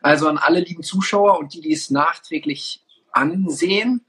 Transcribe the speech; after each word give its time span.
Also 0.00 0.28
an 0.28 0.38
alle 0.38 0.60
lieben 0.60 0.82
Zuschauer 0.82 1.38
und 1.38 1.54
die, 1.54 1.60
die 1.60 1.72
es 1.72 1.90
nachträglich 1.90 2.84
ansehen. 3.12 4.04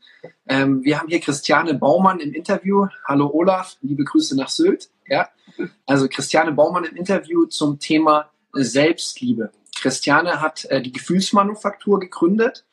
Ähm, 0.48 0.84
wir 0.84 1.00
haben 1.00 1.08
hier 1.08 1.20
Christiane 1.20 1.74
Baumann 1.74 2.20
im 2.20 2.34
Interview. 2.34 2.88
Hallo 3.06 3.30
Olaf, 3.34 3.78
liebe 3.82 4.04
Grüße 4.04 4.36
nach 4.36 4.50
Sylt. 4.50 4.90
Ja, 5.08 5.30
also 5.86 6.08
Christiane 6.08 6.52
Baumann 6.52 6.84
im 6.84 6.96
Interview 6.96 7.46
zum 7.46 7.80
Thema 7.80 8.32
Selbstliebe. 8.54 9.52
Christiane 9.76 10.42
hat 10.42 10.66
äh, 10.66 10.82
die 10.82 10.92
Gefühlsmanufaktur 10.92 12.00
gegründet 12.00 12.66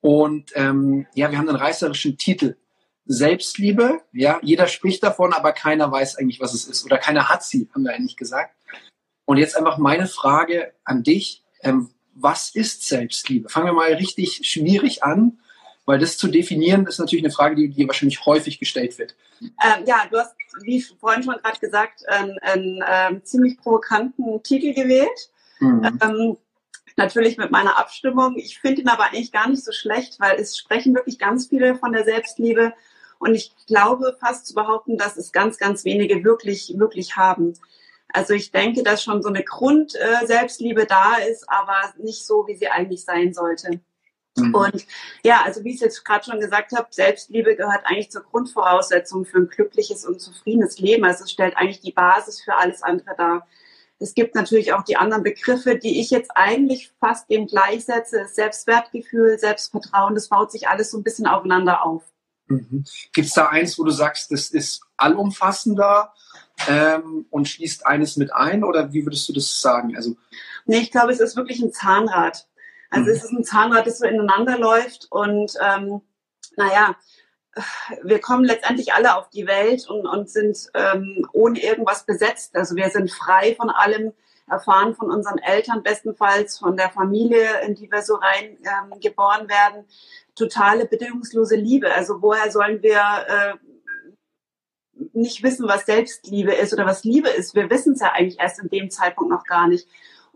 und 0.00 0.52
ähm, 0.54 1.06
ja, 1.14 1.30
wir 1.30 1.38
haben 1.38 1.48
einen 1.48 1.58
reißerischen 1.58 2.16
Titel. 2.16 2.56
Selbstliebe, 3.06 4.00
ja, 4.12 4.38
jeder 4.42 4.66
spricht 4.66 5.02
davon, 5.02 5.34
aber 5.34 5.52
keiner 5.52 5.90
weiß 5.92 6.16
eigentlich, 6.16 6.40
was 6.40 6.54
es 6.54 6.64
ist 6.64 6.84
oder 6.86 6.96
keiner 6.96 7.28
hat 7.28 7.44
sie, 7.44 7.68
haben 7.74 7.84
wir 7.84 7.92
eigentlich 7.92 8.16
gesagt. 8.16 8.54
Und 9.26 9.36
jetzt 9.36 9.56
einfach 9.56 9.78
meine 9.78 10.06
Frage 10.06 10.72
an 10.84 11.02
dich, 11.02 11.42
ähm, 11.62 11.90
was 12.14 12.54
ist 12.54 12.86
Selbstliebe? 12.86 13.48
Fangen 13.48 13.66
wir 13.66 13.72
mal 13.72 13.92
richtig 13.92 14.40
schwierig 14.44 15.02
an, 15.02 15.38
weil 15.84 15.98
das 15.98 16.16
zu 16.16 16.28
definieren 16.28 16.86
ist 16.86 16.98
natürlich 16.98 17.24
eine 17.24 17.32
Frage, 17.32 17.56
die 17.56 17.68
dir 17.68 17.86
wahrscheinlich 17.86 18.24
häufig 18.24 18.58
gestellt 18.58 18.98
wird. 18.98 19.14
Ähm, 19.40 19.84
ja, 19.86 20.06
du 20.10 20.18
hast, 20.18 20.34
wie 20.62 20.80
vorhin 20.80 21.22
schon 21.22 21.34
gerade 21.42 21.58
gesagt, 21.58 22.08
einen, 22.08 22.38
einen 22.38 22.84
ähm, 22.86 23.24
ziemlich 23.24 23.58
provokanten 23.58 24.42
Titel 24.42 24.72
gewählt. 24.72 25.30
Mhm. 25.60 25.98
Ähm, 26.02 26.36
natürlich 26.96 27.36
mit 27.36 27.50
meiner 27.50 27.78
Abstimmung. 27.78 28.36
Ich 28.36 28.58
finde 28.58 28.82
ihn 28.82 28.88
aber 28.88 29.04
eigentlich 29.04 29.32
gar 29.32 29.48
nicht 29.48 29.64
so 29.64 29.72
schlecht, 29.72 30.20
weil 30.20 30.36
es 30.38 30.56
sprechen 30.56 30.94
wirklich 30.94 31.18
ganz 31.18 31.48
viele 31.48 31.76
von 31.76 31.92
der 31.92 32.04
Selbstliebe. 32.04 32.72
Und 33.18 33.34
ich 33.34 33.52
glaube 33.66 34.16
fast 34.20 34.46
zu 34.46 34.54
behaupten, 34.54 34.96
dass 34.96 35.16
es 35.16 35.32
ganz, 35.32 35.58
ganz 35.58 35.84
wenige 35.84 36.24
wirklich, 36.24 36.74
wirklich 36.76 37.16
haben. 37.16 37.54
Also 38.14 38.32
ich 38.32 38.52
denke, 38.52 38.84
dass 38.84 39.02
schon 39.02 39.22
so 39.22 39.28
eine 39.28 39.42
Grund-Selbstliebe 39.42 40.82
äh, 40.82 40.86
da 40.86 41.16
ist, 41.16 41.50
aber 41.50 41.92
nicht 41.98 42.24
so, 42.24 42.46
wie 42.46 42.54
sie 42.54 42.68
eigentlich 42.68 43.04
sein 43.04 43.34
sollte. 43.34 43.80
Mhm. 44.36 44.54
Und 44.54 44.86
ja, 45.24 45.42
also 45.44 45.64
wie 45.64 45.70
ich 45.70 45.76
es 45.76 45.80
jetzt 45.80 46.04
gerade 46.04 46.24
schon 46.24 46.38
gesagt 46.38 46.70
habe, 46.76 46.86
Selbstliebe 46.90 47.56
gehört 47.56 47.84
eigentlich 47.84 48.12
zur 48.12 48.22
Grundvoraussetzung 48.22 49.24
für 49.24 49.38
ein 49.38 49.48
glückliches 49.48 50.04
und 50.04 50.20
zufriedenes 50.20 50.78
Leben. 50.78 51.04
Also 51.04 51.24
es 51.24 51.32
stellt 51.32 51.56
eigentlich 51.56 51.80
die 51.80 51.90
Basis 51.90 52.40
für 52.40 52.54
alles 52.54 52.84
andere 52.84 53.16
dar. 53.16 53.48
Es 53.98 54.14
gibt 54.14 54.36
natürlich 54.36 54.72
auch 54.72 54.82
die 54.82 54.96
anderen 54.96 55.24
Begriffe, 55.24 55.76
die 55.76 56.00
ich 56.00 56.10
jetzt 56.10 56.30
eigentlich 56.36 56.92
fast 57.00 57.28
dem 57.30 57.48
gleichsetze. 57.48 58.28
Selbstwertgefühl, 58.32 59.40
Selbstvertrauen, 59.40 60.14
das 60.14 60.28
baut 60.28 60.52
sich 60.52 60.68
alles 60.68 60.92
so 60.92 60.98
ein 60.98 61.04
bisschen 61.04 61.26
aufeinander 61.26 61.84
auf. 61.84 62.04
Mhm. 62.46 62.84
Gibt 63.12 63.26
es 63.26 63.34
da 63.34 63.48
eins, 63.48 63.76
wo 63.76 63.82
du 63.82 63.90
sagst, 63.90 64.30
das 64.30 64.50
ist 64.50 64.82
allumfassender 64.96 66.12
ähm, 66.68 67.26
und 67.30 67.48
schließt 67.48 67.86
eines 67.86 68.16
mit 68.16 68.32
ein 68.32 68.64
oder 68.64 68.92
wie 68.92 69.04
würdest 69.04 69.28
du 69.28 69.32
das 69.32 69.60
sagen? 69.60 69.96
Also 69.96 70.16
nee, 70.64 70.78
ich 70.78 70.90
glaube, 70.90 71.12
es 71.12 71.20
ist 71.20 71.36
wirklich 71.36 71.60
ein 71.60 71.72
Zahnrad. 71.72 72.46
Also 72.90 73.06
mhm. 73.06 73.16
es 73.16 73.24
ist 73.24 73.32
ein 73.32 73.44
Zahnrad, 73.44 73.86
das 73.86 73.98
so 73.98 74.06
ineinander 74.06 74.58
läuft 74.58 75.08
und 75.10 75.54
ähm, 75.60 76.00
naja, 76.56 76.96
wir 78.02 78.20
kommen 78.20 78.44
letztendlich 78.44 78.92
alle 78.94 79.16
auf 79.16 79.30
die 79.30 79.46
Welt 79.46 79.88
und, 79.88 80.06
und 80.06 80.28
sind 80.28 80.58
ähm, 80.74 81.26
ohne 81.32 81.62
irgendwas 81.62 82.04
besetzt. 82.04 82.56
Also 82.56 82.74
wir 82.76 82.90
sind 82.90 83.10
frei 83.10 83.54
von 83.54 83.70
allem, 83.70 84.12
erfahren 84.48 84.94
von 84.94 85.10
unseren 85.10 85.38
Eltern, 85.38 85.82
bestenfalls 85.82 86.58
von 86.58 86.76
der 86.76 86.90
Familie, 86.90 87.60
in 87.66 87.74
die 87.74 87.90
wir 87.90 88.02
so 88.02 88.16
rein 88.16 88.58
ähm, 88.62 89.00
geboren 89.00 89.48
werden. 89.48 89.84
Totale 90.34 90.86
bedingungslose 90.86 91.56
Liebe. 91.56 91.92
Also 91.92 92.20
woher 92.20 92.50
sollen 92.50 92.82
wir 92.82 93.00
äh, 93.00 93.54
nicht 95.12 95.42
wissen, 95.42 95.68
was 95.68 95.86
Selbstliebe 95.86 96.52
ist 96.52 96.72
oder 96.72 96.86
was 96.86 97.04
Liebe 97.04 97.28
ist. 97.28 97.54
Wir 97.54 97.70
wissen 97.70 97.94
es 97.94 98.00
ja 98.00 98.12
eigentlich 98.12 98.40
erst 98.40 98.60
in 98.60 98.68
dem 98.68 98.90
Zeitpunkt 98.90 99.30
noch 99.30 99.44
gar 99.44 99.68
nicht. 99.68 99.86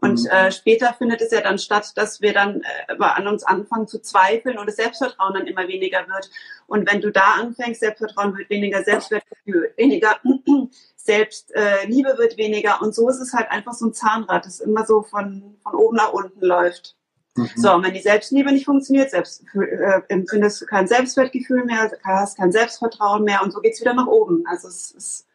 Und 0.00 0.22
mhm. 0.22 0.30
äh, 0.30 0.52
später 0.52 0.94
findet 0.94 1.20
es 1.20 1.32
ja 1.32 1.40
dann 1.40 1.58
statt, 1.58 1.92
dass 1.96 2.20
wir 2.20 2.32
dann 2.32 2.62
äh, 2.88 2.94
an 2.98 3.26
uns 3.26 3.42
anfangen 3.42 3.88
zu 3.88 4.00
zweifeln 4.00 4.58
und 4.58 4.66
das 4.66 4.76
Selbstvertrauen 4.76 5.34
dann 5.34 5.46
immer 5.46 5.66
weniger 5.66 6.06
wird. 6.08 6.30
Und 6.66 6.90
wenn 6.90 7.00
du 7.00 7.10
da 7.10 7.34
anfängst, 7.40 7.80
Selbstvertrauen 7.80 8.36
wird 8.36 8.50
weniger, 8.50 8.84
Selbstwertgefühl 8.84 9.72
weniger, 9.76 10.16
Selbstliebe 10.96 12.10
äh, 12.10 12.18
wird 12.18 12.36
weniger. 12.36 12.80
Und 12.80 12.94
so 12.94 13.08
ist 13.08 13.20
es 13.20 13.32
halt 13.32 13.50
einfach 13.50 13.72
so 13.72 13.86
ein 13.86 13.94
Zahnrad, 13.94 14.46
das 14.46 14.60
immer 14.60 14.86
so 14.86 15.02
von, 15.02 15.56
von 15.62 15.74
oben 15.74 15.96
nach 15.96 16.12
unten 16.12 16.44
läuft. 16.44 16.97
Mhm. 17.38 17.50
So, 17.56 17.72
und 17.74 17.84
wenn 17.84 17.94
die 17.94 18.00
Selbstliebe 18.00 18.52
nicht 18.52 18.64
funktioniert, 18.64 19.10
selbst, 19.10 19.44
äh, 19.54 20.00
empfindest 20.08 20.60
du 20.60 20.66
kein 20.66 20.88
Selbstwertgefühl 20.88 21.64
mehr, 21.64 21.90
hast 22.04 22.36
kein 22.36 22.52
Selbstvertrauen 22.52 23.24
mehr 23.24 23.42
und 23.42 23.52
so 23.52 23.60
geht's 23.60 23.80
wieder 23.80 23.94
nach 23.94 24.06
oben. 24.06 24.44
Also 24.46 24.68
es 24.68 24.90
ist 24.90 25.26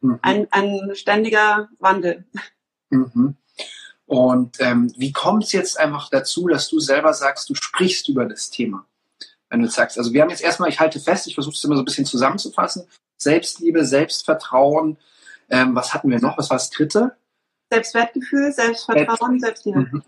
mhm. 0.00 0.18
ein, 0.22 0.46
ein 0.50 0.94
ständiger 0.94 1.68
Wandel. 1.78 2.24
Mhm. 2.90 3.36
Und 4.06 4.56
ähm, 4.60 4.92
wie 4.96 5.12
kommt 5.12 5.44
es 5.44 5.52
jetzt 5.52 5.78
einfach 5.78 6.08
dazu, 6.08 6.48
dass 6.48 6.68
du 6.68 6.80
selber 6.80 7.12
sagst, 7.12 7.50
du 7.50 7.54
sprichst 7.54 8.08
über 8.08 8.24
das 8.24 8.50
Thema? 8.50 8.86
Wenn 9.50 9.60
du 9.60 9.68
sagst, 9.68 9.98
also 9.98 10.12
wir 10.12 10.22
haben 10.22 10.30
jetzt 10.30 10.42
erstmal, 10.42 10.68
ich 10.68 10.80
halte 10.80 11.00
fest, 11.00 11.26
ich 11.26 11.34
versuche 11.34 11.54
es 11.54 11.64
immer 11.64 11.74
so 11.74 11.82
ein 11.82 11.84
bisschen 11.84 12.06
zusammenzufassen. 12.06 12.86
Selbstliebe, 13.16 13.84
Selbstvertrauen, 13.84 14.96
ähm, 15.50 15.74
was 15.74 15.92
hatten 15.92 16.10
wir 16.10 16.20
noch? 16.20 16.38
Was 16.38 16.50
war 16.50 16.56
das 16.56 16.70
dritte? 16.70 17.16
Selbstwertgefühl, 17.70 18.52
Selbstvertrauen, 18.52 19.40
Selbstliebe. 19.40 19.80
Mhm. 19.80 20.02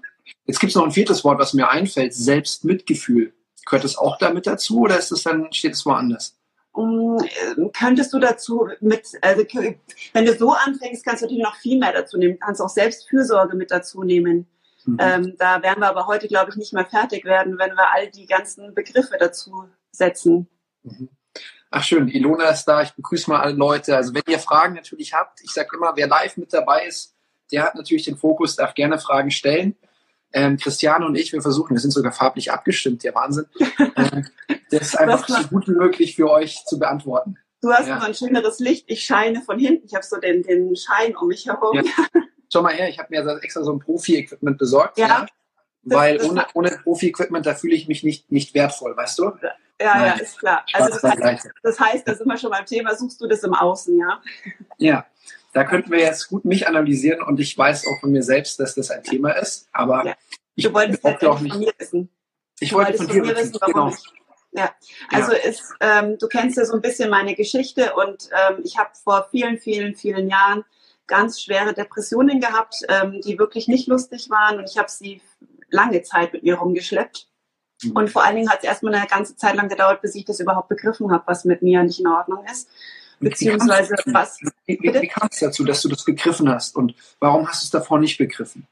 Jetzt 0.47 0.61
gibt 0.61 0.71
es 0.71 0.77
noch 0.77 0.85
ein 0.85 0.93
viertes 0.93 1.25
Wort, 1.25 1.39
was 1.39 1.55
mir 1.55 1.69
einfällt, 1.69 2.15
Selbstmitgefühl. 2.15 3.33
Gehört 3.65 3.85
das 3.85 3.97
auch 3.97 4.19
damit 4.19 4.47
dazu 4.47 4.81
oder 4.81 4.99
ist 4.99 5.13
das 5.13 5.23
dann, 5.23 5.53
steht 5.53 5.75
es 5.75 5.85
woanders? 5.87 6.37
Um, 6.73 7.19
ähm, 7.57 7.71
könntest 7.73 8.13
du 8.13 8.21
dazu 8.21 8.69
mit, 8.81 9.07
also 9.23 9.45
wenn 10.13 10.25
du 10.25 10.37
so 10.37 10.53
anfängst, 10.53 11.05
kannst 11.05 11.23
du 11.23 11.27
natürlich 11.27 11.43
noch 11.43 11.57
viel 11.57 11.79
mehr 11.79 11.93
dazu 11.93 12.17
nehmen. 12.17 12.35
Du 12.35 12.39
kannst 12.39 12.61
auch 12.61 12.69
Selbstfürsorge 12.69 13.57
mit 13.57 13.71
dazu 13.71 14.05
nehmen. 14.05 14.47
Mhm. 14.85 14.97
Ähm, 15.01 15.35
da 15.39 15.63
werden 15.63 15.81
wir 15.81 15.89
aber 15.89 16.07
heute, 16.07 16.29
glaube 16.29 16.51
ich, 16.51 16.57
nicht 16.57 16.73
mehr 16.73 16.87
fertig 16.87 17.25
werden, 17.25 17.59
wenn 17.59 17.75
wir 17.75 17.93
all 17.93 18.09
die 18.09 18.27
ganzen 18.27 18.73
Begriffe 18.75 19.17
dazu 19.19 19.65
setzen. 19.91 20.49
Mhm. 20.85 21.09
Ach 21.71 21.85
schön, 21.85 22.09
Ilona 22.09 22.51
ist 22.51 22.65
da. 22.65 22.83
Ich 22.83 22.93
begrüße 22.93 23.31
mal 23.31 23.41
alle 23.41 23.55
Leute. 23.55 23.97
Also 23.97 24.13
wenn 24.15 24.23
ihr 24.27 24.39
Fragen 24.39 24.75
natürlich 24.75 25.13
habt, 25.13 25.41
ich 25.43 25.53
sage 25.53 25.77
immer, 25.77 25.93
wer 25.95 26.09
live 26.09 26.37
mit 26.37 26.53
dabei 26.53 26.87
ist, 26.87 27.15
der 27.53 27.65
hat 27.65 27.75
natürlich 27.75 28.05
den 28.05 28.17
Fokus, 28.17 28.57
darf 28.57 28.75
gerne 28.75 28.99
Fragen 28.99 29.31
stellen. 29.31 29.77
Ähm, 30.33 30.57
Christiane 30.57 31.07
und 31.07 31.17
ich, 31.17 31.33
wir 31.33 31.43
versuchen, 31.43 31.75
wir 31.75 31.81
sind 31.81 31.91
sogar 31.91 32.13
farblich 32.13 32.53
abgestimmt, 32.53 33.03
der 33.05 33.15
Wahnsinn. 33.15 33.47
Ähm, 33.97 34.27
das 34.71 34.83
ist 34.83 34.99
einfach 34.99 35.27
so 35.27 35.49
gut 35.49 35.67
wie 35.69 35.73
möglich 35.73 36.15
für 36.17 36.31
euch 36.31 36.65
zu 36.67 36.79
beantworten. 36.79 37.37
Du 37.61 37.71
hast 37.73 37.89
ja. 37.89 37.97
noch 37.97 38.05
ein 38.05 38.15
schöneres 38.15 38.59
Licht, 38.61 38.85
ich 38.87 39.05
scheine 39.05 39.43
von 39.43 39.59
hinten, 39.59 39.87
ich 39.87 39.95
habe 39.95 40.05
so 40.05 40.17
den, 40.19 40.43
den 40.43 40.75
Schein 40.77 41.17
um 41.17 41.29
mich 41.29 41.47
herum. 41.47 41.77
Ja. 41.77 41.83
Schau 42.53 42.63
mal 42.63 42.73
her, 42.73 42.89
ich 42.89 42.99
habe 42.99 43.09
mir 43.11 43.41
extra 43.43 43.63
so 43.63 43.73
ein 43.73 43.81
Profi-Equipment 43.81 44.59
besorgt. 44.59 44.99
Ja. 44.99 45.07
ja 45.09 45.27
weil 45.83 46.19
das 46.19 46.29
ohne, 46.29 46.47
ohne 46.55 46.71
Profi-Equipment, 46.83 47.47
da 47.47 47.55
fühle 47.55 47.75
ich 47.75 47.89
mich 47.89 48.03
nicht, 48.03 48.31
nicht 48.31 48.55
wertvoll, 48.55 48.97
weißt 48.97 49.19
du? 49.19 49.25
Ja, 49.25 49.55
ja, 49.81 50.07
ja 50.07 50.13
ist 50.15 50.39
klar. 50.39 50.65
Also 50.73 50.91
das 50.91 51.03
heißt, 51.03 51.51
das 51.63 51.81
heißt, 51.81 52.09
da 52.09 52.15
sind 52.15 52.27
wir 52.27 52.37
schon 52.37 52.51
beim 52.51 52.67
Thema, 52.67 52.95
suchst 52.95 53.21
du 53.21 53.27
das 53.27 53.43
im 53.43 53.55
Außen, 53.55 53.99
ja? 53.99 54.21
Ja, 54.79 55.07
da 55.53 55.65
könnten 55.65 55.91
wir 55.91 56.01
jetzt 56.01 56.29
gut 56.29 56.45
mich 56.45 56.69
analysieren 56.69 57.23
und 57.23 57.41
ich 57.41 57.57
weiß 57.57 57.87
auch 57.87 58.01
von 58.01 58.13
mir 58.13 58.23
selbst, 58.23 58.61
dass 58.61 58.75
das 58.75 58.91
ein 58.91 59.03
Thema 59.03 59.33
ist, 59.33 59.69
aber 59.73 60.07
ja. 60.07 60.15
ich 60.55 60.65
du 60.65 60.75
wolltest 60.75 61.05
auch 61.05 61.41
nicht. 61.41 61.53
Von 61.53 61.61
mir 61.61 61.73
wissen. 61.79 62.09
Ich 62.61 62.71
du 62.71 62.77
wollte 62.77 62.95
von 62.95 63.09
dir 63.09 63.25
wissen, 63.25 63.57
warum 63.61 63.91
genau. 63.91 63.97
Ja, 64.53 64.71
also 65.13 65.33
ja. 65.33 65.39
Ist, 65.39 65.75
ähm, 65.81 66.19
du 66.19 66.27
kennst 66.27 66.57
ja 66.57 66.65
so 66.65 66.75
ein 66.75 66.81
bisschen 66.81 67.09
meine 67.09 67.35
Geschichte 67.35 67.95
und 67.95 68.29
ähm, 68.33 68.61
ich 68.65 68.79
habe 68.79 68.91
vor 69.03 69.29
vielen, 69.31 69.59
vielen, 69.59 69.95
vielen 69.95 70.29
Jahren 70.29 70.65
ganz 71.07 71.41
schwere 71.41 71.73
Depressionen 71.73 72.41
gehabt, 72.41 72.77
ähm, 72.89 73.21
die 73.25 73.39
wirklich 73.39 73.69
nicht 73.69 73.87
lustig 73.87 74.29
waren 74.31 74.59
und 74.59 74.69
ich 74.69 74.79
habe 74.79 74.91
sie 74.91 75.21
lange 75.71 76.03
Zeit 76.03 76.33
mit 76.33 76.43
mir 76.43 76.57
rumgeschleppt. 76.57 77.29
Mhm. 77.83 77.93
Und 77.93 78.11
vor 78.11 78.25
allen 78.25 78.37
Dingen 78.37 78.51
hat 78.51 78.59
es 78.59 78.65
erstmal 78.65 78.95
eine 78.95 79.07
ganze 79.07 79.37
Zeit 79.37 79.55
lang 79.55 79.69
gedauert, 79.69 80.03
bis 80.03 80.15
ich 80.15 80.25
das 80.25 80.41
überhaupt 80.41 80.69
begriffen 80.69 81.11
habe, 81.13 81.25
was 81.27 81.45
mit 81.45 81.63
mir 81.63 81.83
nicht 81.83 82.01
in 82.01 82.09
Ordnung 82.09 82.45
ist. 82.51 82.69
Beziehungsweise 83.21 83.95
wie 84.05 84.15
was. 84.15 84.39
Wie, 84.67 84.79
wie, 84.81 84.95
wie 84.95 85.09
kam 85.09 85.29
es 85.31 85.39
dazu, 85.39 85.65
dass 85.65 85.83
du 85.83 85.89
das 85.89 86.05
begriffen 86.05 86.49
hast 86.49 86.75
und 86.75 86.95
warum 87.21 87.47
hast 87.47 87.63
du 87.63 87.65
es 87.67 87.71
davor 87.71 87.99
nicht 87.99 88.19
begriffen? 88.19 88.67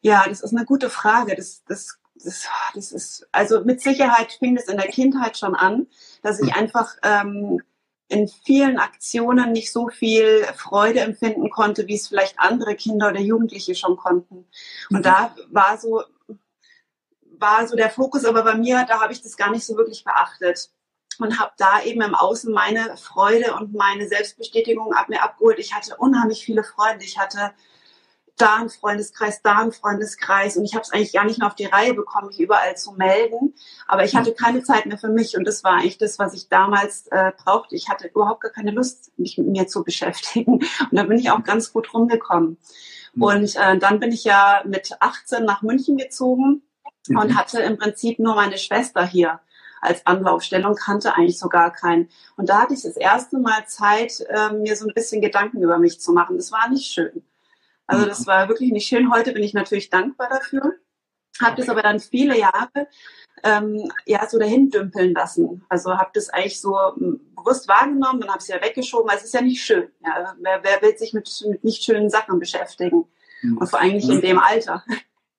Ja, 0.00 0.24
das 0.26 0.40
ist 0.40 0.54
eine 0.56 0.64
gute 0.64 0.90
Frage. 0.90 1.36
Das, 1.36 1.62
das, 1.68 1.98
das, 2.14 2.46
das 2.74 2.92
ist, 2.92 3.28
also 3.30 3.62
mit 3.64 3.80
Sicherheit 3.80 4.32
fing 4.32 4.56
es 4.56 4.68
in 4.68 4.78
der 4.78 4.88
Kindheit 4.88 5.36
schon 5.36 5.54
an, 5.54 5.86
dass 6.22 6.40
ich 6.40 6.54
hm. 6.54 6.62
einfach 6.62 6.96
ähm, 7.02 7.60
in 8.08 8.28
vielen 8.28 8.78
Aktionen 8.78 9.52
nicht 9.52 9.72
so 9.72 9.88
viel 9.88 10.44
Freude 10.56 11.00
empfinden 11.00 11.50
konnte, 11.50 11.86
wie 11.86 11.96
es 11.96 12.08
vielleicht 12.08 12.38
andere 12.38 12.74
Kinder 12.74 13.08
oder 13.08 13.20
Jugendliche 13.20 13.74
schon 13.74 13.96
konnten. 13.96 14.46
Und 14.90 14.98
mhm. 14.98 15.02
da 15.02 15.34
war 15.50 15.78
so, 15.78 16.04
war 17.38 17.66
so 17.66 17.76
der 17.76 17.90
Fokus, 17.90 18.24
aber 18.24 18.44
bei 18.44 18.54
mir, 18.54 18.84
da 18.86 19.00
habe 19.00 19.12
ich 19.12 19.22
das 19.22 19.36
gar 19.36 19.50
nicht 19.50 19.64
so 19.64 19.76
wirklich 19.76 20.04
beachtet 20.04 20.70
und 21.20 21.38
habe 21.38 21.52
da 21.56 21.82
eben 21.82 22.02
im 22.02 22.14
Außen 22.14 22.52
meine 22.52 22.96
Freude 22.96 23.54
und 23.54 23.74
meine 23.74 24.08
Selbstbestätigung 24.08 24.92
ab 24.92 25.08
mir 25.08 25.22
abgeholt. 25.22 25.58
Ich 25.58 25.74
hatte 25.74 25.96
unheimlich 25.96 26.44
viele 26.44 26.64
Freunde. 26.64 27.04
Ich 27.04 27.18
hatte 27.18 27.52
da 28.36 28.56
einen 28.56 28.68
Freundeskreis, 28.68 29.42
da 29.42 29.58
einen 29.58 29.72
Freundeskreis 29.72 30.56
und 30.56 30.64
ich 30.64 30.74
habe 30.74 30.82
es 30.82 30.92
eigentlich 30.92 31.12
gar 31.12 31.24
nicht 31.24 31.38
mehr 31.38 31.46
auf 31.46 31.54
die 31.54 31.66
Reihe 31.66 31.94
bekommen, 31.94 32.28
mich 32.28 32.40
überall 32.40 32.76
zu 32.76 32.92
melden. 32.92 33.54
Aber 33.86 34.04
ich 34.04 34.16
hatte 34.16 34.32
keine 34.32 34.62
Zeit 34.62 34.86
mehr 34.86 34.98
für 34.98 35.08
mich 35.08 35.36
und 35.36 35.44
das 35.44 35.62
war 35.62 35.74
eigentlich 35.74 35.98
das, 35.98 36.18
was 36.18 36.34
ich 36.34 36.48
damals 36.48 37.06
äh, 37.08 37.32
brauchte. 37.36 37.76
Ich 37.76 37.88
hatte 37.88 38.08
überhaupt 38.08 38.40
gar 38.40 38.50
keine 38.50 38.72
Lust, 38.72 39.12
mich 39.18 39.38
mit 39.38 39.48
mir 39.48 39.66
zu 39.68 39.84
beschäftigen 39.84 40.54
und 40.54 40.88
da 40.90 41.04
bin 41.04 41.18
ich 41.18 41.30
auch 41.30 41.44
ganz 41.44 41.72
gut 41.72 41.94
rumgekommen. 41.94 42.58
Mhm. 43.14 43.22
Und 43.22 43.56
äh, 43.56 43.78
dann 43.78 44.00
bin 44.00 44.10
ich 44.10 44.24
ja 44.24 44.62
mit 44.64 44.96
18 44.98 45.44
nach 45.44 45.62
München 45.62 45.96
gezogen 45.96 46.62
mhm. 47.06 47.18
und 47.18 47.36
hatte 47.36 47.60
im 47.60 47.78
Prinzip 47.78 48.18
nur 48.18 48.34
meine 48.34 48.58
Schwester 48.58 49.06
hier 49.06 49.40
als 49.84 50.06
Anlaufstelle 50.06 50.66
und 50.66 50.78
kannte 50.78 51.14
eigentlich 51.14 51.38
so 51.38 51.48
gar 51.48 51.72
keinen. 51.72 52.08
Und 52.36 52.48
da 52.48 52.62
hatte 52.62 52.74
ich 52.74 52.82
das 52.82 52.96
erste 52.96 53.38
Mal 53.38 53.66
Zeit, 53.66 54.20
äh, 54.28 54.52
mir 54.52 54.76
so 54.76 54.86
ein 54.86 54.94
bisschen 54.94 55.20
Gedanken 55.20 55.62
über 55.62 55.78
mich 55.78 56.00
zu 56.00 56.12
machen. 56.12 56.36
Das 56.36 56.52
war 56.52 56.68
nicht 56.68 56.92
schön. 56.92 57.22
Also 57.86 58.06
das 58.06 58.26
war 58.26 58.48
wirklich 58.48 58.72
nicht 58.72 58.86
schön. 58.86 59.12
Heute 59.12 59.32
bin 59.32 59.42
ich 59.42 59.52
natürlich 59.52 59.90
dankbar 59.90 60.28
dafür. 60.30 60.74
Habe 61.42 61.56
das 61.56 61.68
aber 61.68 61.82
dann 61.82 62.00
viele 62.00 62.38
Jahre 62.38 62.88
ähm, 63.42 63.90
ja 64.06 64.26
so 64.28 64.38
dahin 64.38 64.70
dümpeln 64.70 65.12
lassen. 65.12 65.64
Also 65.68 65.98
habe 65.98 66.10
das 66.14 66.30
eigentlich 66.30 66.60
so 66.60 66.78
hm, 66.94 67.20
bewusst 67.36 67.68
wahrgenommen, 67.68 68.20
dann 68.20 68.30
habe 68.30 68.38
es 68.38 68.48
ja 68.48 68.62
weggeschoben. 68.62 69.08
weil 69.08 69.18
es 69.18 69.24
ist 69.24 69.34
ja 69.34 69.42
nicht 69.42 69.62
schön. 69.62 69.88
Ja, 70.04 70.34
wer, 70.40 70.60
wer 70.62 70.80
will 70.80 70.96
sich 70.96 71.12
mit, 71.12 71.28
mit 71.48 71.62
nicht 71.62 71.84
schönen 71.84 72.08
Sachen 72.08 72.38
beschäftigen? 72.38 73.04
Mhm. 73.42 73.58
Und 73.58 73.66
vor 73.68 73.80
allem 73.80 73.94
nicht 73.94 74.08
in 74.08 74.20
dem 74.22 74.38
Alter 74.38 74.82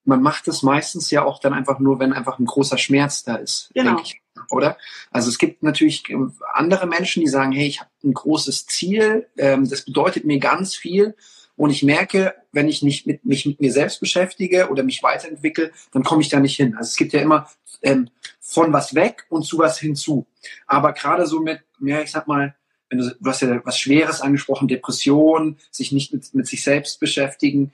man 0.05 0.21
macht 0.21 0.47
es 0.47 0.63
meistens 0.63 1.11
ja 1.11 1.25
auch 1.25 1.39
dann 1.39 1.53
einfach 1.53 1.79
nur, 1.79 1.99
wenn 1.99 2.13
einfach 2.13 2.39
ein 2.39 2.45
großer 2.45 2.77
Schmerz 2.77 3.23
da 3.23 3.35
ist, 3.35 3.71
genau. 3.73 3.95
denke 3.95 4.03
ich, 4.03 4.21
oder? 4.51 4.77
Also 5.11 5.29
es 5.29 5.37
gibt 5.37 5.63
natürlich 5.63 6.09
ähm, 6.09 6.33
andere 6.53 6.87
Menschen, 6.87 7.21
die 7.21 7.29
sagen, 7.29 7.51
hey, 7.51 7.67
ich 7.67 7.79
habe 7.79 7.89
ein 8.03 8.13
großes 8.13 8.65
Ziel, 8.67 9.27
ähm, 9.37 9.69
das 9.69 9.83
bedeutet 9.83 10.25
mir 10.25 10.39
ganz 10.39 10.75
viel 10.75 11.15
und 11.55 11.69
ich 11.69 11.83
merke, 11.83 12.33
wenn 12.51 12.67
ich 12.67 12.81
nicht 12.81 13.07
mit, 13.07 13.25
mich 13.25 13.45
mit 13.45 13.61
mir 13.61 13.71
selbst 13.71 13.99
beschäftige 13.99 14.69
oder 14.69 14.83
mich 14.83 15.03
weiterentwickle, 15.03 15.71
dann 15.91 16.03
komme 16.03 16.21
ich 16.21 16.29
da 16.29 16.39
nicht 16.39 16.55
hin. 16.55 16.75
Also 16.75 16.89
es 16.89 16.97
gibt 16.97 17.13
ja 17.13 17.21
immer 17.21 17.49
ähm, 17.81 18.09
von 18.39 18.73
was 18.73 18.95
weg 18.95 19.25
und 19.29 19.43
zu 19.43 19.57
was 19.57 19.79
hinzu. 19.79 20.25
Aber 20.67 20.93
gerade 20.93 21.25
so 21.25 21.39
mit, 21.39 21.61
ja, 21.79 22.01
ich 22.01 22.11
sag 22.11 22.27
mal, 22.27 22.55
wenn 22.89 22.99
du, 22.99 23.15
du 23.19 23.29
hast 23.29 23.41
ja 23.41 23.61
was 23.65 23.79
Schweres 23.79 24.21
angesprochen, 24.21 24.67
Depression, 24.67 25.57
sich 25.71 25.91
nicht 25.91 26.13
mit, 26.13 26.33
mit 26.33 26.47
sich 26.47 26.63
selbst 26.63 26.99
beschäftigen, 26.99 27.73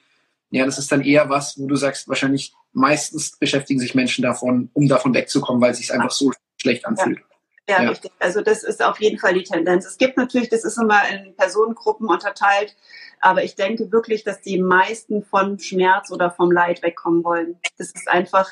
ja, 0.52 0.66
das 0.66 0.78
ist 0.78 0.92
dann 0.92 1.02
eher 1.02 1.30
was, 1.30 1.58
wo 1.58 1.66
du 1.66 1.76
sagst, 1.76 2.08
wahrscheinlich 2.10 2.54
meistens 2.74 3.38
beschäftigen 3.38 3.80
sich 3.80 3.96
Menschen 3.96 4.22
davon, 4.22 4.70
um 4.74 4.88
davon 4.88 5.14
wegzukommen, 5.14 5.62
weil 5.62 5.72
es 5.72 5.78
sich 5.78 5.94
einfach 5.94 6.12
so 6.12 6.32
schlecht 6.62 6.86
anfühlt. 6.86 7.20
Ja. 7.20 7.26
Ja, 7.70 7.84
ja, 7.84 7.90
richtig. 7.90 8.12
Also 8.20 8.42
das 8.42 8.64
ist 8.64 8.84
auf 8.84 9.00
jeden 9.00 9.20
Fall 9.20 9.34
die 9.34 9.44
Tendenz. 9.44 9.86
Es 9.86 9.98
gibt 9.98 10.18
natürlich, 10.18 10.50
das 10.50 10.66
ist 10.66 10.78
immer 10.78 11.08
in 11.10 11.36
Personengruppen 11.38 12.08
unterteilt, 12.08 12.76
aber 13.22 13.44
ich 13.44 13.56
denke 13.56 13.92
wirklich, 13.92 14.24
dass 14.24 14.42
die 14.42 14.60
meisten 14.60 15.24
von 15.24 15.60
Schmerz 15.60 16.12
oder 16.12 16.32
vom 16.32 16.52
Leid 16.52 16.82
wegkommen 16.82 17.24
wollen. 17.24 17.60
Das 17.78 17.92
ist 17.92 18.10
einfach 18.10 18.50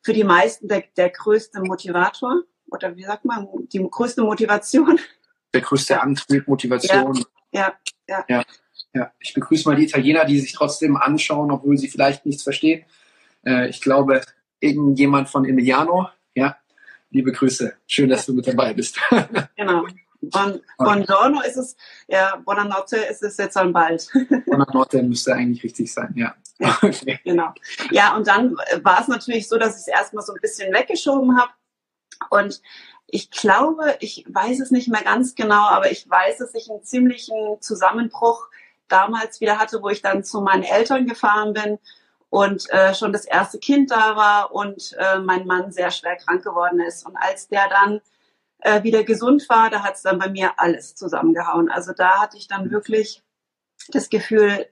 für 0.00 0.12
die 0.12 0.24
meisten 0.24 0.66
der, 0.66 0.82
der 0.96 1.10
größte 1.10 1.60
Motivator 1.60 2.42
oder 2.68 2.96
wie 2.96 3.04
sagt 3.04 3.24
man, 3.24 3.46
die 3.72 3.86
größte 3.88 4.22
Motivation. 4.22 4.98
Der 5.52 5.60
größte 5.60 6.00
Antrieb, 6.00 6.48
Motivation. 6.48 7.24
Ja, 7.52 7.74
ja. 8.08 8.24
ja. 8.28 8.42
Ja, 8.94 9.10
ich 9.20 9.32
begrüße 9.32 9.66
mal 9.66 9.76
die 9.76 9.84
Italiener, 9.84 10.26
die 10.26 10.38
sich 10.38 10.52
trotzdem 10.52 10.96
anschauen, 10.96 11.50
obwohl 11.50 11.78
sie 11.78 11.88
vielleicht 11.88 12.26
nichts 12.26 12.42
verstehen. 12.42 12.84
Äh, 13.44 13.68
ich 13.70 13.80
glaube, 13.80 14.20
irgendjemand 14.60 15.30
von 15.30 15.46
Emiliano. 15.46 16.08
Liebe 17.12 17.30
Grüße. 17.30 17.74
Schön, 17.86 18.08
dass 18.08 18.24
du 18.24 18.32
mit 18.32 18.46
dabei 18.46 18.72
bist. 18.72 18.98
genau. 19.56 19.84
Bon, 20.22 20.60
buongiorno 20.78 21.42
ist 21.42 21.56
es, 21.56 21.76
ja, 22.08 22.36
Buonanotte 22.36 22.96
ist 22.96 23.22
es 23.22 23.36
jetzt 23.36 23.56
dann 23.56 23.72
bald. 23.72 24.08
Buonanotte 24.46 25.02
müsste 25.02 25.34
eigentlich 25.34 25.62
richtig 25.62 25.92
sein, 25.92 26.14
ja. 26.16 26.34
ja 26.58 26.78
okay. 26.80 27.20
Genau. 27.24 27.52
Ja, 27.90 28.16
und 28.16 28.28
dann 28.28 28.56
war 28.82 29.00
es 29.00 29.08
natürlich 29.08 29.46
so, 29.46 29.58
dass 29.58 29.74
ich 29.74 29.82
es 29.82 29.88
erstmal 29.88 30.24
so 30.24 30.32
ein 30.32 30.40
bisschen 30.40 30.72
weggeschoben 30.72 31.38
habe. 31.38 31.52
Und 32.30 32.62
ich 33.08 33.30
glaube, 33.30 33.96
ich 34.00 34.24
weiß 34.28 34.60
es 34.60 34.70
nicht 34.70 34.88
mehr 34.88 35.02
ganz 35.02 35.34
genau, 35.34 35.68
aber 35.68 35.90
ich 35.90 36.08
weiß, 36.08 36.38
dass 36.38 36.54
ich 36.54 36.70
einen 36.70 36.82
ziemlichen 36.82 37.60
Zusammenbruch 37.60 38.48
damals 38.88 39.42
wieder 39.42 39.58
hatte, 39.58 39.82
wo 39.82 39.90
ich 39.90 40.00
dann 40.00 40.24
zu 40.24 40.40
meinen 40.40 40.62
Eltern 40.62 41.06
gefahren 41.06 41.52
bin 41.52 41.78
und 42.32 42.70
äh, 42.70 42.94
schon 42.94 43.12
das 43.12 43.26
erste 43.26 43.58
Kind 43.58 43.90
da 43.90 44.16
war 44.16 44.54
und 44.54 44.96
äh, 44.98 45.18
mein 45.18 45.46
Mann 45.46 45.70
sehr 45.70 45.90
schwer 45.90 46.16
krank 46.16 46.42
geworden 46.42 46.80
ist. 46.80 47.04
Und 47.04 47.14
als 47.14 47.46
der 47.48 47.68
dann 47.68 48.00
äh, 48.60 48.82
wieder 48.82 49.04
gesund 49.04 49.46
war, 49.50 49.68
da 49.68 49.82
hat 49.82 49.96
es 49.96 50.02
dann 50.02 50.18
bei 50.18 50.30
mir 50.30 50.52
alles 50.56 50.94
zusammengehauen. 50.94 51.70
Also 51.70 51.92
da 51.92 52.22
hatte 52.22 52.38
ich 52.38 52.48
dann 52.48 52.70
wirklich 52.70 53.22
das 53.88 54.08
Gefühl, 54.08 54.66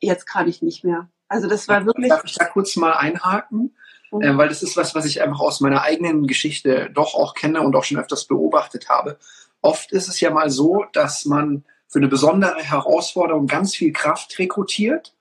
jetzt 0.00 0.26
kann 0.26 0.48
ich 0.48 0.62
nicht 0.62 0.84
mehr. 0.84 1.10
Also 1.28 1.48
das 1.48 1.68
war 1.68 1.84
wirklich. 1.84 2.08
Darf 2.08 2.24
ich 2.24 2.32
da 2.32 2.46
kurz 2.46 2.76
mal 2.76 2.94
einhaken? 2.94 3.76
Mhm. 4.10 4.22
Äh, 4.22 4.38
weil 4.38 4.48
das 4.48 4.62
ist 4.62 4.78
was, 4.78 4.94
was 4.94 5.04
ich 5.04 5.20
einfach 5.20 5.40
aus 5.40 5.60
meiner 5.60 5.82
eigenen 5.82 6.26
Geschichte 6.26 6.88
doch 6.94 7.14
auch 7.14 7.34
kenne 7.34 7.60
und 7.60 7.76
auch 7.76 7.84
schon 7.84 7.98
öfters 7.98 8.24
beobachtet 8.24 8.88
habe. 8.88 9.18
Oft 9.60 9.92
ist 9.92 10.08
es 10.08 10.18
ja 10.20 10.30
mal 10.30 10.48
so, 10.48 10.86
dass 10.94 11.26
man 11.26 11.62
für 11.88 11.98
eine 11.98 12.08
besondere 12.08 12.62
Herausforderung 12.62 13.48
ganz 13.48 13.74
viel 13.74 13.92
Kraft 13.92 14.38
rekrutiert, 14.38 15.12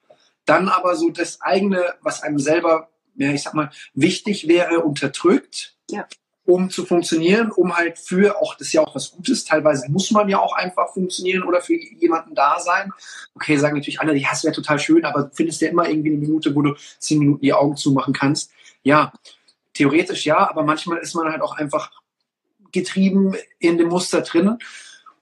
dann 0.45 0.69
aber 0.69 0.95
so 0.95 1.09
das 1.09 1.41
eigene, 1.41 1.83
was 2.01 2.23
einem 2.23 2.39
selber, 2.39 2.89
ja, 3.15 3.31
ich 3.31 3.43
sag 3.43 3.53
mal, 3.53 3.71
wichtig 3.93 4.47
wäre, 4.47 4.79
unterdrückt, 4.79 5.75
ja. 5.89 6.07
um 6.45 6.69
zu 6.69 6.85
funktionieren, 6.85 7.51
um 7.51 7.75
halt 7.75 7.99
für, 7.99 8.41
auch 8.41 8.55
das 8.55 8.67
ist 8.67 8.73
ja 8.73 8.81
auch 8.81 8.95
was 8.95 9.11
Gutes, 9.11 9.45
teilweise 9.45 9.89
muss 9.89 10.11
man 10.11 10.29
ja 10.29 10.39
auch 10.39 10.55
einfach 10.55 10.93
funktionieren 10.93 11.43
oder 11.43 11.61
für 11.61 11.75
jemanden 11.75 12.35
da 12.35 12.59
sein. 12.59 12.91
Okay, 13.35 13.57
sagen 13.57 13.75
natürlich 13.75 13.99
alle, 13.99 14.15
ja, 14.15 14.29
es 14.31 14.43
wäre 14.43 14.55
total 14.55 14.79
schön, 14.79 15.05
aber 15.05 15.23
du 15.23 15.29
findest 15.33 15.61
ja 15.61 15.69
immer 15.69 15.87
irgendwie 15.87 16.09
eine 16.09 16.19
Minute, 16.19 16.55
wo 16.55 16.61
du 16.61 16.75
zehn 16.99 17.19
Minuten 17.19 17.41
die 17.41 17.53
Augen 17.53 17.77
zumachen 17.77 18.13
kannst. 18.13 18.51
Ja, 18.83 19.13
theoretisch 19.73 20.25
ja, 20.25 20.49
aber 20.49 20.63
manchmal 20.63 20.97
ist 20.99 21.13
man 21.13 21.31
halt 21.31 21.41
auch 21.41 21.55
einfach 21.55 21.91
getrieben 22.71 23.35
in 23.59 23.77
dem 23.77 23.89
Muster 23.89 24.21
drin. 24.21 24.57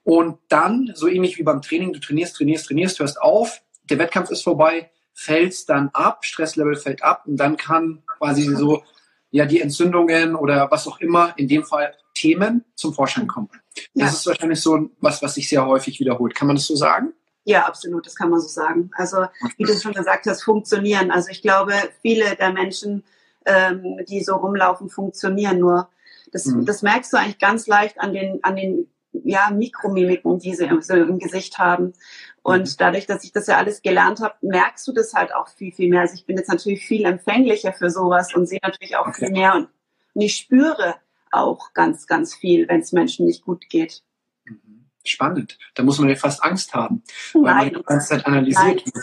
Und 0.02 0.38
dann, 0.48 0.92
so 0.94 1.08
ähnlich 1.08 1.38
wie 1.38 1.42
beim 1.42 1.60
Training, 1.60 1.92
du 1.92 2.00
trainierst, 2.00 2.36
trainierst, 2.36 2.66
trainierst, 2.66 2.98
hörst 2.98 3.20
auf, 3.20 3.60
der 3.84 3.98
Wettkampf 3.98 4.30
ist 4.30 4.42
vorbei, 4.42 4.90
fällst 5.14 5.68
dann 5.68 5.90
ab, 5.92 6.24
Stresslevel 6.24 6.76
fällt 6.76 7.02
ab 7.02 7.24
und 7.26 7.36
dann 7.36 7.56
kann 7.56 8.02
quasi 8.06 8.42
so 8.54 8.82
ja 9.30 9.46
die 9.46 9.60
Entzündungen 9.60 10.34
oder 10.34 10.70
was 10.70 10.86
auch 10.88 11.00
immer, 11.00 11.34
in 11.36 11.48
dem 11.48 11.64
Fall 11.64 11.94
Themen 12.14 12.64
zum 12.74 12.92
Vorschein 12.92 13.26
kommen. 13.26 13.48
Das 13.94 13.94
ja. 13.94 14.06
ist 14.08 14.26
wahrscheinlich 14.26 14.60
so 14.60 14.90
was, 15.00 15.22
was 15.22 15.34
sich 15.34 15.48
sehr 15.48 15.64
häufig 15.66 16.00
wiederholt. 16.00 16.34
Kann 16.34 16.46
man 16.46 16.56
das 16.56 16.66
so 16.66 16.74
sagen? 16.74 17.12
Ja, 17.44 17.66
absolut, 17.66 18.06
das 18.06 18.14
kann 18.14 18.30
man 18.30 18.40
so 18.40 18.48
sagen. 18.48 18.90
Also 18.94 19.26
wie 19.56 19.64
du 19.64 19.72
schon 19.74 19.92
gesagt 19.92 20.26
hast, 20.26 20.42
funktionieren. 20.42 21.10
Also 21.10 21.30
ich 21.30 21.42
glaube, 21.42 21.72
viele 22.02 22.36
der 22.36 22.52
Menschen, 22.52 23.04
ähm, 23.46 24.00
die 24.08 24.22
so 24.22 24.36
rumlaufen, 24.36 24.90
funktionieren 24.90 25.58
nur. 25.58 25.88
Das, 26.32 26.46
mhm. 26.46 26.66
das 26.66 26.82
merkst 26.82 27.12
du 27.12 27.16
eigentlich 27.16 27.38
ganz 27.38 27.66
leicht 27.66 27.98
an 27.98 28.12
den, 28.12 28.44
an 28.44 28.56
den 28.56 28.86
ja, 29.12 29.50
Mikromimiken, 29.50 30.38
die 30.38 30.54
sie 30.54 30.64
im, 30.64 30.82
so 30.82 30.94
im 30.94 31.18
Gesicht 31.18 31.58
haben. 31.58 31.94
Und 32.42 32.62
mhm. 32.62 32.74
dadurch, 32.78 33.06
dass 33.06 33.24
ich 33.24 33.32
das 33.32 33.46
ja 33.46 33.58
alles 33.58 33.82
gelernt 33.82 34.20
habe, 34.20 34.34
merkst 34.40 34.86
du 34.88 34.92
das 34.92 35.12
halt 35.12 35.34
auch 35.34 35.48
viel, 35.48 35.72
viel 35.72 35.90
mehr. 35.90 36.02
Also 36.02 36.14
ich 36.14 36.26
bin 36.26 36.36
jetzt 36.36 36.48
natürlich 36.48 36.86
viel 36.86 37.04
empfänglicher 37.04 37.72
für 37.72 37.90
sowas 37.90 38.34
und 38.34 38.46
sehe 38.46 38.60
natürlich 38.62 38.96
auch 38.96 39.06
okay. 39.06 39.26
viel 39.26 39.30
mehr. 39.30 39.54
Und, 39.54 39.68
und 40.14 40.22
ich 40.22 40.36
spüre 40.36 40.96
auch 41.30 41.72
ganz, 41.74 42.06
ganz 42.06 42.34
viel, 42.34 42.66
wenn 42.68 42.80
es 42.80 42.92
Menschen 42.92 43.26
nicht 43.26 43.44
gut 43.44 43.68
geht. 43.68 44.02
Mhm. 44.44 44.86
Spannend. 45.04 45.58
Da 45.74 45.82
muss 45.82 45.98
man 45.98 46.08
ja 46.08 46.16
fast 46.16 46.42
Angst 46.42 46.74
haben, 46.74 47.02
weil 47.32 47.42
Nein, 47.42 47.56
man 47.56 47.74
die 47.74 47.82
ganze 47.82 48.08
Zeit 48.08 48.26
analysiert 48.26 48.84
wird. 48.84 48.94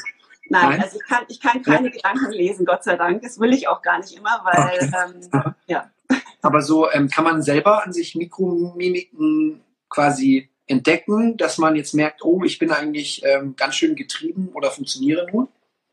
Nein, 0.49 0.69
Nein, 0.69 0.81
also 0.81 0.97
ich 0.99 1.07
kann, 1.07 1.25
ich 1.27 1.41
kann 1.41 1.61
keine 1.61 1.87
ja. 1.87 1.93
Gedanken 1.93 2.31
lesen, 2.31 2.65
Gott 2.65 2.83
sei 2.83 2.95
Dank. 2.95 3.21
Das 3.21 3.39
will 3.39 3.53
ich 3.53 3.67
auch 3.67 3.81
gar 3.81 3.99
nicht 3.99 4.17
immer, 4.17 4.41
weil, 4.43 4.77
okay. 4.77 4.91
ähm, 5.31 5.53
ja. 5.67 5.91
Aber 6.41 6.61
so 6.61 6.89
ähm, 6.91 7.09
kann 7.09 7.23
man 7.23 7.41
selber 7.41 7.83
an 7.83 7.91
sich 7.91 8.15
Mikromimiken 8.15 9.61
quasi 9.89 10.49
entdecken, 10.67 11.37
dass 11.37 11.57
man 11.57 11.75
jetzt 11.75 11.93
merkt, 11.93 12.23
oh, 12.23 12.43
ich 12.43 12.59
bin 12.59 12.71
eigentlich 12.71 13.23
ähm, 13.25 13.55
ganz 13.55 13.75
schön 13.75 13.95
getrieben 13.95 14.49
oder 14.53 14.69
funktioniere 14.71 15.25
nur? 15.31 15.47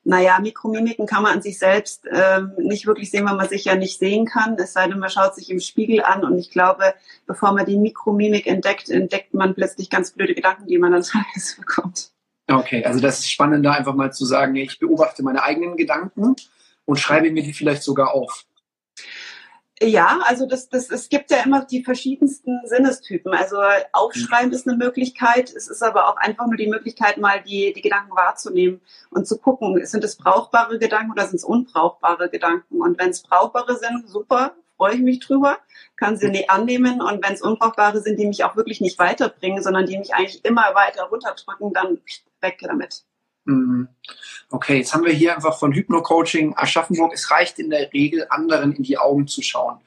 Naja, 0.06 0.38
Mikromimiken 0.38 1.06
kann 1.06 1.22
man 1.22 1.36
an 1.36 1.42
sich 1.42 1.58
selbst 1.58 2.06
ähm, 2.12 2.52
nicht 2.58 2.86
wirklich 2.86 3.10
sehen, 3.10 3.24
weil 3.24 3.36
man 3.36 3.48
sich 3.48 3.64
ja 3.64 3.74
nicht 3.74 3.98
sehen 3.98 4.26
kann. 4.26 4.54
Es 4.58 4.74
sei 4.74 4.86
denn, 4.86 4.98
man 4.98 5.08
schaut 5.08 5.34
sich 5.34 5.48
im 5.48 5.60
Spiegel 5.60 6.02
an. 6.02 6.24
Und 6.24 6.38
ich 6.38 6.50
glaube, 6.50 6.94
bevor 7.26 7.52
man 7.52 7.64
die 7.64 7.78
Mikromimik 7.78 8.46
entdeckt, 8.46 8.90
entdeckt 8.90 9.32
man 9.32 9.54
plötzlich 9.54 9.88
ganz 9.88 10.10
blöde 10.10 10.34
Gedanken, 10.34 10.66
die 10.66 10.76
man 10.76 10.92
dann 10.92 11.02
teilweise 11.04 11.56
bekommt. 11.58 12.10
Okay, 12.46 12.84
also 12.84 13.00
das 13.00 13.20
ist 13.20 13.30
spannend, 13.30 13.64
da 13.64 13.72
einfach 13.72 13.94
mal 13.94 14.12
zu 14.12 14.26
sagen, 14.26 14.54
ich 14.56 14.78
beobachte 14.78 15.22
meine 15.22 15.42
eigenen 15.42 15.78
Gedanken 15.78 16.36
und 16.84 17.00
schreibe 17.00 17.30
mir 17.30 17.42
die 17.42 17.54
vielleicht 17.54 17.82
sogar 17.82 18.12
auf. 18.12 18.44
Ja, 19.82 20.20
also 20.24 20.46
das, 20.46 20.68
das, 20.68 20.88
es 20.90 21.08
gibt 21.08 21.32
ja 21.32 21.38
immer 21.38 21.64
die 21.64 21.82
verschiedensten 21.82 22.60
Sinnestypen. 22.64 23.32
Also 23.34 23.56
aufschreiben 23.92 24.52
ist 24.52 24.68
eine 24.68 24.76
Möglichkeit. 24.76 25.52
Es 25.52 25.68
ist 25.68 25.82
aber 25.82 26.08
auch 26.08 26.16
einfach 26.16 26.46
nur 26.46 26.56
die 26.56 26.68
Möglichkeit, 26.68 27.18
mal 27.18 27.42
die, 27.42 27.72
die 27.72 27.82
Gedanken 27.82 28.14
wahrzunehmen 28.14 28.80
und 29.10 29.26
zu 29.26 29.36
gucken, 29.36 29.84
sind 29.84 30.04
es 30.04 30.16
brauchbare 30.16 30.78
Gedanken 30.78 31.10
oder 31.10 31.26
sind 31.26 31.36
es 31.36 31.44
unbrauchbare 31.44 32.30
Gedanken? 32.30 32.80
Und 32.80 33.00
wenn 33.00 33.10
es 33.10 33.22
brauchbare 33.22 33.76
sind, 33.76 34.08
super, 34.08 34.54
freue 34.76 34.94
ich 34.94 35.00
mich 35.00 35.18
drüber, 35.20 35.58
kann 35.96 36.16
sie 36.16 36.48
annehmen. 36.48 37.00
Und 37.00 37.24
wenn 37.24 37.34
es 37.34 37.42
unbrauchbare 37.42 38.00
sind, 38.00 38.18
die 38.18 38.26
mich 38.26 38.44
auch 38.44 38.54
wirklich 38.54 38.80
nicht 38.80 38.98
weiterbringen, 39.00 39.60
sondern 39.60 39.86
die 39.86 39.98
mich 39.98 40.14
eigentlich 40.14 40.44
immer 40.44 40.74
weiter 40.74 41.04
runterdrücken, 41.04 41.72
dann 41.72 42.00
weg 42.40 42.58
damit. 42.60 43.04
Mhm. 43.44 43.88
Okay, 44.50 44.78
jetzt 44.78 44.94
haben 44.94 45.04
wir 45.04 45.12
hier 45.12 45.34
einfach 45.34 45.58
von 45.58 45.72
Hypno-Coaching 45.72 46.54
Aschaffenburg. 46.56 47.12
Es 47.12 47.30
reicht 47.30 47.58
in 47.58 47.70
der 47.70 47.92
Regel, 47.92 48.26
anderen 48.30 48.72
in 48.72 48.82
die 48.82 48.98
Augen 48.98 49.26
zu 49.26 49.42
schauen. 49.42 49.78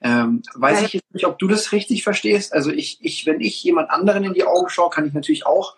Ähm, 0.00 0.42
weiß 0.54 0.80
ja. 0.80 0.86
ich 0.86 0.92
jetzt 0.94 1.14
nicht, 1.14 1.26
ob 1.26 1.38
du 1.38 1.46
das 1.46 1.72
richtig 1.72 2.02
verstehst. 2.02 2.52
Also 2.52 2.70
ich, 2.70 2.98
ich, 3.02 3.24
wenn 3.26 3.40
ich 3.40 3.62
jemand 3.62 3.90
anderen 3.90 4.24
in 4.24 4.34
die 4.34 4.44
Augen 4.44 4.68
schaue, 4.68 4.90
kann 4.90 5.06
ich 5.06 5.12
natürlich 5.12 5.46
auch 5.46 5.76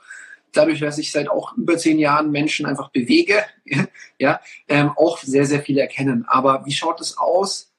dadurch, 0.53 0.81
dass 0.81 0.99
ich 0.99 1.13
seit 1.13 1.29
auch 1.29 1.57
über 1.57 1.77
zehn 1.77 1.99
Jahren 1.99 2.31
Menschen 2.31 2.67
einfach 2.67 2.91
bewege, 2.91 3.45
ja, 4.19 4.41
ähm, 4.69 4.93
auch 4.97 5.19
sehr, 5.19 5.45
sehr 5.45 5.63
viele 5.63 5.83
erkennen. 5.83 6.25
Aber 6.27 6.65
wie 6.65 6.73
schaut 6.73 7.01
es 7.01 7.19
aus, 7.19 7.73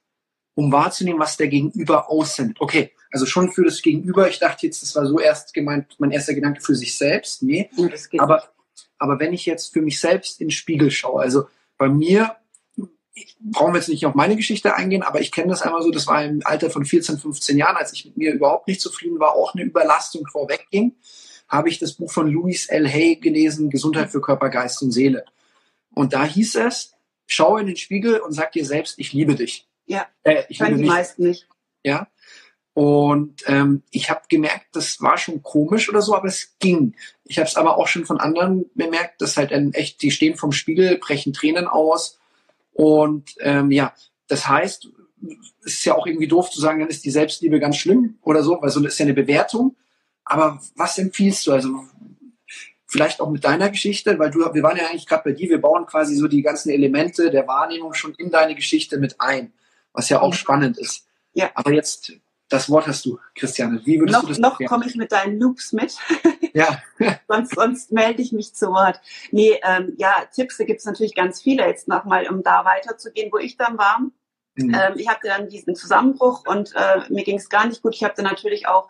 um 0.54 0.72
wahrzunehmen, 0.72 1.20
was 1.20 1.38
der 1.38 1.48
Gegenüber 1.48 2.10
aussendet? 2.10 2.58
Okay, 2.60 2.92
also 3.12 3.26
schon 3.26 3.52
für 3.52 3.64
das 3.64 3.82
Gegenüber. 3.82 4.30
Ich 4.30 4.40
dachte 4.40 4.66
jetzt, 4.66 4.82
das 4.82 4.96
war 4.96 5.06
so 5.06 5.20
erst 5.20 5.54
gemeint, 5.54 5.96
mein 6.00 6.12
erster 6.12 6.34
Gedanke 6.34 6.62
für 6.62 6.76
sich 6.76 6.98
selbst. 6.98 7.44
Nee, 7.44 7.70
aber, 8.18 8.44
aber 8.98 9.20
wenn 9.20 9.34
ich 9.34 9.46
jetzt 9.46 9.74
für 9.74 9.82
mich 9.82 10.00
selbst 10.00 10.42
in 10.42 10.48
den 10.48 10.52
Spiegel 10.52 10.92
schaue, 10.92 11.22
also 11.22 11.46
bei 11.78 11.90
mir, 11.90 12.36
brauchen 13.40 13.74
wir 13.74 13.80
jetzt 13.80 13.90
nicht 13.90 14.06
auf 14.06 14.16
meine 14.16 14.36
Geschichte 14.36 14.76
eingehen, 14.76 15.04
aber 15.04 15.22
ich 15.22 15.32
kenne 15.32 15.50
das 15.50 15.62
einmal 15.62 15.82
so, 15.82 15.92
das 15.92 16.08
war 16.08 16.24
im 16.24 16.42
Alter 16.44 16.70
von 16.70 16.86
14, 16.86 17.18
15 17.18 17.58
Jahren, 17.58 17.78
als 17.78 17.94
ich 17.94 18.06
mit 18.06 18.18
mir 18.18 18.34
überhaupt 18.34 18.68
nicht 18.68 18.82
zufrieden 18.82 19.20
war, 19.20 19.34
auch 19.34 19.54
eine 19.54 19.64
Überlastung 19.64 20.28
vorwegging 20.28 20.96
habe 21.48 21.70
ich 21.70 21.80
das 21.80 21.94
Buch 21.94 22.12
von 22.12 22.30
Louis 22.30 22.68
L. 22.68 22.88
Hay 22.88 23.18
gelesen, 23.18 23.70
Gesundheit 23.70 24.12
für 24.12 24.22
Körper, 24.22 24.50
Geist 24.50 24.82
und 24.82 24.92
Seele. 24.92 25.26
Und 25.94 26.14
da 26.14 26.26
hieß 26.26 26.56
es, 26.56 26.94
schau 27.28 27.58
in 27.58 27.68
den 27.68 27.78
Spiegel 27.78 28.20
und 28.20 28.32
sag 28.32 28.52
dir 28.52 28.66
selbst, 28.66 29.00
ich 29.00 29.14
liebe 29.14 29.36
dich. 29.36 29.68
Ja, 29.86 30.08
äh, 30.24 30.44
ich 30.50 30.60
liebe 30.60 30.78
die 30.78 30.86
meisten 30.86 31.28
nicht. 31.28 31.48
Ja, 31.84 32.08
und 32.76 33.42
ähm, 33.48 33.84
ich 33.90 34.10
habe 34.10 34.24
gemerkt, 34.28 34.68
das 34.74 35.02
war 35.02 35.18
schon 35.18 35.42
komisch 35.42 35.88
oder 35.88 36.02
so, 36.02 36.14
aber 36.14 36.28
es 36.28 36.58
ging. 36.60 36.94
Ich 37.24 37.40
habe 37.40 37.48
es 37.48 37.56
aber 37.56 37.78
auch 37.78 37.88
schon 37.88 38.06
von 38.06 38.20
anderen 38.20 38.66
bemerkt, 38.76 39.22
dass 39.22 39.38
halt 39.38 39.54
ein 39.54 39.74
echt, 39.74 40.02
die 40.02 40.12
stehen 40.12 40.36
vom 40.36 40.52
Spiegel, 40.52 40.98
brechen 40.98 41.32
Tränen 41.32 41.68
aus. 41.68 42.20
Und 42.74 43.34
ähm, 43.40 43.72
ja, 43.72 43.94
das 44.28 44.50
heißt, 44.50 44.90
es 45.64 45.74
ist 45.74 45.86
ja 45.86 45.96
auch 45.96 46.06
irgendwie 46.06 46.28
doof 46.28 46.50
zu 46.50 46.60
sagen, 46.60 46.82
dann 46.82 46.90
ist 46.90 47.06
die 47.06 47.12
Selbstliebe 47.12 47.62
ganz 47.62 47.78
schlimm 47.78 48.18
oder 48.22 48.44
so, 48.44 48.62
weil 48.62 48.70
so 48.70 48.86
ist 48.86 49.00
ja 49.00 49.06
eine 49.06 49.14
Bewertung. 49.14 49.78
Aber 50.26 50.62
was 50.76 50.98
empfiehlst 50.98 51.48
du? 51.48 51.54
Also 51.54 51.70
vielleicht 52.88 53.22
auch 53.22 53.30
mit 53.30 53.46
deiner 53.46 53.70
Geschichte, 53.70 54.20
weil 54.20 54.32
du, 54.32 54.40
wir 54.40 54.64
waren 54.64 54.76
ja 54.76 54.88
eigentlich 54.90 55.08
gerade 55.08 55.24
bei 55.24 55.32
dir, 55.32 55.50
wir 55.50 55.62
bauen 55.62 55.86
quasi 55.86 56.18
so 56.18 56.28
die 56.28 56.42
ganzen 56.42 56.72
Elemente 56.72 57.32
der 57.32 57.48
Wahrnehmung 57.48 57.94
schon 57.94 58.14
in 58.16 58.32
deine 58.32 58.54
Geschichte 58.54 58.98
mit 58.98 59.16
ein, 59.22 59.54
was 59.94 60.10
ja 60.10 60.20
auch 60.20 60.32
mhm. 60.32 60.38
spannend 60.38 60.78
ist. 60.78 61.08
Ja. 61.34 61.52
Aber 61.54 61.72
jetzt, 61.72 62.12
das 62.50 62.70
Wort 62.70 62.88
hast 62.88 63.06
du, 63.06 63.20
Christiane. 63.34 63.82
Wie 63.86 64.00
würdest 64.00 64.14
noch, 64.14 64.24
du 64.24 64.30
das 64.30 64.40
Noch 64.40 64.60
komme 64.66 64.86
ich 64.86 64.96
mit 64.96 65.12
deinen 65.12 65.40
Loops 65.40 65.74
mit. 65.74 65.96
Ja. 66.54 66.82
sonst, 67.28 67.54
sonst 67.54 67.92
melde 67.92 68.22
ich 68.22 68.32
mich 68.32 68.56
zu 68.56 68.68
Wort. 68.68 69.02
Nee, 69.32 69.60
ähm, 69.62 69.94
ja, 69.98 70.24
Tipps 70.34 70.58
gibt 70.60 70.80
es 70.80 70.86
natürlich 70.86 71.14
ganz 71.14 71.42
viele 71.42 71.68
jetzt 71.68 71.90
nochmal, 71.90 72.30
um 72.30 72.44
da 72.44 72.64
weiterzugehen, 72.64 73.30
wo 73.30 73.38
ich 73.40 73.58
dann 73.58 73.78
war. 73.78 74.00
Mhm. 74.56 74.74
Ähm, 74.74 74.94
ich 74.96 75.10
hatte 75.10 75.28
dann 75.28 75.50
diesen 75.50 75.76
Zusammenbruch 75.76 76.46
und 76.48 76.74
äh, 76.74 77.02
mir 77.10 77.26
ging 77.26 77.36
es 77.36 77.50
gar 77.50 77.68
nicht 77.68 77.82
gut. 77.82 77.94
Ich 77.94 78.06
habe 78.06 78.14
dann 78.16 78.24
natürlich 78.24 78.70
auch 78.70 78.88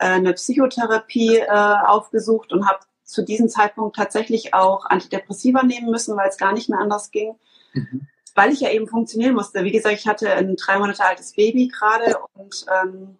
äh, 0.00 0.06
eine 0.06 0.32
Psychotherapie 0.32 1.36
äh, 1.36 1.46
aufgesucht 1.86 2.52
und 2.52 2.68
habe 2.68 2.80
zu 3.04 3.22
diesem 3.22 3.48
Zeitpunkt 3.48 3.94
tatsächlich 3.94 4.52
auch 4.52 4.84
Antidepressiva 4.86 5.62
nehmen 5.62 5.90
müssen, 5.90 6.16
weil 6.16 6.28
es 6.28 6.36
gar 6.36 6.52
nicht 6.52 6.68
mehr 6.68 6.80
anders 6.80 7.12
ging. 7.12 7.36
Mhm. 7.74 8.08
Weil 8.34 8.52
ich 8.52 8.60
ja 8.60 8.70
eben 8.70 8.88
funktionieren 8.88 9.34
musste. 9.34 9.64
Wie 9.64 9.72
gesagt, 9.72 9.94
ich 9.94 10.06
hatte 10.06 10.30
ein 10.32 10.56
drei 10.56 10.78
Monate 10.78 11.04
altes 11.04 11.32
Baby 11.32 11.68
gerade 11.68 12.16
und 12.34 12.66
ähm, 12.68 13.16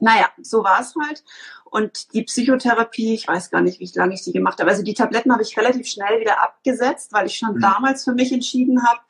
naja, 0.00 0.28
so 0.42 0.64
war 0.64 0.80
es 0.80 0.94
halt. 1.00 1.22
Und 1.64 2.12
die 2.14 2.22
Psychotherapie, 2.22 3.14
ich 3.14 3.28
weiß 3.28 3.50
gar 3.50 3.60
nicht, 3.60 3.80
wie 3.80 3.90
lange 3.94 4.14
ich 4.14 4.22
die 4.22 4.32
gemacht 4.32 4.58
habe. 4.60 4.70
Also 4.70 4.82
die 4.82 4.94
Tabletten 4.94 5.32
habe 5.32 5.42
ich 5.42 5.56
relativ 5.56 5.86
schnell 5.86 6.20
wieder 6.20 6.42
abgesetzt, 6.42 7.12
weil 7.12 7.26
ich 7.26 7.36
schon 7.36 7.56
mhm. 7.56 7.60
damals 7.60 8.04
für 8.04 8.12
mich 8.12 8.32
entschieden 8.32 8.82
habe, 8.86 9.00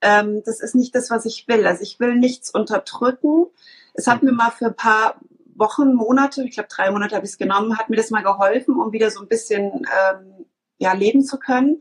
ähm, 0.00 0.42
das 0.44 0.60
ist 0.60 0.74
nicht 0.74 0.94
das, 0.94 1.10
was 1.10 1.24
ich 1.24 1.46
will. 1.48 1.66
Also 1.66 1.82
ich 1.82 1.98
will 2.00 2.16
nichts 2.16 2.50
unterdrücken. 2.50 3.46
Es 3.94 4.06
hat 4.06 4.22
mir 4.22 4.32
mal 4.32 4.50
für 4.50 4.66
ein 4.66 4.76
paar 4.76 5.20
Wochen, 5.54 5.94
Monate, 5.94 6.44
ich 6.44 6.52
glaube 6.52 6.68
drei 6.70 6.90
Monate 6.90 7.16
habe 7.16 7.24
ich 7.24 7.32
es 7.32 7.38
genommen, 7.38 7.78
hat 7.78 7.88
mir 7.88 7.96
das 7.96 8.10
mal 8.10 8.22
geholfen, 8.22 8.78
um 8.78 8.92
wieder 8.92 9.10
so 9.10 9.20
ein 9.20 9.28
bisschen 9.28 9.64
ähm, 9.72 10.35
ja, 10.78 10.92
leben 10.92 11.22
zu 11.22 11.38
können. 11.38 11.80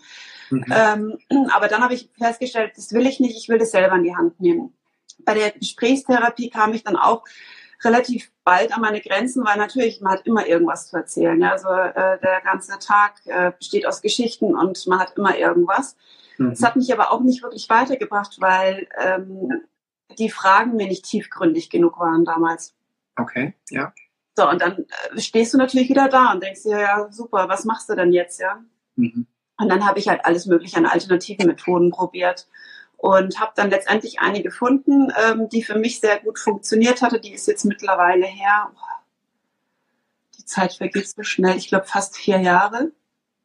Mhm. 0.50 0.66
Ähm, 0.70 1.18
aber 1.54 1.68
dann 1.68 1.82
habe 1.82 1.94
ich 1.94 2.10
festgestellt, 2.18 2.74
das 2.76 2.94
will 2.94 3.06
ich 3.08 3.20
nicht, 3.20 3.38
ich 3.38 3.50
will 3.50 3.58
das 3.58 3.72
selber 3.72 3.96
in 3.96 4.04
die 4.04 4.16
Hand 4.16 4.40
nehmen. 4.40 4.74
Bei 5.20 5.34
der 5.34 5.52
Gesprächstherapie 5.52 6.50
kam 6.50 6.74
ich 6.74 6.84
dann 6.84 6.96
auch 6.96 7.24
relativ 7.84 8.32
bald 8.44 8.74
an 8.74 8.82
meine 8.82 9.02
Grenzen, 9.02 9.46
weil 9.46 9.58
natürlich 9.58 10.02
man 10.02 10.14
hat 10.14 10.26
immer 10.26 10.48
irgendwas 10.48 10.88
zu 10.88 10.98
erzählen. 10.98 11.40
Ja? 11.42 11.52
Also 11.52 11.70
äh, 11.70 12.20
der 12.20 12.42
ganze 12.44 12.78
Tag 12.80 13.22
äh, 13.26 13.52
besteht 13.58 13.86
aus 13.86 14.02
Geschichten 14.02 14.56
und 14.56 14.86
man 14.88 15.00
hat 15.00 15.18
immer 15.18 15.38
irgendwas. 15.38 15.96
Mhm. 16.38 16.52
Das 16.52 16.64
hat 16.64 16.76
mich 16.76 16.92
aber 16.94 17.12
auch 17.12 17.22
nicht 17.22 17.44
wirklich 17.44 17.70
weitergebracht, 17.70 18.38
weil 18.40 18.88
ähm, 18.98 19.64
die 20.18 20.30
Fragen 20.30 20.76
mir 20.76 20.88
nicht 20.88 21.06
tiefgründig 21.06 21.70
genug 21.70 22.00
waren 22.00 22.26
damals. 22.26 22.74
Okay, 23.18 23.54
ja. 23.70 23.94
So, 24.38 24.50
und 24.50 24.62
dann 24.62 24.86
äh, 25.14 25.20
stehst 25.20 25.54
du 25.54 25.58
natürlich 25.58 25.90
wieder 25.90 26.10
da 26.10 26.32
und 26.34 26.44
denkst 26.44 26.64
dir, 26.64 26.80
ja, 26.80 27.12
super, 27.12 27.48
was 27.48 27.66
machst 27.66 27.90
du 27.90 27.96
denn 27.96 28.12
jetzt, 28.12 28.40
ja? 28.40 28.62
Mhm. 28.96 29.28
Und 29.58 29.70
dann 29.70 29.86
habe 29.86 30.00
ich 30.00 30.08
halt 30.08 30.26
alles 30.26 30.46
mögliche 30.46 30.78
an 30.78 30.86
alternativen 30.86 31.48
Methoden 31.48 31.92
probiert 31.92 32.48
und 32.98 33.40
habe 33.40 33.54
dann 33.56 33.70
letztendlich 33.70 34.20
eine 34.20 34.42
gefunden, 34.42 35.12
ähm, 35.24 35.48
die 35.50 35.64
für 35.64 35.78
mich 35.78 36.00
sehr 36.00 36.20
gut 36.20 36.40
funktioniert 36.40 37.02
hatte. 37.02 37.20
Die 37.20 37.34
ist 37.34 37.48
jetzt 37.48 37.66
mittlerweile 37.66 38.26
her. 38.26 38.72
Die 40.38 40.46
Zeit 40.46 40.74
vergeht 40.74 41.08
so 41.08 41.24
schnell. 41.24 41.56
Ich 41.56 41.70
glaube 41.70 41.86
fast 41.86 42.18
vier 42.18 42.40
Jahre. 42.40 42.92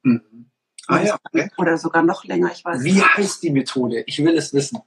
Mhm. 0.03 0.51
Ah, 0.87 1.03
ja, 1.03 1.19
okay. 1.25 1.51
Oder 1.57 1.79
sogar 1.79 2.03
noch 2.03 2.25
länger, 2.25 2.51
ich 2.53 2.65
weiß 2.65 2.83
Wie 2.83 2.95
nicht. 2.95 3.17
heißt 3.17 3.43
die 3.45 3.51
Methode? 3.51 4.03
Ich 4.07 4.25
will 4.25 4.37
es 4.37 4.53
wissen. 4.53 4.81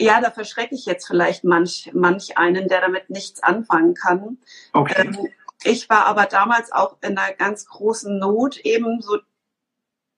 Ja, 0.00 0.20
da 0.20 0.30
verschrecke 0.30 0.74
ich 0.74 0.86
jetzt 0.86 1.06
vielleicht 1.06 1.44
manch, 1.44 1.90
manch 1.94 2.36
einen, 2.38 2.68
der 2.68 2.80
damit 2.80 3.10
nichts 3.10 3.42
anfangen 3.42 3.94
kann. 3.94 4.38
Okay. 4.72 5.06
Ähm, 5.06 5.28
ich 5.64 5.88
war 5.88 6.06
aber 6.06 6.26
damals 6.26 6.72
auch 6.72 6.96
in 7.02 7.16
einer 7.16 7.34
ganz 7.34 7.66
großen 7.66 8.18
Not, 8.18 8.58
eben 8.58 9.00
so, 9.00 9.18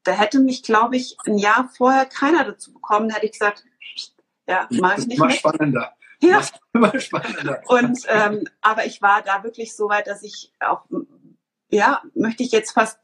da 0.03 0.13
hätte 0.13 0.41
mich, 0.41 0.63
glaube 0.63 0.97
ich, 0.97 1.17
ein 1.27 1.39
Jahr 1.39 1.71
vorher 1.77 2.07
keiner 2.07 2.45
dazu 2.45 2.73
bekommen, 2.73 3.11
hätte 3.11 3.27
ich 3.27 3.33
gesagt, 3.33 3.65
ja, 4.47 4.67
mache 4.71 5.01
ich 5.01 5.07
nicht 5.07 5.21
mehr. 5.21 5.31
spannender. 5.31 5.93
Ja. 6.21 6.43
Immer 6.73 6.99
spannender. 7.01 7.63
Und, 7.67 8.05
ähm, 8.09 8.47
aber 8.61 8.87
ich 8.87 9.01
war 9.03 9.23
da 9.23 9.43
wirklich 9.43 9.75
so 9.75 9.89
weit, 9.89 10.07
dass 10.07 10.23
ich 10.23 10.53
auch, 10.61 10.85
ja, 11.71 12.03
möchte 12.15 12.43
ich 12.43 12.53
jetzt 12.53 12.73
fast 12.73 12.99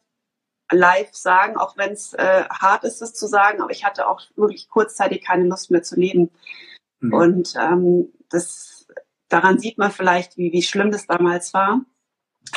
live 0.70 1.12
sagen, 1.12 1.56
auch 1.56 1.76
wenn 1.76 1.92
es 1.92 2.14
äh, 2.14 2.44
hart 2.48 2.84
ist, 2.84 3.02
es 3.02 3.14
zu 3.14 3.26
sagen, 3.26 3.60
aber 3.60 3.72
ich 3.72 3.84
hatte 3.84 4.06
auch 4.08 4.20
wirklich 4.36 4.68
kurzzeitig 4.68 5.24
keine 5.24 5.44
Lust 5.44 5.70
mehr 5.70 5.82
zu 5.82 5.96
leben. 5.98 6.30
Mhm. 7.00 7.12
Und 7.12 7.54
ähm, 7.58 8.12
das, 8.28 8.86
daran 9.28 9.58
sieht 9.58 9.78
man 9.78 9.90
vielleicht, 9.90 10.36
wie, 10.36 10.52
wie 10.52 10.62
schlimm 10.62 10.90
das 10.90 11.06
damals 11.06 11.52
war. 11.54 11.80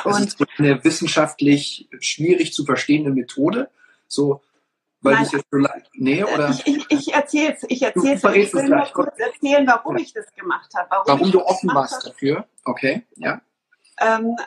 Das 0.03 0.17
und, 0.17 0.27
ist 0.27 0.37
eine 0.57 0.83
wissenschaftlich 0.83 1.87
schwierig 1.99 2.53
zu 2.53 2.65
verstehende 2.65 3.11
Methode. 3.11 3.69
So, 4.07 4.41
weil 5.03 5.15
Nein, 5.15 5.27
jetzt 5.31 5.45
so 5.51 5.67
nee, 5.95 6.23
oder? 6.23 6.49
Ich, 6.49 6.65
ich, 6.65 6.85
ich 6.89 7.13
erzähle 7.13 7.53
es, 7.53 7.65
ich 7.67 7.81
erzähle 7.81 8.13
es. 8.13 8.23
Ich 8.23 8.53
will 8.53 8.69
nur 8.69 8.85
kurz 8.93 9.19
erzählen, 9.19 9.67
warum 9.67 9.97
ja. 9.97 10.03
ich 10.03 10.13
das 10.13 10.25
gemacht 10.33 10.73
habe. 10.75 10.87
Warum, 10.89 11.07
warum 11.07 11.31
du 11.31 11.45
offen 11.45 11.69
warst 11.73 12.07
dafür. 12.07 12.45
Okay, 12.63 13.05
ja. 13.17 13.41
Ähm, 13.99 14.37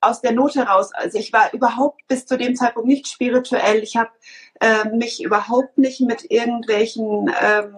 aus 0.00 0.20
der 0.20 0.32
Not 0.32 0.56
heraus. 0.56 0.92
Also 0.94 1.18
ich 1.18 1.32
war 1.32 1.52
überhaupt 1.52 2.06
bis 2.08 2.26
zu 2.26 2.36
dem 2.36 2.56
Zeitpunkt 2.56 2.88
nicht 2.88 3.06
spirituell. 3.06 3.82
Ich 3.82 3.96
habe 3.96 4.10
äh, 4.60 4.88
mich 4.88 5.22
überhaupt 5.22 5.78
nicht 5.78 6.00
mit 6.00 6.30
irgendwelchen 6.30 7.30
ähm, 7.40 7.74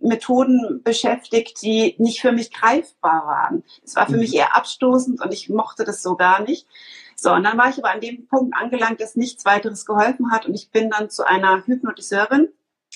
Methoden 0.00 0.82
beschäftigt, 0.82 1.62
die 1.62 1.94
nicht 1.98 2.20
für 2.20 2.32
mich 2.32 2.52
greifbar 2.52 3.26
waren. 3.26 3.64
Es 3.84 3.96
war 3.96 4.06
für 4.06 4.12
mhm. 4.12 4.20
mich 4.20 4.34
eher 4.34 4.56
abstoßend 4.56 5.20
und 5.20 5.32
ich 5.32 5.48
mochte 5.48 5.84
das 5.84 6.02
so 6.02 6.16
gar 6.16 6.42
nicht. 6.42 6.66
So, 7.16 7.32
und 7.32 7.44
dann 7.44 7.56
war 7.56 7.70
ich 7.70 7.78
aber 7.78 7.90
an 7.90 8.00
dem 8.00 8.26
Punkt 8.28 8.54
angelangt, 8.56 9.00
dass 9.00 9.16
nichts 9.16 9.44
weiteres 9.44 9.86
geholfen 9.86 10.30
hat 10.30 10.46
und 10.46 10.54
ich 10.54 10.70
bin 10.70 10.90
dann 10.90 11.08
zu 11.08 11.26
einer 11.26 11.66
Hypnotiseurin. 11.66 12.48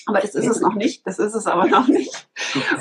Aber 0.07 0.19
das 0.19 0.33
ist 0.33 0.47
es 0.47 0.61
noch 0.61 0.73
nicht, 0.73 1.05
das 1.05 1.19
ist 1.19 1.35
es 1.35 1.45
aber 1.45 1.67
noch 1.67 1.87
nicht. 1.87 2.27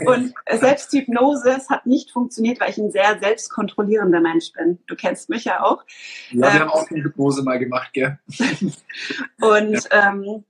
Und 0.07 0.33
Selbsthypnose, 0.51 1.51
es 1.51 1.69
hat 1.69 1.85
nicht 1.85 2.11
funktioniert, 2.13 2.61
weil 2.61 2.71
ich 2.71 2.79
ein 2.79 2.91
sehr 2.91 3.19
selbstkontrollierender 3.21 4.21
Mensch 4.21 4.53
bin. 4.53 4.79
Du 4.87 4.97
kennst 4.97 5.29
mich 5.29 5.45
ja 5.45 5.63
auch. 5.63 5.85
Ja, 6.31 6.41
wir 6.41 6.49
ähm, 6.49 6.61
haben 6.61 6.71
auch 6.71 6.91
eine 6.91 7.05
Hypnose 7.05 7.43
mal 7.43 7.59
gemacht, 7.59 7.93
gell? 7.93 8.19
und 9.41 9.89
ähm, 9.91 10.45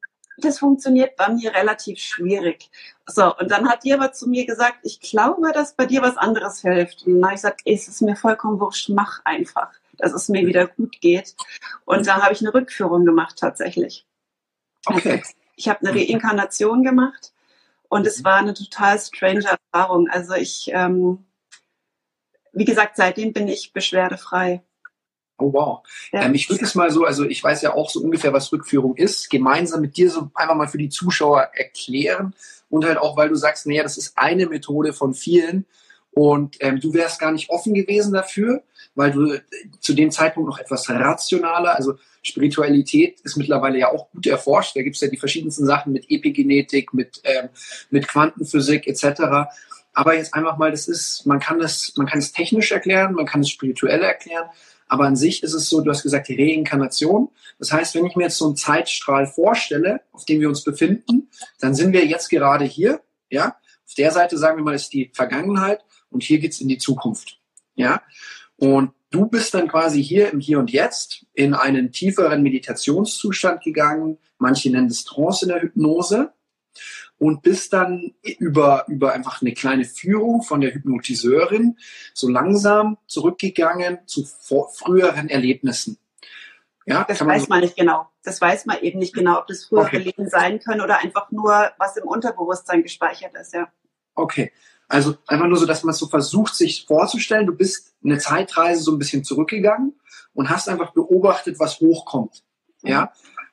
das 0.45 0.59
funktioniert 0.59 1.17
bei 1.17 1.29
mir 1.29 1.55
relativ 1.55 1.99
schwierig. 1.99 2.71
So, 3.07 3.37
und 3.37 3.51
dann 3.51 3.69
hat 3.69 3.85
die 3.85 3.93
aber 3.93 4.13
zu 4.13 4.29
mir 4.29 4.47
gesagt, 4.47 4.79
ich 4.83 5.01
glaube, 5.01 5.53
dass 5.53 5.75
bei 5.75 5.87
dir 5.87 6.03
was 6.03 6.17
anderes 6.17 6.61
hilft. 6.61 7.07
Und 7.07 7.15
dann 7.15 7.25
habe 7.25 7.35
ich 7.35 7.41
gesagt, 7.43 7.63
es 7.65 7.89
ist 7.89 8.03
mir 8.03 8.17
vollkommen 8.17 8.61
wurscht, 8.61 8.89
mach 8.89 9.21
einfach, 9.25 9.73
dass 9.99 10.13
es 10.13 10.29
mir 10.29 10.47
wieder 10.47 10.67
gut 10.67 11.01
geht. 11.01 11.35
Und 11.85 12.07
dann 12.07 12.23
habe 12.23 12.33
ich 12.33 12.41
eine 12.41 12.55
Rückführung 12.55 13.05
gemacht 13.05 13.37
tatsächlich. 13.39 14.07
Okay. 14.87 15.19
Also, 15.19 15.33
ich 15.57 15.69
habe 15.69 15.87
eine 15.87 15.99
Reinkarnation 15.99 16.83
gemacht 16.83 17.33
und 17.89 18.07
es 18.07 18.25
war 18.25 18.37
eine 18.37 18.55
total 18.55 18.99
strange 18.99 19.45
Erfahrung. 19.45 20.09
Also 20.09 20.35
ich, 20.35 20.71
ähm, 20.73 21.27
wie 22.53 22.65
gesagt, 22.65 22.97
seitdem 22.97 23.33
bin 23.33 23.47
ich 23.47 23.73
beschwerdefrei. 23.73 24.63
Oh 25.41 25.53
wow. 25.53 25.81
Ja. 26.13 26.23
Ähm, 26.23 26.35
ich 26.35 26.49
würde 26.49 26.65
es 26.65 26.75
mal 26.75 26.91
so, 26.91 27.05
also 27.05 27.25
ich 27.25 27.43
weiß 27.43 27.63
ja 27.63 27.75
auch 27.75 27.91
so 27.91 28.01
ungefähr, 28.01 28.33
was 28.33 28.53
Rückführung 28.53 28.97
ist, 28.97 29.31
gemeinsam 29.31 29.81
mit 29.81 29.97
dir 29.97 30.11
so 30.11 30.31
einfach 30.35 30.55
mal 30.55 30.69
für 30.69 30.79
die 30.79 30.89
Zuschauer 30.89 31.51
erklären 31.55 32.35
und 32.69 32.85
halt 32.85 32.99
auch, 32.99 33.17
weil 33.17 33.29
du 33.29 33.35
sagst, 33.35 33.67
naja, 33.67 33.83
das 33.83 33.99
ist 33.99 34.17
eine 34.17 34.47
Methode 34.47 34.93
von 34.93 35.15
vielen 35.15 35.67
Und 36.13 36.57
ähm, 36.61 36.81
du 36.81 36.93
wärst 36.93 37.21
gar 37.21 37.33
nicht 37.33 37.51
offen 37.51 37.73
gewesen 37.73 38.13
dafür, 38.13 38.63
weil 38.95 39.13
du 39.13 39.33
äh, 39.33 39.41
zu 39.79 39.95
dem 39.95 40.11
Zeitpunkt 40.11 40.49
noch 40.49 40.59
etwas 40.59 40.89
rationaler, 40.89 41.77
also 41.77 41.95
Spiritualität 42.23 43.21
ist 43.21 43.37
mittlerweile 43.37 43.79
ja 43.79 43.93
auch 43.93 44.11
gut 44.11 44.27
erforscht. 44.27 44.77
Da 44.77 44.83
gibt 44.83 44.97
es 44.97 45.03
ja 45.03 45.09
die 45.09 45.17
verschiedensten 45.17 45.65
Sachen 45.65 45.93
mit 45.93 46.11
Epigenetik, 46.11 46.93
mit, 46.93 47.21
ähm, 47.25 47.49
mit 47.91 48.09
Quantenphysik 48.09 48.87
etc. 48.87 49.51
Aber 49.95 50.15
jetzt 50.15 50.35
einfach 50.35 50.59
mal, 50.59 50.71
das 50.71 50.89
ist, 50.89 51.27
man 51.27 51.41
kann 51.41 51.61
es, 51.61 51.97
man 51.97 52.07
kann 52.07 52.19
es 52.19 52.33
technisch 52.33 52.73
erklären, 52.73 53.15
man 53.15 53.27
kann 53.27 53.41
es 53.41 53.49
spirituell 53.49 54.03
erklären, 54.03 54.49
aber 54.91 55.05
an 55.05 55.15
sich 55.15 55.45
ist 55.45 55.55
es 55.55 55.69
so, 55.69 55.81
du 55.81 55.91
hast 55.91 56.03
gesagt, 56.03 56.29
die 56.29 56.35
Reinkarnation. 56.35 57.29
Das 57.61 57.71
heißt, 57.71 57.95
wenn 57.95 58.07
ich 58.07 58.17
mir 58.17 58.25
jetzt 58.25 58.39
so 58.39 58.47
einen 58.47 58.57
Zeitstrahl 58.57 59.29
vorstelle, 59.29 60.01
auf 60.11 60.25
dem 60.25 60.41
wir 60.41 60.49
uns 60.49 60.65
befinden, 60.65 61.31
dann 61.61 61.77
sind 61.77 61.93
wir 61.93 62.05
jetzt 62.05 62.29
gerade 62.29 62.65
hier, 62.65 63.01
ja. 63.31 63.57
Auf 63.87 63.95
der 63.95 64.11
Seite, 64.11 64.37
sagen 64.37 64.59
wir 64.59 64.65
mal, 64.65 64.75
ist 64.75 64.93
die 64.93 65.13
Vergangenheit 65.15 65.85
und 66.11 66.25
hier 66.25 66.41
geht's 66.41 66.61
in 66.61 66.67
die 66.67 66.79
Zukunft, 66.79 67.41
ja. 67.77 68.03
Und 68.57 68.91
du 69.11 69.27
bist 69.27 69.55
dann 69.55 69.69
quasi 69.69 70.03
hier 70.03 70.33
im 70.33 70.41
Hier 70.41 70.59
und 70.59 70.73
Jetzt 70.73 71.25
in 71.35 71.55
einen 71.55 71.93
tieferen 71.93 72.43
Meditationszustand 72.43 73.63
gegangen. 73.63 74.19
Manche 74.39 74.71
nennen 74.71 74.89
es 74.89 75.05
Trance 75.05 75.45
in 75.45 75.51
der 75.51 75.63
Hypnose 75.63 76.33
und 77.21 77.43
bist 77.43 77.75
dann 77.75 78.15
über, 78.23 78.87
über 78.89 79.13
einfach 79.13 79.43
eine 79.43 79.53
kleine 79.53 79.85
Führung 79.85 80.43
von 80.43 80.63
der 80.63 80.73
Hypnotiseurin 80.73 81.77
so 82.15 82.31
langsam 82.31 82.97
zurückgegangen 83.07 83.99
zu 84.07 84.25
früheren 84.25 85.29
Erlebnissen. 85.29 85.99
Ja, 86.87 87.05
das 87.05 87.25
weiß 87.25 87.49
man 87.49 87.61
nicht 87.61 87.77
genau. 87.77 88.09
Das 88.25 88.41
weiß 88.41 88.65
man 88.65 88.81
eben 88.81 88.99
nicht 88.99 89.15
genau, 89.15 89.39
ob 89.39 89.47
das 89.47 89.67
frühere 89.67 89.87
okay. 89.87 89.99
Leben 89.99 90.31
sein 90.31 90.61
können 90.61 90.81
oder 90.81 91.01
einfach 91.01 91.31
nur, 91.31 91.71
was 91.79 91.99
im 91.99 92.09
Unterbewusstsein 92.09 92.83
gespeichert 92.83 93.35
ist, 93.35 93.53
ja. 93.53 93.69
Okay. 94.15 94.51
Also 94.89 95.17
einfach 95.27 95.47
nur 95.47 95.59
so, 95.59 95.67
dass 95.67 95.85
man 95.85 95.95
so 95.95 96.09
versucht, 96.09 96.55
sich 96.55 96.87
vorzustellen, 96.87 97.47
du 97.47 97.55
bist 97.55 97.95
eine 98.03 98.19
Zeitreise 98.19 98.83
so 98.83 98.93
ein 98.93 98.99
bisschen 98.99 99.25
zurückgegangen 99.25 99.95
und 100.33 100.49
hast 100.49 100.71
einfach 100.71 100.93
beobachtet, 100.93 101.61
was 101.61 101.81
hochkommt. 101.81 102.43
Ja. 102.83 103.13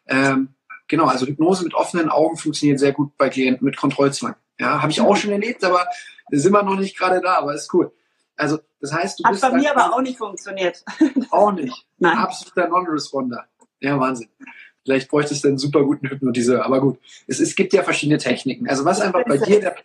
Mhm. 0.10 0.16
Ähm, 0.16 0.56
Genau, 0.88 1.06
also 1.06 1.26
Hypnose 1.26 1.64
mit 1.64 1.74
offenen 1.74 2.10
Augen 2.10 2.38
funktioniert 2.38 2.80
sehr 2.80 2.94
gut 2.94 3.18
bei 3.18 3.30
Klienten 3.30 3.66
mit 3.66 3.78
Kontrollzwang. 3.78 4.36
Ja, 4.60 4.82
habe 4.82 4.92
ich 4.92 5.02
auch 5.02 5.16
schon 5.16 5.32
erlebt, 5.32 5.64
aber 5.64 5.86
sind 6.32 6.52
wir 6.52 6.64
noch 6.64 6.78
nicht 6.78 6.98
gerade 6.98 7.22
da, 7.22 7.36
aber 7.36 7.54
ist 7.54 7.74
cool. 7.74 7.92
Also, 8.36 8.60
das 8.80 8.94
heißt, 8.94 9.20
du 9.20 9.24
Hat 9.24 9.32
bist. 9.32 9.44
Hat 9.44 9.52
bei 9.52 9.58
mir 9.58 9.76
aber 9.76 9.94
auch 9.94 10.02
nicht 10.02 10.18
funktioniert. 10.18 10.84
Auch 11.32 11.52
nicht. 11.52 11.88
Nein. 11.98 12.18
Absoluter 12.18 12.68
Non-Responder. 12.68 13.46
Ja, 13.80 14.00
Wahnsinn. 14.00 14.30
Vielleicht 14.84 15.10
bräuchtest 15.10 15.44
du 15.44 15.50
einen 15.50 15.58
super 15.58 15.84
guten 15.84 16.08
Hypnotiseur, 16.08 16.64
aber 16.64 16.80
gut. 16.80 17.00
Es, 17.26 17.40
es 17.40 17.56
gibt 17.56 17.74
ja 17.74 17.84
verschiedene 17.84 18.20
Techniken. 18.20 18.70
Also, 18.70 18.86
was 18.86 19.02
einfach 19.02 19.24
bei 19.26 19.38
dir 19.38 19.60
der, 19.60 19.76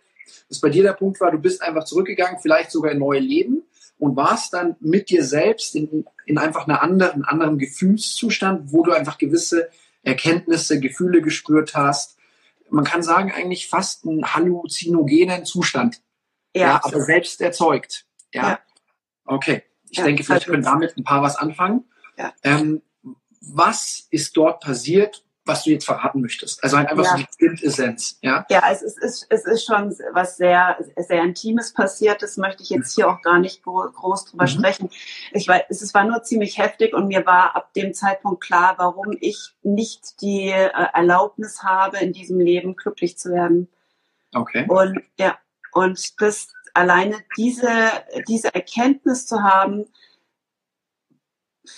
was 0.49 0.59
bei 0.61 0.69
dir 0.69 0.83
der 0.83 0.93
Punkt 0.93 1.19
war, 1.19 1.31
du 1.31 1.39
bist 1.39 1.61
einfach 1.61 1.83
zurückgegangen, 1.83 2.39
vielleicht 2.41 2.71
sogar 2.71 2.91
in 2.91 2.99
neue 2.99 3.19
Leben 3.19 3.63
und 3.97 4.15
warst 4.15 4.53
dann 4.53 4.75
mit 4.79 5.09
dir 5.09 5.23
selbst 5.23 5.75
in, 5.75 6.05
in 6.25 6.37
einfach 6.37 6.67
einer 6.67 6.81
anderen, 6.81 7.25
anderen 7.25 7.57
Gefühlszustand, 7.57 8.71
wo 8.71 8.83
du 8.83 8.91
einfach 8.91 9.17
gewisse 9.17 9.69
Erkenntnisse, 10.03 10.79
Gefühle 10.79 11.21
gespürt 11.21 11.75
hast. 11.75 12.17
Man 12.69 12.83
kann 12.83 13.03
sagen, 13.03 13.31
eigentlich 13.31 13.67
fast 13.67 14.05
einen 14.05 14.33
halluzinogenen 14.33 15.45
Zustand. 15.45 16.01
Ja, 16.55 16.61
ja 16.61 16.81
aber 16.83 17.01
selbst 17.01 17.41
erzeugt. 17.41 18.05
Ja. 18.33 18.49
ja. 18.49 18.59
Okay. 19.25 19.63
Ich 19.89 19.97
ja, 19.97 20.05
denke, 20.05 20.23
vielleicht 20.23 20.47
können 20.47 20.63
damit 20.63 20.97
ein 20.97 21.03
paar 21.03 21.21
was 21.21 21.35
anfangen. 21.35 21.85
Ja. 22.17 22.33
Ähm, 22.43 22.81
was 23.41 24.07
ist 24.09 24.35
dort 24.37 24.61
passiert? 24.61 25.23
Was 25.45 25.63
du 25.63 25.71
jetzt 25.71 25.85
verraten 25.85 26.21
möchtest. 26.21 26.63
Also 26.63 26.77
halt 26.77 26.89
einfach 26.89 27.03
ja. 27.03 27.11
so 27.11 27.17
die 27.17 27.27
Quintessenz. 27.37 28.17
Ja, 28.21 28.45
ja 28.49 28.63
es, 28.71 28.81
ist, 28.81 28.97
es, 28.97 29.23
ist, 29.23 29.27
es 29.29 29.45
ist 29.45 29.65
schon 29.65 29.93
was 30.13 30.37
sehr, 30.37 30.77
sehr 30.97 31.21
Intimes 31.23 31.73
passiert. 31.73 32.21
Das 32.21 32.37
möchte 32.37 32.63
ich 32.63 32.69
jetzt 32.69 32.95
hier 32.95 33.09
auch 33.09 33.21
gar 33.21 33.39
nicht 33.39 33.63
groß 33.63 34.25
drüber 34.25 34.45
mhm. 34.45 34.47
sprechen. 34.47 34.89
Ich 35.33 35.47
weiß, 35.47 35.63
es 35.69 35.93
war 35.93 36.05
nur 36.05 36.23
ziemlich 36.23 36.57
heftig 36.57 36.93
und 36.93 37.07
mir 37.07 37.25
war 37.25 37.55
ab 37.55 37.73
dem 37.73 37.93
Zeitpunkt 37.93 38.41
klar, 38.41 38.75
warum 38.77 39.17
ich 39.19 39.53
nicht 39.63 40.21
die 40.21 40.49
äh, 40.49 40.69
Erlaubnis 40.93 41.63
habe, 41.63 41.97
in 41.97 42.13
diesem 42.13 42.39
Leben 42.39 42.75
glücklich 42.75 43.17
zu 43.17 43.31
werden. 43.31 43.67
Okay. 44.33 44.65
Und 44.67 44.99
ja, 45.17 45.37
und 45.73 46.21
das 46.21 46.53
alleine 46.73 47.17
diese, 47.37 47.91
diese 48.27 48.53
Erkenntnis 48.53 49.25
zu 49.25 49.43
haben, 49.43 49.85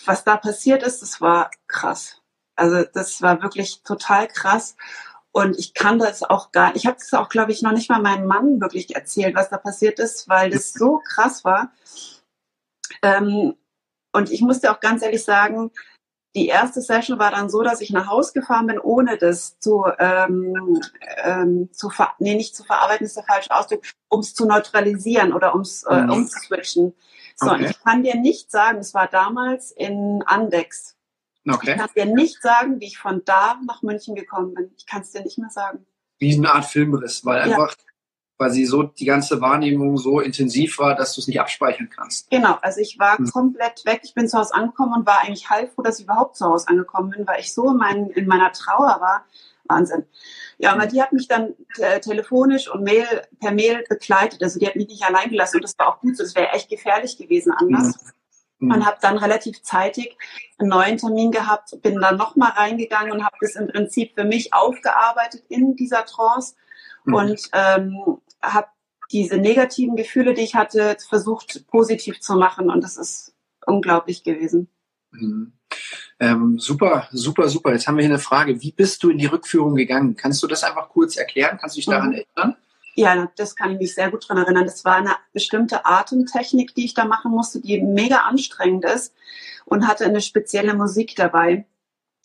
was 0.06 0.24
da 0.24 0.38
passiert 0.38 0.84
ist, 0.84 1.02
das 1.02 1.20
war 1.20 1.52
krass. 1.68 2.22
Also 2.56 2.84
das 2.94 3.22
war 3.22 3.42
wirklich 3.42 3.82
total 3.84 4.28
krass. 4.28 4.76
Und 5.32 5.60
ich 5.60 5.74
kann 5.74 6.00
das 6.00 6.24
auch 6.24 6.54
gar, 6.54 6.76
ich 6.76 6.86
habe 6.86 6.98
das 6.98 7.14
auch, 7.14 7.28
glaube 7.28 7.52
ich, 7.52 7.62
noch 7.62 7.74
nicht 7.74 7.90
mal 7.90 8.02
meinem 8.02 8.26
Mann 8.26 8.62
wirklich 8.62 8.96
erzählt, 8.96 9.36
was 9.36 9.50
da 9.50 9.58
passiert 9.58 10.00
ist, 10.00 10.30
weil 10.30 10.50
das 10.50 10.72
so 10.72 11.02
krass 11.06 11.44
war. 11.44 11.74
Ähm, 13.02 13.56
und 14.14 14.32
ich 14.32 14.42
musste 14.42 14.72
auch 14.72 14.80
ganz 14.80 15.04
ehrlich 15.04 15.26
sagen, 15.26 15.72
die 16.36 16.48
erste 16.48 16.82
Session 16.82 17.18
war 17.18 17.32
dann 17.32 17.50
so, 17.50 17.64
dass 17.64 17.82
ich 17.82 17.92
nach 17.92 18.08
Hause 18.08 18.34
gefahren 18.34 18.68
bin, 18.68 18.80
ohne 18.80 19.18
das 19.18 19.58
zu, 19.60 19.86
ähm, 20.00 20.82
ähm, 21.24 21.70
zu 21.72 21.90
ver 21.90 22.14
nee, 22.20 22.36
nicht 22.36 22.56
zu 22.56 22.64
verarbeiten, 22.64 23.06
ist 23.06 23.16
der 23.16 23.24
falsche 23.24 23.52
Ausdruck, 23.52 23.84
um 24.10 24.20
es 24.20 24.34
zu 24.34 24.46
neutralisieren 24.46 25.34
oder 25.34 25.54
ums 25.54 25.84
äh, 25.84 26.02
mhm. 26.02 26.12
umzuswitchen. 26.12 26.94
So, 27.36 27.52
okay. 27.52 27.68
ich 27.70 27.84
kann 27.84 28.04
dir 28.04 28.16
nicht 28.16 28.52
sagen, 28.52 28.80
es 28.80 28.94
war 28.94 29.08
damals 29.08 29.72
in 29.72 30.24
Andex. 30.26 30.95
Okay. 31.48 31.72
Ich 31.72 31.78
kann 31.78 31.90
dir 31.96 32.06
nicht 32.06 32.42
sagen, 32.42 32.80
wie 32.80 32.88
ich 32.88 32.98
von 32.98 33.22
da 33.26 33.60
nach 33.66 33.82
München 33.84 34.16
gekommen 34.16 34.54
bin. 34.54 34.72
Ich 34.78 34.86
kann 34.86 35.02
es 35.02 35.12
dir 35.12 35.22
nicht 35.22 35.38
mehr 35.38 35.50
sagen. 35.50 35.86
Wie 36.18 36.34
eine 36.34 36.52
Art 36.52 36.66
Filmriss, 36.66 37.26
weil 37.26 37.38
ja. 37.38 37.44
einfach 37.44 37.76
quasi 38.38 38.66
so 38.66 38.84
die 38.84 39.06
ganze 39.06 39.40
Wahrnehmung 39.42 39.98
so 39.98 40.20
intensiv 40.20 40.80
war, 40.80 40.96
dass 40.96 41.14
du 41.14 41.22
es 41.22 41.28
nicht 41.28 41.40
abspeichern 41.40 41.90
kannst. 41.90 42.30
Genau, 42.30 42.58
also 42.62 42.82
ich 42.82 43.00
war 43.00 43.18
hm. 43.18 43.30
komplett 43.30 43.86
weg. 43.86 44.02
Ich 44.04 44.14
bin 44.14 44.28
zu 44.28 44.38
Hause 44.38 44.56
angekommen 44.56 44.94
und 44.94 45.06
war 45.06 45.22
eigentlich 45.22 45.50
heilfroh, 45.50 45.84
dass 45.84 46.00
ich 46.00 46.06
überhaupt 46.06 46.36
zu 46.36 46.46
Hause 46.46 46.68
angekommen 46.68 47.12
bin, 47.12 47.28
weil 47.28 47.40
ich 47.40 47.54
so 47.54 47.70
in, 47.70 47.78
mein, 47.78 48.10
in 48.10 48.28
meiner 48.28 48.52
Trauer 48.52 49.00
war. 49.00 49.26
Wahnsinn. 49.68 50.06
Ja, 50.58 50.74
aber 50.74 50.86
die 50.86 51.02
hat 51.02 51.12
mich 51.12 51.28
dann 51.28 51.56
äh, 51.78 52.00
telefonisch 52.00 52.70
und 52.70 52.84
Mail, 52.84 53.06
per 53.40 53.52
Mail 53.52 53.84
begleitet. 53.90 54.44
Also 54.44 54.60
die 54.60 54.68
hat 54.68 54.76
mich 54.76 54.88
nicht 54.88 55.04
allein 55.04 55.30
gelassen 55.30 55.58
und 55.58 55.64
das 55.64 55.78
war 55.80 55.88
auch 55.88 56.00
gut 56.00 56.16
so. 56.16 56.24
Das 56.24 56.36
wäre 56.36 56.50
echt 56.50 56.70
gefährlich 56.70 57.18
gewesen 57.18 57.52
anders. 57.52 58.02
Mhm. 58.04 58.12
Und 58.60 58.86
habe 58.86 58.98
dann 59.02 59.18
relativ 59.18 59.62
zeitig 59.64 60.18
einen 60.58 60.70
neuen 60.70 60.98
Termin 60.98 61.32
gehabt, 61.32 61.82
bin 61.82 62.00
dann 62.00 62.16
nochmal 62.16 62.52
reingegangen 62.52 63.12
und 63.12 63.24
habe 63.24 63.36
das 63.42 63.56
im 63.56 63.68
Prinzip 63.68 64.14
für 64.16 64.24
mich 64.24 64.54
aufgearbeitet 64.54 65.44
in 65.50 65.76
dieser 65.76 66.06
Trance 66.06 66.56
mhm. 67.04 67.14
und 67.14 67.50
ähm, 67.54 68.18
habe 68.42 68.68
diese 69.12 69.38
negativen 69.38 69.96
Gefühle, 69.96 70.34
die 70.34 70.42
ich 70.42 70.56
hatte, 70.56 70.98
versucht 71.08 71.68
positiv 71.68 72.22
zu 72.22 72.36
machen 72.36 72.70
und 72.70 72.84
das 72.84 72.98
ist 72.98 73.36
unglaublich 73.66 74.24
gewesen. 74.24 74.70
Mhm. 75.12 75.54
Ähm, 76.20 76.58
super, 76.58 77.08
super, 77.12 77.50
super. 77.50 77.74
Jetzt 77.74 77.88
haben 77.88 77.98
wir 77.98 78.04
hier 78.04 78.14
eine 78.14 78.20
Frage. 78.20 78.62
Wie 78.62 78.72
bist 78.72 79.04
du 79.04 79.10
in 79.10 79.18
die 79.18 79.26
Rückführung 79.26 79.76
gegangen? 79.76 80.16
Kannst 80.16 80.42
du 80.42 80.48
das 80.48 80.64
einfach 80.64 80.90
kurz 80.90 81.18
erklären? 81.18 81.58
Kannst 81.60 81.76
du 81.76 81.80
dich 81.80 81.88
daran 81.88 82.10
mhm. 82.10 82.24
erinnern? 82.36 82.56
Ja, 82.96 83.30
das 83.36 83.56
kann 83.56 83.74
ich 83.74 83.80
mich 83.80 83.96
sehr 83.96 84.10
gut 84.10 84.28
dran 84.28 84.38
erinnern. 84.38 84.66
Das 84.66 84.86
war 84.86 84.96
eine 84.96 85.16
bestimmte 85.34 85.86
Atemtechnik, 85.86 86.74
die 86.76 86.86
ich 86.86 86.94
da 86.94 87.06
machen 87.06 87.32
musste, 87.32 87.60
die 87.60 87.82
mega 87.82 88.20
anstrengend 88.20 88.86
ist 88.86 89.14
und 89.66 89.88
hatte 89.88 90.06
eine 90.06 90.22
spezielle 90.22 90.74
Musik 90.76 91.14
dabei, 91.16 91.66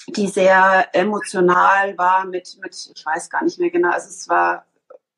die 0.06 0.28
sehr 0.28 0.88
emotional 0.92 1.98
war 1.98 2.24
mit, 2.24 2.56
mit, 2.62 2.92
ich 2.94 3.04
weiß 3.04 3.30
gar 3.30 3.42
nicht 3.42 3.58
mehr 3.58 3.70
genau, 3.70 3.90
also 3.90 4.08
es 4.08 4.28
war, 4.28 4.64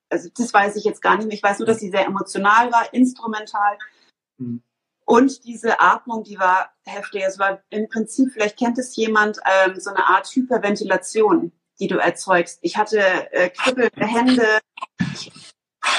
also 0.08 0.30
das 0.34 0.54
weiß 0.54 0.76
ich 0.76 0.84
jetzt 0.84 1.02
gar 1.02 1.16
nicht 1.16 1.26
mehr. 1.26 1.36
Ich 1.36 1.42
weiß 1.42 1.58
nur, 1.58 1.66
dass 1.66 1.80
sie 1.80 1.90
sehr 1.90 2.06
emotional 2.06 2.72
war, 2.72 2.92
instrumental. 2.94 3.78
Mhm. 4.38 4.62
Und 5.04 5.44
diese 5.44 5.80
Atmung, 5.80 6.24
die 6.24 6.38
war 6.38 6.72
heftig. 6.86 7.24
Es 7.26 7.38
war 7.38 7.62
im 7.68 7.88
Prinzip, 7.88 8.32
vielleicht 8.32 8.58
kennt 8.58 8.78
es 8.78 8.96
jemand, 8.96 9.38
ähm, 9.44 9.78
so 9.78 9.90
eine 9.90 10.06
Art 10.06 10.28
Hyperventilation 10.34 11.52
die 11.82 11.88
du 11.88 11.98
erzeugst. 11.98 12.58
Ich 12.62 12.76
hatte 12.76 13.00
äh, 13.32 13.50
kribbelnde 13.50 14.06
Hände. 14.06 14.46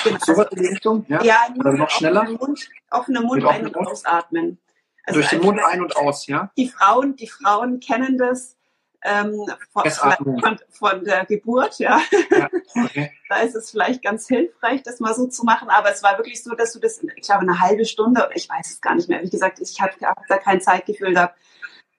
Genau. 0.04 0.18
So 0.26 0.38
was 0.38 0.48
in 0.52 0.62
die 0.62 0.68
Richtung? 0.68 1.06
Ja, 1.08 1.24
ja 1.24 1.38
Oder 1.58 1.74
noch 1.74 1.90
schneller? 1.90 2.24
Mund, 2.24 2.70
offene 2.90 3.22
Mund 3.22 3.46
ein- 3.46 3.68
und 3.68 3.76
ausatmen. 3.76 4.60
Also 5.06 5.20
Durch 5.20 5.30
den 5.30 5.42
Mund 5.42 5.60
ein 5.64 5.82
und 5.82 5.96
aus, 5.98 6.28
ja? 6.28 6.52
Die 6.58 6.70
Frauen, 6.70 7.16
die 7.16 7.28
Frauen 7.28 7.80
kennen 7.80 8.18
das 8.18 8.56
ähm, 9.04 9.46
von, 9.74 9.92
von, 9.92 10.60
von, 10.70 11.04
der 11.04 11.26
Geburt, 11.26 11.78
ja. 11.80 12.02
ja 12.32 12.50
okay. 12.74 13.12
da 13.30 13.42
ist 13.42 13.54
es 13.54 13.72
vielleicht 13.72 14.02
ganz 14.02 14.28
hilfreich, 14.28 14.82
das 14.84 15.02
mal 15.02 15.14
so 15.14 15.28
zu 15.28 15.44
machen, 15.44 15.70
aber 15.70 15.92
es 15.92 16.04
war 16.04 16.18
wirklich 16.18 16.42
so, 16.42 16.56
dass 16.56 16.72
du 16.72 16.80
das, 16.80 17.04
ich 17.04 17.24
glaube, 17.24 17.42
eine 17.42 17.60
halbe 17.60 17.84
Stunde, 17.84 18.30
ich 18.34 18.48
weiß 18.48 18.72
es 18.72 18.82
gar 18.82 18.96
nicht 18.96 19.10
mehr, 19.10 19.22
wie 19.22 19.30
gesagt, 19.30 19.60
ich 19.60 19.82
habe 19.82 19.94
hab 20.02 20.26
da 20.28 20.38
kein 20.38 20.62
Zeitgefühl 20.62 21.14
gehabt, 21.14 21.38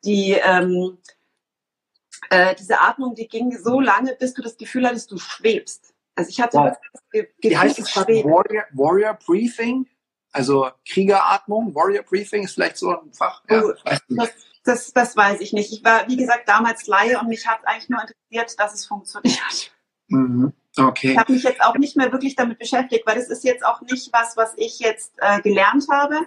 die 0.02 0.32
ähm, 0.32 0.96
äh, 2.30 2.54
diese 2.54 2.80
Atmung, 2.80 3.14
die 3.14 3.28
ging 3.28 3.56
so 3.58 3.80
lange, 3.80 4.14
bis 4.14 4.32
du 4.32 4.42
das 4.42 4.56
Gefühl 4.56 4.86
hattest, 4.86 5.10
du 5.10 5.18
schwebst. 5.18 5.93
Also 6.14 6.30
ich 6.30 6.40
hatte 6.40 6.58
wow. 6.58 6.68
das 6.68 7.02
Gefühl, 7.10 7.28
Wie 7.38 7.56
heißt 7.56 7.78
es 7.78 7.96
Warrior, 7.96 8.64
Warrior 8.72 9.14
Briefing? 9.14 9.86
Also 10.32 10.68
Kriegeratmung, 10.88 11.74
Warrior 11.74 12.02
Briefing 12.02 12.44
ist 12.44 12.54
vielleicht 12.54 12.76
so 12.76 12.90
ein 12.90 13.12
Fach. 13.12 13.42
Ja, 13.48 13.62
oh, 13.62 13.72
das, 14.08 14.30
das, 14.64 14.92
das, 14.92 15.16
weiß 15.16 15.40
ich 15.40 15.52
nicht. 15.52 15.72
Ich 15.72 15.84
war, 15.84 16.08
wie 16.08 16.16
gesagt, 16.16 16.48
damals 16.48 16.86
Laie 16.86 17.18
und 17.20 17.28
mich 17.28 17.46
hat 17.46 17.60
eigentlich 17.64 17.88
nur 17.88 18.00
interessiert, 18.00 18.58
dass 18.58 18.74
es 18.74 18.86
funktioniert. 18.86 19.72
Mhm. 20.08 20.52
Okay. 20.76 21.12
Ich 21.12 21.18
habe 21.18 21.32
mich 21.32 21.44
jetzt 21.44 21.62
auch 21.62 21.76
nicht 21.76 21.96
mehr 21.96 22.10
wirklich 22.10 22.34
damit 22.34 22.58
beschäftigt, 22.58 23.06
weil 23.06 23.14
das 23.14 23.28
ist 23.28 23.44
jetzt 23.44 23.64
auch 23.64 23.80
nicht 23.82 24.12
was, 24.12 24.36
was 24.36 24.52
ich 24.56 24.80
jetzt 24.80 25.12
äh, 25.18 25.40
gelernt 25.40 25.86
habe 25.90 26.18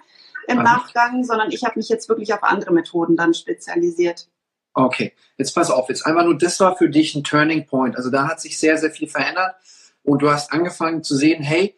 im. 0.47 0.63
Nachgang, 0.63 1.25
sondern 1.25 1.51
ich 1.51 1.65
habe 1.65 1.77
mich 1.77 1.89
jetzt 1.89 2.07
wirklich 2.07 2.33
auf 2.33 2.43
andere 2.43 2.71
Methoden 2.71 3.17
dann 3.17 3.33
spezialisiert. 3.33 4.29
Okay, 4.77 5.13
jetzt 5.37 5.55
pass 5.55 5.71
auf, 5.71 5.89
jetzt 5.89 6.05
einfach 6.05 6.23
nur, 6.23 6.37
das 6.37 6.59
war 6.59 6.77
für 6.77 6.87
dich 6.87 7.15
ein 7.15 7.23
Turning 7.23 7.65
Point. 7.65 7.95
Also 7.95 8.11
da 8.11 8.27
hat 8.27 8.39
sich 8.39 8.59
sehr, 8.59 8.77
sehr 8.77 8.91
viel 8.91 9.07
verändert 9.07 9.55
und 10.03 10.21
du 10.21 10.29
hast 10.29 10.51
angefangen 10.51 11.03
zu 11.03 11.15
sehen, 11.15 11.41
hey, 11.41 11.75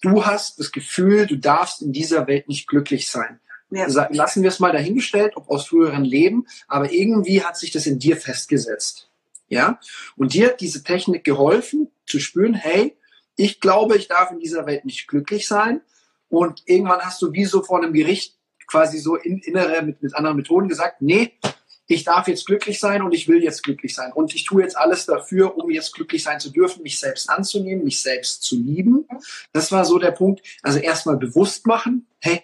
du 0.00 0.24
hast 0.24 0.58
das 0.58 0.72
Gefühl, 0.72 1.26
du 1.26 1.36
darfst 1.36 1.82
in 1.82 1.92
dieser 1.92 2.26
Welt 2.26 2.48
nicht 2.48 2.66
glücklich 2.66 3.10
sein. 3.10 3.38
Ja. 3.68 3.86
Lassen 4.10 4.42
wir 4.42 4.48
es 4.48 4.60
mal 4.60 4.72
dahingestellt, 4.72 5.36
ob 5.36 5.50
aus 5.50 5.66
früheren 5.66 6.04
Leben, 6.04 6.46
aber 6.68 6.90
irgendwie 6.90 7.44
hat 7.44 7.58
sich 7.58 7.70
das 7.70 7.86
in 7.86 7.98
dir 7.98 8.16
festgesetzt. 8.16 9.10
Ja? 9.48 9.78
Und 10.16 10.32
dir 10.32 10.48
hat 10.48 10.62
diese 10.62 10.82
Technik 10.82 11.24
geholfen, 11.24 11.90
zu 12.06 12.18
spüren, 12.18 12.54
hey, 12.54 12.96
ich 13.36 13.60
glaube, 13.60 13.96
ich 13.96 14.08
darf 14.08 14.30
in 14.30 14.40
dieser 14.40 14.64
Welt 14.64 14.86
nicht 14.86 15.06
glücklich 15.06 15.46
sein. 15.46 15.82
Und 16.30 16.62
irgendwann 16.64 17.00
hast 17.02 17.20
du 17.20 17.32
wie 17.32 17.44
so 17.44 17.62
vor 17.62 17.82
einem 17.82 17.92
Gericht 17.92 18.38
quasi 18.66 18.98
so 18.98 19.16
in, 19.16 19.38
innere 19.38 19.82
mit, 19.82 20.02
mit 20.02 20.14
anderen 20.14 20.38
Methoden 20.38 20.68
gesagt, 20.68 21.02
nee, 21.02 21.38
ich 21.86 22.04
darf 22.04 22.28
jetzt 22.28 22.46
glücklich 22.46 22.80
sein 22.80 23.02
und 23.02 23.12
ich 23.12 23.28
will 23.28 23.42
jetzt 23.42 23.62
glücklich 23.62 23.94
sein. 23.94 24.12
Und 24.12 24.34
ich 24.34 24.44
tue 24.44 24.62
jetzt 24.62 24.76
alles 24.76 25.06
dafür, 25.06 25.56
um 25.56 25.70
jetzt 25.70 25.92
glücklich 25.92 26.22
sein 26.22 26.40
zu 26.40 26.50
dürfen, 26.50 26.82
mich 26.82 26.98
selbst 26.98 27.28
anzunehmen, 27.28 27.84
mich 27.84 28.00
selbst 28.00 28.42
zu 28.42 28.56
lieben. 28.56 29.06
Das 29.52 29.72
war 29.72 29.84
so 29.84 29.98
der 29.98 30.12
Punkt. 30.12 30.42
Also 30.62 30.78
erstmal 30.78 31.16
bewusst 31.16 31.66
machen, 31.66 32.06
hey, 32.20 32.42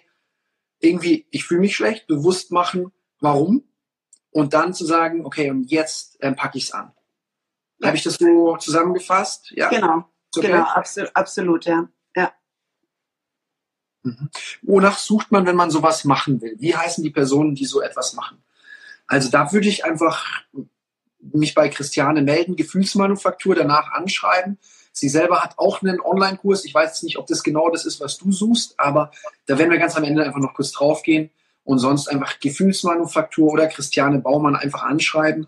irgendwie, 0.79 1.25
ich 1.31 1.45
fühle 1.45 1.61
mich 1.61 1.75
schlecht, 1.75 2.07
bewusst 2.07 2.51
machen, 2.51 2.91
warum. 3.19 3.63
Und 4.31 4.53
dann 4.53 4.73
zu 4.73 4.85
sagen, 4.85 5.25
okay, 5.25 5.49
und 5.49 5.71
jetzt 5.71 6.17
ähm, 6.21 6.35
packe 6.35 6.57
ich 6.57 6.65
es 6.65 6.71
an. 6.71 6.91
Habe 7.83 7.97
ich 7.97 8.03
das 8.03 8.15
so 8.15 8.57
zusammengefasst? 8.57 9.51
Ja. 9.51 9.69
Genau. 9.69 10.05
Okay? 10.35 10.47
Genau, 10.47 10.63
absolut, 10.63 11.15
absolut, 11.15 11.65
ja. 11.65 11.89
ja. 12.15 12.31
Mhm. 14.03 14.29
Wonach 14.61 14.97
sucht 14.97 15.31
man, 15.31 15.45
wenn 15.45 15.55
man 15.55 15.71
sowas 15.71 16.03
machen 16.03 16.41
will? 16.41 16.55
Wie 16.59 16.75
heißen 16.75 17.03
die 17.03 17.09
Personen, 17.09 17.55
die 17.55 17.65
so 17.65 17.81
etwas 17.81 18.13
machen? 18.13 18.43
Also 19.09 19.29
da 19.29 19.51
würde 19.51 19.67
ich 19.67 19.83
einfach 19.83 20.23
mich 21.19 21.55
bei 21.55 21.67
Christiane 21.67 22.21
melden, 22.21 22.55
Gefühlsmanufaktur 22.55 23.55
danach 23.55 23.91
anschreiben. 23.91 24.57
Sie 24.91 25.09
selber 25.09 25.41
hat 25.41 25.57
auch 25.57 25.81
einen 25.81 25.99
Online-Kurs. 25.99 26.63
Ich 26.63 26.73
weiß 26.73 27.03
nicht, 27.03 27.17
ob 27.17 27.25
das 27.27 27.43
genau 27.43 27.69
das 27.69 27.85
ist, 27.85 27.99
was 27.99 28.17
du 28.17 28.31
suchst, 28.31 28.79
aber 28.79 29.11
da 29.47 29.57
werden 29.57 29.71
wir 29.71 29.79
ganz 29.79 29.95
am 29.97 30.03
Ende 30.03 30.23
einfach 30.23 30.39
noch 30.39 30.53
kurz 30.53 30.71
drauf 30.71 31.01
gehen 31.01 31.31
und 31.63 31.79
sonst 31.79 32.07
einfach 32.07 32.39
Gefühlsmanufaktur 32.39 33.51
oder 33.51 33.67
Christiane 33.67 34.19
Baumann 34.19 34.55
einfach 34.55 34.83
anschreiben. 34.83 35.47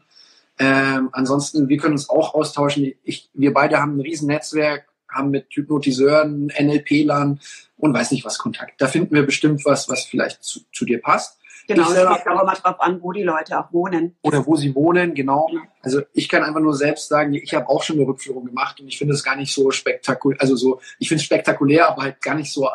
Ähm, 0.58 1.10
ansonsten, 1.12 1.70
wir 1.70 1.78
können 1.78 1.94
uns 1.94 2.10
auch 2.10 2.34
austauschen. 2.34 2.94
Ich, 3.04 3.30
wir 3.34 3.54
beide 3.54 3.80
haben 3.80 3.98
ein 3.98 4.02
Riesennetzwerk, 4.02 4.88
haben 5.08 5.30
mit 5.30 5.48
Hypnotiseuren, 5.52 6.52
NLP-Lern 6.58 7.40
und 7.78 7.94
weiß 7.94 8.12
nicht 8.12 8.26
was 8.26 8.40
Kontakt. 8.40 8.82
Da 8.82 8.88
finden 8.88 9.14
wir 9.14 9.26
bestimmt 9.26 9.66
was, 9.66 9.88
was 9.88 10.04
vielleicht 10.04 10.44
zu, 10.44 10.62
zu 10.74 10.86
dir 10.86 11.00
passt. 11.00 11.41
Genau, 11.68 11.92
es 11.92 12.04
kommt 12.04 12.28
aber 12.28 12.44
mal 12.44 12.56
drauf 12.56 12.80
an, 12.80 13.02
wo 13.02 13.12
die 13.12 13.24
Leute 13.24 13.60
auch 13.60 13.72
wohnen. 13.72 14.16
Oder 14.22 14.46
wo 14.46 14.56
sie 14.56 14.74
wohnen, 14.76 15.14
genau. 15.14 15.50
Also 15.82 16.02
ich 16.14 16.28
kann 16.30 16.44
einfach 16.44 16.60
nur 16.60 16.76
selbst 16.76 17.08
sagen, 17.08 17.34
ich 17.34 17.54
habe 17.54 17.70
auch 17.70 17.84
schon 17.84 17.98
eine 17.98 18.08
Rückführung 18.08 18.46
gemacht 18.46 18.80
und 18.80 18.88
ich 18.88 18.98
finde 18.98 19.14
es 19.14 19.24
gar 19.24 19.36
nicht 19.36 19.54
so 19.54 19.72
spektakulär, 19.72 20.40
also 20.42 20.56
so, 20.56 20.82
ich 21.00 21.08
finde 21.08 21.20
es 21.20 21.26
spektakulär, 21.26 21.88
aber 21.90 22.04
halt 22.04 22.22
gar 22.22 22.36
nicht 22.36 22.52
so 22.52 22.70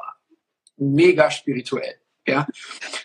mega 0.77 1.31
spirituell. 1.31 1.94
Ja, 2.27 2.49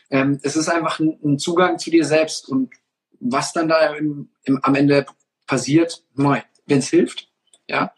ähm, 0.09 0.39
es 0.41 0.55
ist 0.55 0.67
einfach 0.67 0.99
ein, 0.99 1.19
ein, 1.23 1.37
Zugang 1.37 1.77
zu 1.77 1.91
dir 1.91 2.05
selbst 2.05 2.49
und 2.49 2.73
was 3.19 3.53
dann 3.53 3.67
da 3.67 3.93
im, 3.93 4.29
im, 4.45 4.59
am 4.63 4.73
Ende 4.73 5.05
passiert, 5.45 6.03
wenn 6.15 6.43
es 6.79 6.89
hilft, 6.89 7.29
ja. 7.67 7.93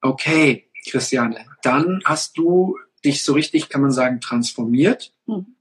Okay, 0.00 0.70
Christiane, 0.88 1.44
dann 1.62 2.02
hast 2.04 2.38
du 2.38 2.78
dich 3.04 3.24
so 3.24 3.32
richtig, 3.32 3.68
kann 3.68 3.80
man 3.80 3.90
sagen, 3.90 4.20
transformiert. 4.20 5.12
Mhm 5.26 5.57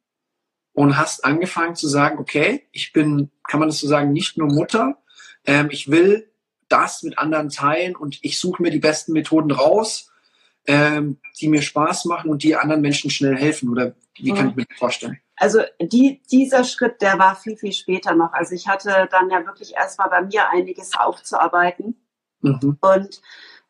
und 0.78 0.96
hast 0.96 1.26
angefangen 1.26 1.76
zu 1.76 1.88
sagen, 1.88 2.20
okay, 2.20 2.68
ich 2.72 2.94
bin, 2.94 3.32
kann 3.50 3.60
man 3.60 3.68
das 3.68 3.80
so 3.80 3.88
sagen, 3.88 4.13
nicht 4.13 4.38
nur 4.38 4.48
Mutter, 4.48 5.00
ähm, 5.44 5.70
ich 5.72 5.90
will 5.90 6.32
das 6.70 7.02
mit 7.02 7.18
anderen 7.18 7.50
teilen 7.50 7.96
und 7.96 8.20
ich 8.22 8.38
suche 8.38 8.62
mir 8.62 8.70
die 8.70 8.78
besten 8.78 9.13
Methoden 9.13 9.50
raus, 9.50 10.12
ähm, 10.68 11.20
die 11.40 11.48
mir 11.48 11.63
Spaß 11.63 12.06
machen 12.06 12.30
und 12.30 12.44
die 12.44 12.56
anderen 12.56 12.82
Menschen 12.82 13.10
schnell 13.10 13.36
helfen. 13.36 13.70
Oder 13.70 13.96
wie 14.20 14.32
kann 14.32 14.50
ich 14.50 14.56
mir 14.56 14.66
das 14.70 14.78
vorstellen? 14.78 15.20
Also 15.38 15.62
die, 15.82 16.22
dieser 16.32 16.63
Schritt, 16.63 17.02
der 17.02 17.18
war 17.18 17.36
viel, 17.36 17.58
viel 17.58 17.74
später 17.74 18.13
noch. 18.13 18.34
Also 18.34 18.54
ich 18.54 18.68
hatte 18.68 19.10
dann 19.10 19.32
ja 19.32 19.44
wirklich 19.48 19.74
erstmal 19.74 20.12
bei 20.12 20.22
mir 20.22 20.48
einiges 20.52 20.96
aufzuarbeiten. 20.96 21.96
Mhm. 22.42 22.78
Und 22.82 23.22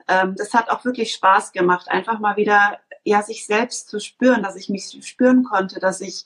ähm, 0.10 0.36
das 0.38 0.54
hat 0.54 0.70
auch 0.70 0.84
wirklich 0.84 1.13
Spaß 1.13 1.54
gemacht, 1.54 1.88
einfach 1.88 2.20
mal 2.20 2.36
wieder 2.36 2.80
ja 3.06 3.24
sich 3.24 3.46
selbst 3.46 3.88
zu 3.88 4.02
spüren, 4.02 4.43
dass 4.43 4.58
ich 4.58 4.67
mich 4.67 5.00
spüren 5.08 5.46
konnte, 5.46 5.80
dass 5.80 6.02
ich 6.02 6.26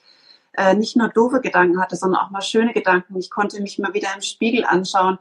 äh, 0.54 0.74
nicht 0.74 0.96
nur 0.96 1.10
doofe 1.10 1.42
Gedanken 1.42 1.82
hatte, 1.82 1.96
sondern 1.96 2.22
auch 2.22 2.30
mal 2.30 2.42
schöne 2.42 2.74
Gedanken. 2.74 3.18
Ich 3.18 3.30
konnte 3.30 3.62
mich 3.62 3.80
mal 3.80 3.94
wieder 3.94 4.10
im 4.16 4.22
Spiegel 4.22 4.66
anschauen. 4.66 5.18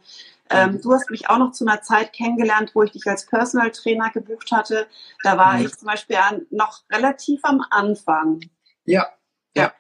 Ähm, 0.53 0.73
mhm. 0.73 0.83
du 0.83 0.93
hast 0.93 1.11
mich 1.11 1.31
auch 1.31 1.39
noch 1.39 1.53
zu 1.53 1.65
einer 1.65 1.81
Zeit 1.81 2.13
kennengelernt, 2.13 2.73
wo 2.75 2.83
ich 2.83 2.91
dich 2.91 3.07
als 3.07 3.27
Personal 3.27 3.71
Trainer 3.71 4.11
gebucht 4.11 4.51
hatte. 4.51 4.89
Da 5.23 5.39
war 5.39 5.55
mhm. 5.55 5.67
ich 5.67 5.79
zum 5.79 5.87
Beispiel 5.87 6.17
noch 6.51 6.83
relativ 6.91 7.41
am 7.45 7.65
Anfang. 7.71 8.41
Ja, 8.85 9.07
ja. 9.55 9.73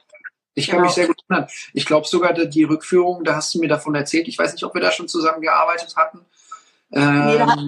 Ich 0.54 0.66
kann 0.66 0.76
genau. 0.76 0.86
mich 0.86 0.94
sehr 0.94 1.08
gut 1.08 1.20
erinnern. 1.28 1.48
Ich 1.72 1.86
glaube 1.86 2.06
sogar, 2.06 2.32
die 2.32 2.64
Rückführung, 2.64 3.24
da 3.24 3.36
hast 3.36 3.54
du 3.54 3.58
mir 3.58 3.68
davon 3.68 3.94
erzählt. 3.94 4.28
Ich 4.28 4.38
weiß 4.38 4.52
nicht, 4.52 4.62
ob 4.62 4.74
wir 4.74 4.80
da 4.80 4.92
schon 4.92 5.08
zusammengearbeitet 5.08 5.96
hatten. 5.96 6.24
Ähm, 6.92 7.26
nee, 7.26 7.38
hat, 7.40 7.58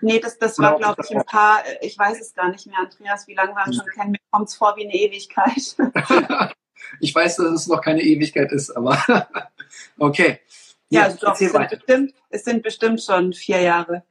nee, 0.00 0.20
das, 0.20 0.38
das 0.38 0.58
war, 0.58 0.74
genau, 0.74 0.94
glaube 0.94 1.02
ich, 1.08 1.16
ein 1.16 1.24
paar, 1.24 1.62
ich 1.80 1.96
weiß 1.96 2.20
es 2.20 2.34
gar 2.34 2.48
nicht 2.48 2.66
mehr, 2.66 2.78
Andreas, 2.78 3.26
wie 3.28 3.34
lange 3.34 3.54
wir 3.54 3.66
uns 3.66 3.76
schon 3.76 3.86
kennen. 3.86 4.10
Mir 4.12 4.18
kommt 4.30 4.48
es 4.48 4.56
vor 4.56 4.76
wie 4.76 4.84
eine 4.84 4.94
Ewigkeit. 4.94 5.76
Ich 7.00 7.14
weiß, 7.14 7.36
dass 7.36 7.52
es 7.52 7.66
noch 7.66 7.80
keine 7.80 8.02
Ewigkeit 8.02 8.52
ist, 8.52 8.70
aber 8.70 9.02
okay. 9.98 10.40
Ja, 10.90 11.08
ja 11.08 11.14
doch, 11.14 11.32
es, 11.32 11.50
sind 11.50 11.70
bestimmt, 11.70 12.14
es 12.30 12.44
sind 12.44 12.62
bestimmt 12.62 13.02
schon 13.02 13.32
vier 13.32 13.60
Jahre. 13.60 14.04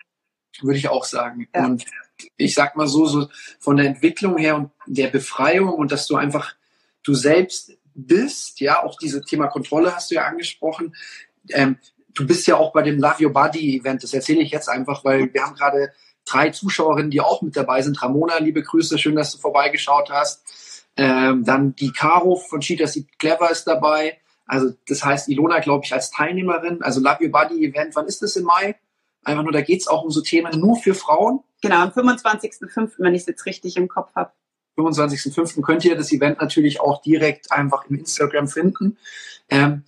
Würde 0.62 0.78
ich 0.78 0.90
auch 0.90 1.06
sagen. 1.06 1.48
Ja. 1.54 1.66
Und 1.66 1.86
ich 2.38 2.54
sag 2.54 2.76
mal 2.76 2.88
so, 2.88 3.06
so 3.06 3.30
von 3.60 3.78
der 3.78 3.88
Entwicklung 3.88 4.38
her 4.38 4.56
und 4.56 4.72
der 4.86 5.08
Befreiung 5.08 5.74
und 5.74 5.92
dass 5.92 6.08
du 6.08 6.16
einfach 6.16 6.56
du 7.04 7.14
selbst 7.14 7.78
bist, 7.94 8.60
ja, 8.60 8.84
auch 8.84 8.98
dieses 8.98 9.26
Thema 9.26 9.48
Kontrolle 9.48 9.96
hast 9.96 10.12
du 10.12 10.16
ja 10.16 10.26
angesprochen. 10.26 10.96
Ähm, 11.50 11.78
du 12.14 12.26
bist 12.28 12.48
ja 12.48 12.58
auch 12.58 12.74
bei 12.74 12.82
dem 12.82 13.00
Love 13.00 13.26
Your 13.26 13.34
Body 13.34 13.78
Event, 13.78 14.04
das 14.04 14.14
erzähle 14.14 14.42
ich 14.42 14.52
jetzt 14.52 14.70
einfach, 14.70 15.04
weil 15.04 15.34
wir 15.34 15.44
haben 15.44 15.56
gerade 15.56 15.94
drei 16.26 16.50
Zuschauerinnen, 16.50 17.12
die 17.12 17.22
auch 17.22 17.42
mit 17.42 17.56
dabei 17.56 17.82
sind. 17.82 18.02
Ramona, 18.02 18.38
liebe 18.38 18.64
Grüße, 18.64 18.98
schön, 18.98 19.16
dass 19.16 19.32
du 19.32 19.40
vorbeigeschaut 19.40 20.10
hast. 20.10 20.44
Ähm, 20.98 21.44
dann 21.46 21.76
die 21.76 21.92
Caro 21.92 22.36
von 22.36 22.60
Cheetah 22.62 22.88
Seed 22.88 23.18
Clever 23.18 23.50
ist 23.50 23.66
dabei. 23.66 24.20
Also 24.46 24.74
das 24.88 25.04
heißt 25.04 25.30
Ilona, 25.30 25.60
glaube 25.60 25.86
ich, 25.86 25.94
als 25.94 26.12
Teilnehmerin. 26.12 26.82
Also 26.82 27.00
Love 27.00 27.24
Your 27.24 27.32
Body 27.32 27.66
Event, 27.66 27.96
wann 27.96 28.08
ist 28.08 28.22
das 28.22 28.36
im 28.36 28.44
Mai? 28.44 28.76
Einfach 29.24 29.44
nur, 29.44 29.52
da 29.52 29.62
geht 29.62 29.82
es 29.82 29.88
auch 29.88 30.04
um 30.04 30.12
so 30.12 30.22
Themen 30.22 30.60
nur 30.60 30.76
für 30.78 30.94
Frauen. 30.94 31.40
Genau, 31.62 31.78
am 31.78 31.90
25.05., 31.90 32.94
wenn 32.98 33.14
ich 33.14 33.22
es 33.22 33.28
jetzt 33.28 33.46
richtig 33.46 33.78
im 33.78 33.88
Kopf 33.88 34.14
habe. 34.16 34.32
25.05. 34.78 35.62
könnt 35.62 35.86
ihr 35.86 35.96
das 35.96 36.12
Event 36.12 36.42
natürlich 36.42 36.80
auch 36.80 37.02
direkt 37.02 37.52
einfach 37.52 37.86
im 37.90 38.00
Instagram 38.00 38.48
finden. 38.48 38.98
Ähm, 39.50 39.84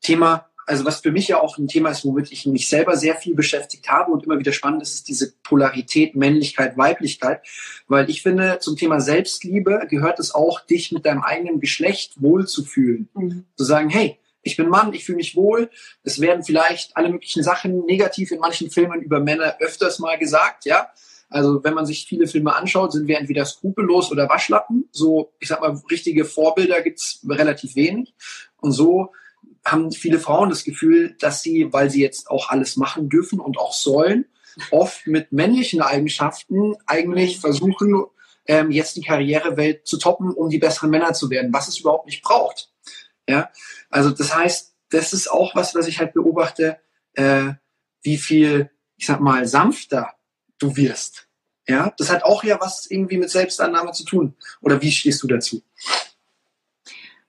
Thema 0.00 0.47
also 0.68 0.84
was 0.84 1.00
für 1.00 1.10
mich 1.10 1.28
ja 1.28 1.40
auch 1.40 1.56
ein 1.56 1.66
Thema 1.66 1.90
ist, 1.90 2.04
womit 2.04 2.30
ich 2.30 2.44
mich 2.44 2.68
selber 2.68 2.96
sehr 2.96 3.16
viel 3.16 3.34
beschäftigt 3.34 3.88
habe 3.88 4.12
und 4.12 4.24
immer 4.24 4.38
wieder 4.38 4.52
spannend 4.52 4.82
ist, 4.82 4.94
ist 4.94 5.08
diese 5.08 5.32
Polarität 5.42 6.14
Männlichkeit, 6.14 6.76
Weiblichkeit, 6.76 7.40
weil 7.88 8.10
ich 8.10 8.22
finde, 8.22 8.58
zum 8.60 8.76
Thema 8.76 9.00
Selbstliebe 9.00 9.86
gehört 9.88 10.18
es 10.18 10.34
auch, 10.34 10.60
dich 10.60 10.92
mit 10.92 11.06
deinem 11.06 11.22
eigenen 11.22 11.58
Geschlecht 11.58 12.20
wohlzufühlen. 12.20 13.08
Mhm. 13.14 13.44
Zu 13.56 13.64
sagen, 13.64 13.88
hey, 13.88 14.18
ich 14.42 14.56
bin 14.56 14.68
Mann, 14.68 14.92
ich 14.92 15.04
fühle 15.04 15.16
mich 15.16 15.36
wohl. 15.36 15.70
Es 16.04 16.20
werden 16.20 16.44
vielleicht 16.44 16.96
alle 16.96 17.08
möglichen 17.08 17.42
Sachen 17.42 17.86
negativ 17.86 18.30
in 18.30 18.38
manchen 18.38 18.70
Filmen 18.70 19.00
über 19.00 19.20
Männer 19.20 19.56
öfters 19.60 19.98
mal 19.98 20.18
gesagt, 20.18 20.66
ja. 20.66 20.88
Also 21.30 21.62
wenn 21.64 21.74
man 21.74 21.86
sich 21.86 22.06
viele 22.06 22.26
Filme 22.26 22.54
anschaut, 22.54 22.92
sind 22.92 23.06
wir 23.08 23.18
entweder 23.18 23.44
skrupellos 23.44 24.10
oder 24.10 24.28
Waschlappen. 24.28 24.88
So, 24.92 25.32
ich 25.40 25.48
sag 25.48 25.60
mal, 25.60 25.78
richtige 25.90 26.24
Vorbilder 26.24 26.80
gibt's 26.82 27.20
relativ 27.28 27.74
wenig. 27.74 28.14
Und 28.60 28.72
so 28.72 29.12
haben 29.70 29.92
viele 29.92 30.18
Frauen 30.18 30.50
das 30.50 30.64
Gefühl, 30.64 31.16
dass 31.18 31.42
sie, 31.42 31.72
weil 31.72 31.90
sie 31.90 32.02
jetzt 32.02 32.30
auch 32.30 32.50
alles 32.50 32.76
machen 32.76 33.08
dürfen 33.08 33.40
und 33.40 33.58
auch 33.58 33.72
sollen, 33.72 34.26
oft 34.70 35.06
mit 35.06 35.32
männlichen 35.32 35.80
Eigenschaften 35.80 36.74
eigentlich 36.86 37.38
versuchen, 37.38 38.04
ähm, 38.46 38.70
jetzt 38.70 38.96
die 38.96 39.02
Karrierewelt 39.02 39.86
zu 39.86 39.98
toppen, 39.98 40.32
um 40.32 40.48
die 40.50 40.58
besseren 40.58 40.90
Männer 40.90 41.12
zu 41.12 41.30
werden, 41.30 41.52
was 41.52 41.68
es 41.68 41.78
überhaupt 41.78 42.06
nicht 42.06 42.22
braucht. 42.22 42.70
Ja, 43.28 43.50
also 43.90 44.10
das 44.10 44.34
heißt, 44.34 44.74
das 44.90 45.12
ist 45.12 45.30
auch 45.30 45.54
was, 45.54 45.74
was 45.74 45.86
ich 45.86 45.98
halt 45.98 46.14
beobachte, 46.14 46.78
äh, 47.12 47.52
wie 48.02 48.16
viel, 48.16 48.70
ich 48.96 49.06
sag 49.06 49.20
mal, 49.20 49.46
sanfter 49.46 50.14
du 50.58 50.76
wirst. 50.76 51.28
Ja, 51.66 51.92
das 51.98 52.10
hat 52.10 52.22
auch 52.22 52.42
ja 52.42 52.58
was 52.60 52.86
irgendwie 52.90 53.18
mit 53.18 53.28
Selbstannahme 53.28 53.92
zu 53.92 54.04
tun. 54.04 54.34
Oder 54.62 54.80
wie 54.80 54.90
stehst 54.90 55.22
du 55.22 55.26
dazu? 55.26 55.62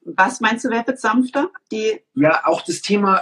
Was 0.01 0.39
meinst 0.39 0.65
du, 0.65 0.69
wer 0.69 0.85
wird 0.87 0.99
sanfter? 0.99 1.51
Die 1.71 2.01
ja, 2.15 2.45
auch 2.45 2.61
das 2.61 2.81
Thema 2.81 3.21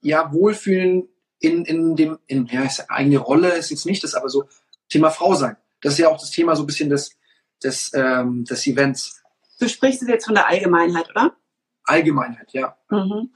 ja, 0.00 0.32
Wohlfühlen 0.32 1.08
in, 1.38 1.64
in 1.64 1.96
dem, 1.96 2.18
in 2.26 2.46
ja, 2.46 2.68
eigene 2.88 3.18
Rolle 3.18 3.54
ist 3.54 3.70
jetzt 3.70 3.86
nicht 3.86 4.04
das, 4.04 4.14
aber 4.14 4.28
so 4.28 4.44
Thema 4.88 5.10
Frau 5.10 5.34
sein. 5.34 5.56
Das 5.80 5.94
ist 5.94 5.98
ja 5.98 6.08
auch 6.08 6.18
das 6.18 6.30
Thema 6.30 6.54
so 6.54 6.62
ein 6.62 6.66
bisschen 6.66 6.88
des, 6.88 7.16
des, 7.62 7.92
ähm, 7.94 8.44
des 8.44 8.66
Events. 8.66 9.22
Du 9.58 9.68
sprichst 9.68 10.02
jetzt 10.02 10.26
von 10.26 10.34
der 10.34 10.46
Allgemeinheit, 10.48 11.10
oder? 11.10 11.36
Allgemeinheit, 11.84 12.52
ja. 12.52 12.76
Mhm. 12.90 13.30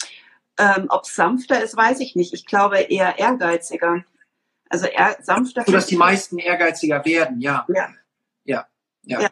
Ähm, 0.58 0.86
Ob 0.88 1.04
es 1.04 1.14
sanfter 1.14 1.62
ist, 1.62 1.76
weiß 1.76 2.00
ich 2.00 2.16
nicht. 2.16 2.32
Ich 2.32 2.46
glaube 2.46 2.78
eher 2.78 3.18
ehrgeiziger. 3.18 4.04
Also 4.68 4.86
eher 4.86 5.16
sanfter. 5.22 5.64
So, 5.66 5.72
dass 5.72 5.86
die 5.86 5.96
meisten 5.96 6.38
ehrgeiziger 6.38 7.04
werden, 7.04 7.40
ja. 7.40 7.66
Ja. 7.68 7.88
Ja. 8.44 8.66
Ja. 9.02 9.20
Ja. 9.22 9.30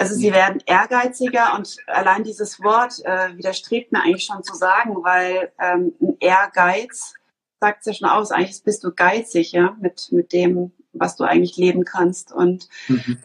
Also 0.00 0.14
sie 0.14 0.32
werden 0.32 0.62
ehrgeiziger 0.64 1.54
und 1.54 1.76
allein 1.86 2.24
dieses 2.24 2.62
Wort 2.62 3.04
äh, 3.04 3.36
widerstrebt 3.36 3.92
mir 3.92 4.02
eigentlich 4.02 4.24
schon 4.24 4.42
zu 4.42 4.54
sagen, 4.54 4.96
weil 5.04 5.52
ähm, 5.60 5.92
ein 6.00 6.16
Ehrgeiz 6.20 7.12
sagt 7.60 7.84
ja 7.84 7.92
schon 7.92 8.08
aus, 8.08 8.30
eigentlich 8.30 8.64
bist 8.64 8.82
du 8.82 8.92
geizig, 8.94 9.52
ja, 9.52 9.76
mit, 9.78 10.10
mit 10.10 10.32
dem, 10.32 10.72
was 10.94 11.16
du 11.16 11.24
eigentlich 11.24 11.58
leben 11.58 11.84
kannst. 11.84 12.32
Und 12.32 12.66
Mhm. 12.88 13.18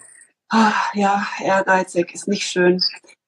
ah, 0.49 0.73
ja, 0.93 1.25
ehrgeizig 1.41 2.13
ist 2.13 2.27
nicht 2.27 2.45
schön. 2.45 2.81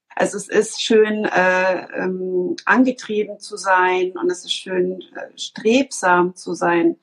Also 0.09 0.35
es 0.35 0.49
ist 0.49 0.81
schön, 0.81 1.23
äh, 1.23 1.87
ähm, 2.03 2.57
angetrieben 2.65 3.39
zu 3.39 3.55
sein 3.55 4.11
und 4.17 4.29
es 4.29 4.43
ist 4.43 4.55
schön, 4.55 4.99
äh, 5.15 5.37
strebsam 5.37 6.35
zu 6.35 6.53
sein, 6.53 6.97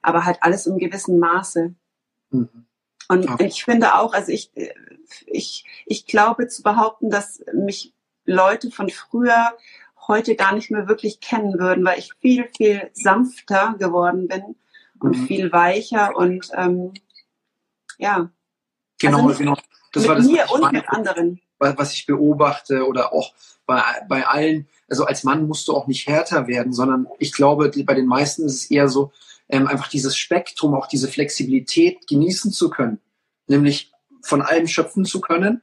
aber 0.00 0.24
halt 0.24 0.38
alles 0.40 0.66
im 0.66 0.78
gewissen 0.78 1.18
Maße. 1.18 1.74
Mhm. 2.30 2.66
Und 3.08 3.28
Okay. 3.28 3.46
ich 3.46 3.64
finde 3.64 3.94
auch, 3.96 4.14
also 4.14 4.32
ich, 4.32 4.50
ich, 5.26 5.64
ich 5.86 6.06
glaube 6.06 6.48
zu 6.48 6.62
behaupten, 6.62 7.10
dass 7.10 7.42
mich 7.52 7.92
Leute 8.24 8.70
von 8.70 8.88
früher 8.90 9.52
heute 10.08 10.34
gar 10.36 10.54
nicht 10.54 10.70
mehr 10.70 10.88
wirklich 10.88 11.20
kennen 11.20 11.58
würden, 11.58 11.84
weil 11.84 11.98
ich 11.98 12.12
viel, 12.20 12.48
viel 12.56 12.90
sanfter 12.92 13.74
geworden 13.78 14.28
bin 14.28 14.56
und 15.00 15.16
Mhm. 15.16 15.26
viel 15.26 15.52
weicher 15.52 16.16
und 16.16 16.50
ähm, 16.56 16.92
ja, 17.98 18.30
Genau, 19.00 19.26
Also 19.26 19.38
genau. 19.38 19.56
Das 19.92 20.02
mit 20.02 20.08
war 20.08 20.16
das, 20.16 20.26
mir 20.26 20.38
was 20.42 20.46
ich 20.46 20.52
und 20.52 20.60
meine. 20.62 20.78
mit 20.78 20.88
anderen. 20.88 21.40
wa- 21.58 21.74
was 21.76 21.92
ich 21.92 22.06
beobachte 22.06 22.86
oder 22.86 23.12
auch 23.12 23.32
bei, 23.66 23.82
bei 24.08 24.26
allen, 24.26 24.68
also 24.88 25.04
als 25.04 25.24
Mann 25.24 25.46
musst 25.46 25.68
du 25.68 25.74
auch 25.74 25.86
nicht 25.86 26.06
härter 26.08 26.46
werden, 26.46 26.72
sondern 26.72 27.06
ich 27.18 27.32
glaube, 27.32 27.70
bei 27.84 27.94
den 27.94 28.06
meisten 28.06 28.44
ist 28.44 28.54
es 28.54 28.70
eher 28.70 28.88
so, 28.88 29.12
ähm, 29.52 29.68
einfach 29.68 29.88
dieses 29.88 30.16
Spektrum, 30.16 30.74
auch 30.74 30.88
diese 30.88 31.06
Flexibilität 31.06 32.08
genießen 32.08 32.50
zu 32.52 32.70
können, 32.70 32.98
nämlich 33.46 33.92
von 34.22 34.40
allem 34.40 34.66
schöpfen 34.66 35.04
zu 35.04 35.20
können, 35.20 35.62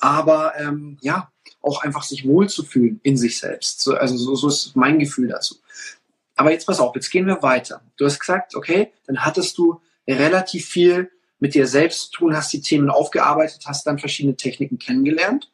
aber 0.00 0.54
ähm, 0.58 0.98
ja, 1.00 1.30
auch 1.62 1.82
einfach 1.82 2.02
sich 2.02 2.26
wohlzufühlen 2.26 3.00
in 3.02 3.16
sich 3.16 3.38
selbst. 3.38 3.80
So, 3.80 3.94
also 3.94 4.16
so, 4.16 4.34
so 4.34 4.48
ist 4.48 4.74
mein 4.74 4.98
Gefühl 4.98 5.28
dazu. 5.28 5.56
Aber 6.34 6.50
jetzt 6.50 6.66
pass 6.66 6.80
auf, 6.80 6.94
jetzt 6.94 7.10
gehen 7.10 7.26
wir 7.26 7.42
weiter. 7.42 7.80
Du 7.96 8.04
hast 8.04 8.18
gesagt, 8.18 8.54
okay, 8.54 8.92
dann 9.06 9.24
hattest 9.24 9.56
du 9.56 9.80
relativ 10.06 10.66
viel 10.66 11.10
mit 11.38 11.54
dir 11.54 11.66
selbst 11.66 12.06
zu 12.06 12.18
tun, 12.18 12.36
hast 12.36 12.52
die 12.52 12.60
Themen 12.60 12.90
aufgearbeitet, 12.90 13.62
hast 13.66 13.86
dann 13.86 13.98
verschiedene 13.98 14.36
Techniken 14.36 14.78
kennengelernt. 14.78 15.50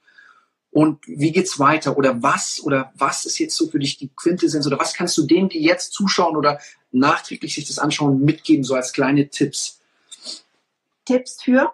Und 0.74 0.98
wie 1.06 1.30
geht's 1.30 1.60
weiter? 1.60 1.96
Oder 1.96 2.20
was? 2.20 2.60
Oder 2.64 2.92
was 2.96 3.26
ist 3.26 3.38
jetzt 3.38 3.54
so 3.54 3.68
für 3.68 3.78
dich 3.78 3.96
die 3.96 4.08
Quintessenz? 4.08 4.66
Oder 4.66 4.76
was 4.76 4.92
kannst 4.92 5.16
du 5.16 5.22
denen, 5.22 5.48
die 5.48 5.62
jetzt 5.62 5.92
zuschauen 5.92 6.36
oder 6.36 6.58
nachträglich 6.90 7.54
sich 7.54 7.68
das 7.68 7.78
anschauen, 7.78 8.24
mitgeben, 8.24 8.64
so 8.64 8.74
als 8.74 8.92
kleine 8.92 9.28
Tipps? 9.28 9.78
Tipps 11.04 11.40
für? 11.40 11.72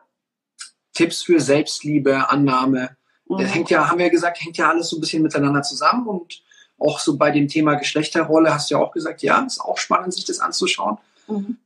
Tipps 0.92 1.22
für 1.22 1.40
Selbstliebe, 1.40 2.28
Annahme. 2.28 2.96
Das 3.26 3.40
Mhm. 3.40 3.44
hängt 3.46 3.70
ja, 3.70 3.88
haben 3.88 3.96
wir 3.98 4.04
ja 4.06 4.10
gesagt, 4.12 4.42
hängt 4.42 4.58
ja 4.58 4.68
alles 4.68 4.90
so 4.90 4.98
ein 4.98 5.00
bisschen 5.00 5.22
miteinander 5.22 5.62
zusammen. 5.62 6.06
Und 6.06 6.42
auch 6.78 6.98
so 6.98 7.16
bei 7.16 7.30
dem 7.30 7.48
Thema 7.48 7.76
Geschlechterrolle 7.76 8.52
hast 8.52 8.70
du 8.70 8.74
ja 8.74 8.82
auch 8.82 8.92
gesagt, 8.92 9.22
ja, 9.22 9.40
ist 9.46 9.62
auch 9.62 9.78
spannend, 9.78 10.12
sich 10.12 10.26
das 10.26 10.40
anzuschauen. 10.40 10.98
Mhm. 11.26 11.56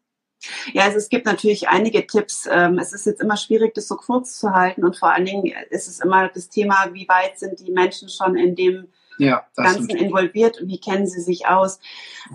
Ja, 0.73 0.85
also 0.85 0.99
es 0.99 1.09
gibt 1.09 1.27
natürlich 1.27 1.69
einige 1.69 2.07
Tipps. 2.07 2.49
Ähm, 2.51 2.79
Es 2.79 2.93
ist 2.93 3.07
jetzt 3.07 3.21
immer 3.21 3.37
schwierig, 3.37 3.75
das 3.75 3.89
so 3.89 3.97
kurz 3.97 4.39
zu 4.39 4.51
halten 4.53 4.85
und 4.85 4.97
vor 4.97 5.13
allen 5.13 5.25
Dingen 5.27 5.53
ist 5.71 5.89
es 5.89 6.01
immer 6.01 6.29
das 6.29 6.49
Thema, 6.49 6.89
wie 6.93 7.09
weit 7.09 7.39
sind 7.39 7.61
die 7.61 7.73
Menschen 7.73 8.09
schon 8.09 8.37
in 8.37 8.55
dem 8.55 8.89
Ja, 9.19 9.47
Ganzen 9.57 9.85
stimmt. 9.85 10.01
involviert 10.01 10.61
und 10.61 10.69
wie 10.69 10.81
kennen 10.81 11.07
sie 11.07 11.21
sich 11.21 11.47
aus. 11.47 11.79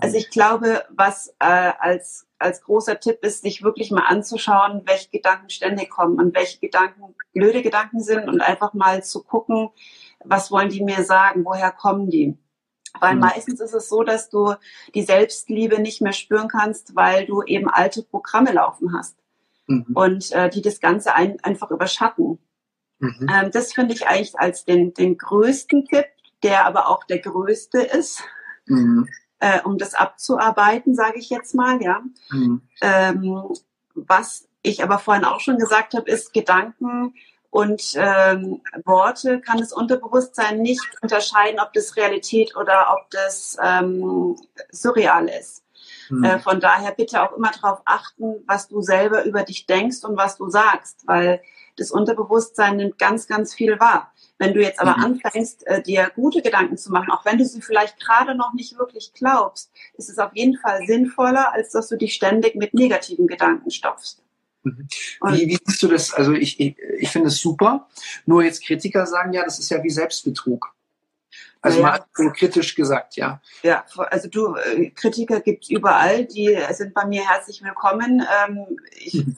Also 0.00 0.16
ich 0.16 0.30
glaube, 0.30 0.84
was 0.90 1.28
äh, 1.38 1.72
als, 1.78 2.26
als 2.38 2.62
großer 2.62 2.98
Tipp 3.00 3.18
ist, 3.22 3.42
sich 3.42 3.62
wirklich 3.62 3.90
mal 3.90 4.06
anzuschauen, 4.06 4.82
welche 4.86 5.10
Gedanken 5.10 5.50
ständig 5.50 5.90
kommen 5.90 6.18
und 6.18 6.34
welche 6.34 6.58
Gedanken 6.58 7.14
blöde 7.34 7.60
Gedanken 7.62 8.00
sind 8.00 8.28
und 8.28 8.40
einfach 8.40 8.72
mal 8.72 9.02
zu 9.04 9.22
gucken, 9.22 9.68
was 10.24 10.50
wollen 10.50 10.70
die 10.70 10.82
mir 10.82 11.04
sagen, 11.04 11.44
woher 11.44 11.70
kommen 11.70 12.08
die. 12.10 12.36
Weil 12.98 13.14
Mhm. 13.14 13.20
meistens 13.20 13.60
ist 13.60 13.74
es 13.74 13.88
so, 13.88 14.02
dass 14.02 14.30
du 14.30 14.54
die 14.94 15.02
Selbstliebe 15.02 15.80
nicht 15.80 16.00
mehr 16.02 16.12
spüren 16.12 16.48
kannst, 16.48 16.96
weil 16.96 17.26
du 17.26 17.42
eben 17.42 17.68
alte 17.70 18.02
Programme 18.02 18.52
laufen 18.52 18.92
hast 18.96 19.16
Mhm. 19.68 19.86
und 19.94 20.32
äh, 20.32 20.50
die 20.50 20.62
das 20.62 20.80
Ganze 20.80 21.14
ein, 21.14 21.38
einfach 21.44 21.70
überschatten. 21.70 22.38
Mhm. 22.98 23.26
Ähm, 23.32 23.50
das 23.52 23.72
finde 23.72 23.94
ich 23.94 24.06
eigentlich 24.08 24.38
als 24.38 24.64
den, 24.64 24.92
den 24.94 25.16
größten 25.16 25.86
Tipp, 25.86 26.06
der 26.42 26.66
aber 26.66 26.88
auch 26.88 27.04
der 27.04 27.18
größte 27.20 27.80
ist, 27.80 28.22
Mhm. 28.66 29.08
äh, 29.38 29.60
um 29.62 29.78
das 29.78 29.94
abzuarbeiten, 29.94 30.94
sage 30.94 31.18
ich 31.18 31.30
jetzt 31.30 31.54
mal, 31.54 31.80
ja. 31.82 32.02
Mhm. 32.30 32.62
Ähm, 32.82 33.42
was 33.94 34.48
ich 34.62 34.82
aber 34.82 34.98
vorhin 34.98 35.24
auch 35.24 35.40
schon 35.40 35.58
gesagt 35.58 35.94
habe, 35.94 36.10
ist 36.10 36.32
Gedanken 36.32 37.14
und 37.50 37.94
ähm, 37.96 38.62
Worte 38.84 39.40
kann 39.40 39.58
das 39.58 39.72
Unterbewusstsein 39.72 40.62
nicht 40.62 40.86
unterscheiden, 41.02 41.60
ob 41.60 41.72
das 41.72 41.96
Realität 41.96 42.56
oder 42.56 42.94
ob 42.96 43.10
das 43.10 43.56
ähm, 43.62 44.36
surreal 44.70 45.28
ist. 45.28 45.64
Mhm. 46.08 46.24
Äh, 46.24 46.38
von 46.38 46.60
daher 46.60 46.92
bitte 46.92 47.22
auch 47.22 47.32
immer 47.36 47.50
darauf 47.50 47.80
achten, 47.84 48.44
was 48.46 48.68
du 48.68 48.82
selber 48.82 49.24
über 49.24 49.42
dich 49.42 49.66
denkst 49.66 50.04
und 50.04 50.16
was 50.16 50.36
du 50.36 50.48
sagst, 50.48 51.02
weil 51.06 51.42
das 51.76 51.90
Unterbewusstsein 51.90 52.76
nimmt 52.76 52.98
ganz, 52.98 53.26
ganz 53.26 53.54
viel 53.54 53.80
wahr. 53.80 54.12
Wenn 54.38 54.54
du 54.54 54.60
jetzt 54.60 54.80
aber 54.80 54.96
Mhm. 54.96 55.04
anfängst, 55.04 55.66
äh, 55.66 55.82
dir 55.82 56.10
gute 56.14 56.42
Gedanken 56.42 56.76
zu 56.76 56.90
machen, 56.92 57.10
auch 57.10 57.24
wenn 57.24 57.38
du 57.38 57.44
sie 57.44 57.62
vielleicht 57.62 57.98
gerade 58.00 58.34
noch 58.34 58.52
nicht 58.52 58.78
wirklich 58.78 59.12
glaubst, 59.12 59.70
ist 59.94 60.08
es 60.08 60.18
auf 60.18 60.30
jeden 60.34 60.56
Fall 60.56 60.86
sinnvoller, 60.86 61.52
als 61.52 61.70
dass 61.70 61.88
du 61.88 61.96
dich 61.96 62.14
ständig 62.14 62.54
mit 62.54 62.74
negativen 62.74 63.26
Gedanken 63.26 63.70
stopfst. 63.70 64.22
Mhm. 64.62 64.88
Wie, 65.22 65.46
wie 65.48 65.58
siehst 65.64 65.82
du 65.82 65.88
das? 65.88 66.12
Also 66.12 66.32
ich, 66.32 66.60
ich, 66.60 66.76
ich 66.98 67.08
finde 67.10 67.28
es 67.28 67.38
super. 67.38 67.88
Nur 68.26 68.42
jetzt 68.44 68.64
Kritiker 68.64 69.06
sagen 69.06 69.32
ja, 69.32 69.44
das 69.44 69.58
ist 69.58 69.70
ja 69.70 69.82
wie 69.82 69.90
Selbstbetrug. 69.90 70.74
Also 71.62 71.80
Ja. 71.80 71.86
mal 71.86 72.04
so 72.14 72.30
kritisch 72.30 72.74
gesagt, 72.74 73.16
ja. 73.16 73.40
ja, 73.62 73.84
also 74.10 74.28
du, 74.28 74.54
äh, 74.56 74.90
Kritiker 74.90 75.40
gibt's 75.40 75.68
überall, 75.68 76.24
die 76.24 76.58
sind 76.72 76.94
bei 76.94 77.04
mir 77.06 77.28
herzlich 77.28 77.62
willkommen. 77.62 78.24
Ähm, 78.46 78.78
ich, 78.98 79.14
Mhm. 79.26 79.36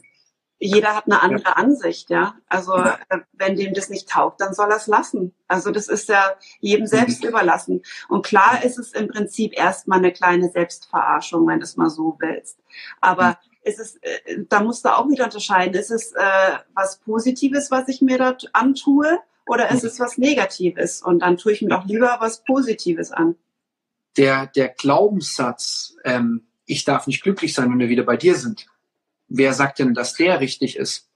jeder 0.60 0.94
hat 0.94 1.06
eine 1.06 1.20
andere 1.20 1.56
Ansicht, 1.56 2.10
ja. 2.10 2.36
Also 2.48 2.76
Ja. 2.76 2.98
äh, 3.08 3.18
wenn 3.32 3.56
dem 3.56 3.74
das 3.74 3.88
nicht 3.88 4.08
taugt, 4.08 4.40
dann 4.40 4.54
soll 4.54 4.70
er 4.70 4.76
es 4.76 4.86
lassen. 4.86 5.34
Also 5.48 5.72
das 5.72 5.88
ist 5.88 6.08
ja 6.08 6.36
jedem 6.60 6.86
selbst 6.86 7.24
überlassen. 7.24 7.82
Und 8.08 8.24
klar 8.24 8.64
ist 8.64 8.78
es 8.78 8.92
im 8.92 9.08
Prinzip 9.08 9.58
erstmal 9.58 9.98
eine 9.98 10.12
kleine 10.12 10.48
Selbstverarschung, 10.50 11.46
wenn 11.48 11.58
du 11.58 11.64
es 11.64 11.76
mal 11.76 11.90
so 11.90 12.16
willst. 12.20 12.58
Aber 13.00 13.38
ist 13.62 13.78
es, 13.78 13.96
äh, 13.96 14.44
da 14.48 14.62
musst 14.62 14.84
du 14.84 14.96
auch 14.96 15.08
wieder 15.08 15.24
unterscheiden. 15.24 15.74
Ist 15.74 15.90
es 15.90 16.12
äh, 16.12 16.52
was 16.74 16.98
Positives, 16.98 17.70
was 17.70 17.88
ich 17.88 18.00
mir 18.00 18.18
dort 18.18 18.50
antue, 18.52 19.18
oder 19.46 19.70
ist 19.70 19.84
es 19.84 19.98
was 20.00 20.18
Negatives? 20.18 21.02
Und 21.02 21.20
dann 21.20 21.36
tue 21.36 21.52
ich 21.52 21.62
mir 21.62 21.68
doch 21.68 21.84
lieber 21.84 22.16
was 22.20 22.44
Positives 22.44 23.10
an. 23.10 23.36
Der, 24.16 24.46
der 24.46 24.68
Glaubenssatz, 24.68 25.96
ähm, 26.04 26.46
ich 26.66 26.84
darf 26.84 27.06
nicht 27.06 27.22
glücklich 27.22 27.54
sein, 27.54 27.70
wenn 27.70 27.78
wir 27.78 27.88
wieder 27.88 28.04
bei 28.04 28.16
dir 28.16 28.34
sind. 28.34 28.66
Wer 29.28 29.54
sagt 29.54 29.78
denn, 29.78 29.94
dass 29.94 30.14
der 30.14 30.40
richtig 30.40 30.76
ist? 30.76 31.08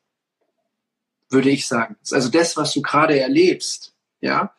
Würde 1.29 1.51
ich 1.51 1.67
sagen. 1.67 1.97
Also 2.11 2.29
das, 2.29 2.57
was 2.57 2.73
du 2.73 2.83
gerade 2.83 3.19
erlebst, 3.19 3.95
ja. 4.21 4.53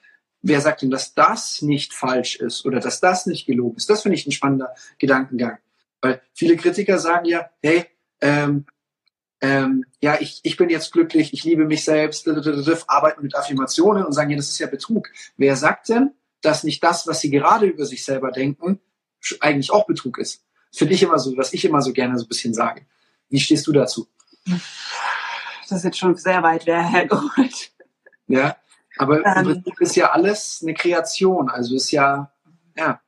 Wer 0.44 0.62
sagt 0.62 0.84
denn, 0.84 0.92
dass 0.92 1.14
das 1.14 1.62
nicht 1.62 1.94
falsch 1.94 2.36
ist 2.36 2.66
oder 2.66 2.80
dass 2.80 3.00
das 3.00 3.26
nicht 3.26 3.48
gelogen 3.48 3.78
ist? 3.78 3.90
Das 3.90 4.04
finde 4.04 4.18
ich 4.18 4.28
ein 4.28 4.32
spannender 4.32 4.74
Gedankengang. 5.00 5.58
Weil 6.02 6.22
viele 6.34 6.56
Kritiker 6.58 7.00
sagen 7.00 7.26
ja, 7.26 7.50
hey, 7.62 7.86
ähm, 8.22 8.66
ähm, 9.42 9.86
ja, 10.02 10.18
ich, 10.20 10.40
ich 10.44 10.58
bin 10.58 10.70
jetzt 10.70 10.92
glücklich, 10.92 11.34
ich 11.34 11.44
liebe 11.44 11.66
mich 11.66 11.84
selbst, 11.84 12.28
arbeiten 12.88 13.22
mit 13.22 13.36
Affirmationen 13.36 14.04
und 14.04 14.14
sagen, 14.14 14.32
ja, 14.32 14.38
das 14.38 14.50
ist 14.50 14.60
ja 14.60 14.68
Betrug. 14.68 15.10
Wer 15.38 15.56
sagt 15.56 15.90
denn, 15.90 16.12
dass 16.42 16.64
nicht 16.64 16.84
das, 16.84 17.08
was 17.08 17.20
sie 17.20 17.30
gerade 17.30 17.68
über 17.68 17.86
sich 17.86 18.04
selber 18.04 18.32
denken, 18.32 18.80
eigentlich 19.40 19.72
auch 19.72 19.86
Betrug 19.86 20.18
ist? 20.18 20.44
Finde 20.72 20.94
ich 20.94 21.04
immer 21.04 21.20
so, 21.20 21.36
was 21.38 21.54
ich 21.54 21.66
immer 21.66 21.82
so 21.82 21.94
gerne 21.94 22.18
so 22.18 22.26
ein 22.26 22.28
bisschen 22.28 22.54
sage. 22.54 22.86
Wie 23.30 23.40
stehst 23.40 23.68
du 23.68 23.72
dazu? 23.72 24.08
Das 25.70 25.80
ist 25.80 25.84
jetzt 25.84 25.98
schon 25.98 26.16
sehr 26.16 26.42
weit 26.44 26.66
hergeholt. 26.66 27.72
Ja, 28.28 28.58
aber 28.98 29.26
Ähm. 29.26 29.38
im 29.38 29.44
Prinzip 29.46 29.82
ist 29.82 29.96
ja 29.96 30.12
alles 30.12 30.60
eine 30.62 30.74
Kreation. 30.74 31.50
Also 31.50 31.76
ist 31.76 31.92
ja, 31.92 32.32
ja. 32.76 33.02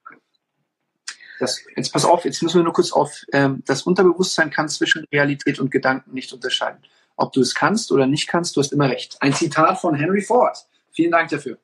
Das, 1.39 1.61
jetzt 1.75 1.93
pass 1.93 2.05
auf, 2.05 2.25
jetzt 2.25 2.43
müssen 2.43 2.59
wir 2.59 2.63
nur 2.63 2.73
kurz 2.73 2.91
auf, 2.91 3.23
ähm, 3.31 3.63
das 3.65 3.83
Unterbewusstsein 3.83 4.49
kann 4.49 4.69
zwischen 4.69 5.05
Realität 5.11 5.59
und 5.59 5.71
Gedanken 5.71 6.13
nicht 6.13 6.31
unterscheiden. 6.33 6.83
Ob 7.15 7.33
du 7.33 7.41
es 7.41 7.55
kannst 7.55 7.91
oder 7.91 8.07
nicht 8.07 8.27
kannst, 8.27 8.55
du 8.55 8.61
hast 8.61 8.71
immer 8.71 8.89
recht. 8.89 9.17
Ein 9.21 9.33
Zitat 9.33 9.79
von 9.79 9.95
Henry 9.95 10.21
Ford. 10.21 10.57
Vielen 10.91 11.11
Dank 11.11 11.29
dafür. 11.29 11.57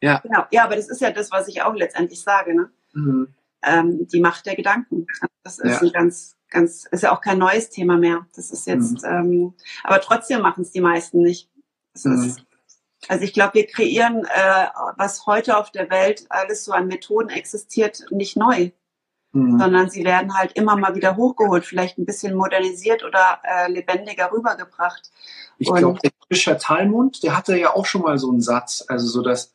Ja. 0.00 0.18
Genau. 0.20 0.44
Ja, 0.50 0.64
aber 0.64 0.76
das 0.76 0.88
ist 0.88 1.00
ja 1.00 1.10
das, 1.10 1.30
was 1.30 1.48
ich 1.48 1.62
auch 1.62 1.74
letztendlich 1.74 2.22
sage. 2.22 2.54
Ne? 2.54 2.70
Mhm. 2.92 3.34
Ähm, 3.62 4.06
die 4.08 4.20
Macht 4.20 4.46
der 4.46 4.54
Gedanken. 4.54 5.06
Das 5.42 5.58
ist 5.58 5.80
Ja. 5.80 5.80
ein 5.80 5.92
ganz 5.92 6.38
ganz, 6.50 6.86
ist 6.90 7.02
ja 7.02 7.12
auch 7.12 7.20
kein 7.20 7.38
neues 7.38 7.70
Thema 7.70 7.96
mehr. 7.96 8.26
Das 8.34 8.50
ist 8.50 8.66
jetzt, 8.66 9.02
mhm. 9.02 9.08
ähm, 9.08 9.54
aber 9.84 10.00
trotzdem 10.00 10.40
machen 10.40 10.62
es 10.62 10.70
die 10.70 10.80
meisten 10.80 11.22
nicht. 11.22 11.50
Mhm. 12.02 12.24
Ist, 12.24 12.44
also 13.06 13.24
ich 13.24 13.32
glaube, 13.32 13.54
wir 13.54 13.66
kreieren, 13.66 14.24
äh, 14.24 14.66
was 14.96 15.26
heute 15.26 15.56
auf 15.56 15.70
der 15.70 15.88
Welt 15.90 16.26
alles 16.30 16.64
so 16.64 16.72
an 16.72 16.88
Methoden 16.88 17.28
existiert, 17.28 18.04
nicht 18.10 18.36
neu. 18.36 18.70
Mhm. 19.32 19.58
sondern 19.58 19.90
sie 19.90 20.04
werden 20.04 20.38
halt 20.38 20.52
immer 20.52 20.76
mal 20.76 20.94
wieder 20.94 21.16
hochgeholt, 21.16 21.66
vielleicht 21.66 21.98
ein 21.98 22.06
bisschen 22.06 22.34
modernisiert 22.34 23.04
oder 23.04 23.40
äh, 23.42 23.70
lebendiger 23.70 24.32
rübergebracht. 24.32 25.10
Ich 25.58 25.70
glaube, 25.70 25.98
der 26.00 26.12
Fischer 26.30 26.56
Talmund, 26.56 27.22
der 27.22 27.36
hatte 27.36 27.58
ja 27.58 27.74
auch 27.74 27.84
schon 27.84 28.02
mal 28.02 28.16
so 28.16 28.30
einen 28.30 28.40
Satz, 28.40 28.84
also 28.88 29.06
so, 29.06 29.20
dass 29.20 29.52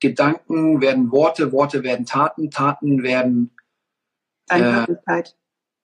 Gedanken 0.00 0.80
werden 0.80 1.12
Worte, 1.12 1.52
Worte 1.52 1.84
werden 1.84 2.06
Taten, 2.06 2.50
Taten 2.50 3.04
werden 3.04 3.54
äh, 4.48 4.84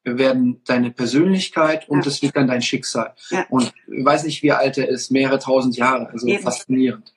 werden 0.05 0.63
deine 0.65 0.91
Persönlichkeit 0.91 1.89
und 1.89 2.07
es 2.07 2.23
wird 2.23 2.37
dann 2.37 2.49
dein 2.49 2.63
Schicksal. 2.63 3.15
Ja. 3.31 3.47
Und 3.51 3.73
ich 3.87 4.05
weiß 4.05 4.25
nicht, 4.25 4.43
wie 4.43 4.53
alt 4.53 4.79
er 4.79 4.89
ist, 4.89 5.11
mehrere 5.11 5.39
tausend 5.39 5.77
Jahre, 5.77 6.09
also 6.09 6.27
Eben. 6.27 6.43
faszinierend. 6.43 7.13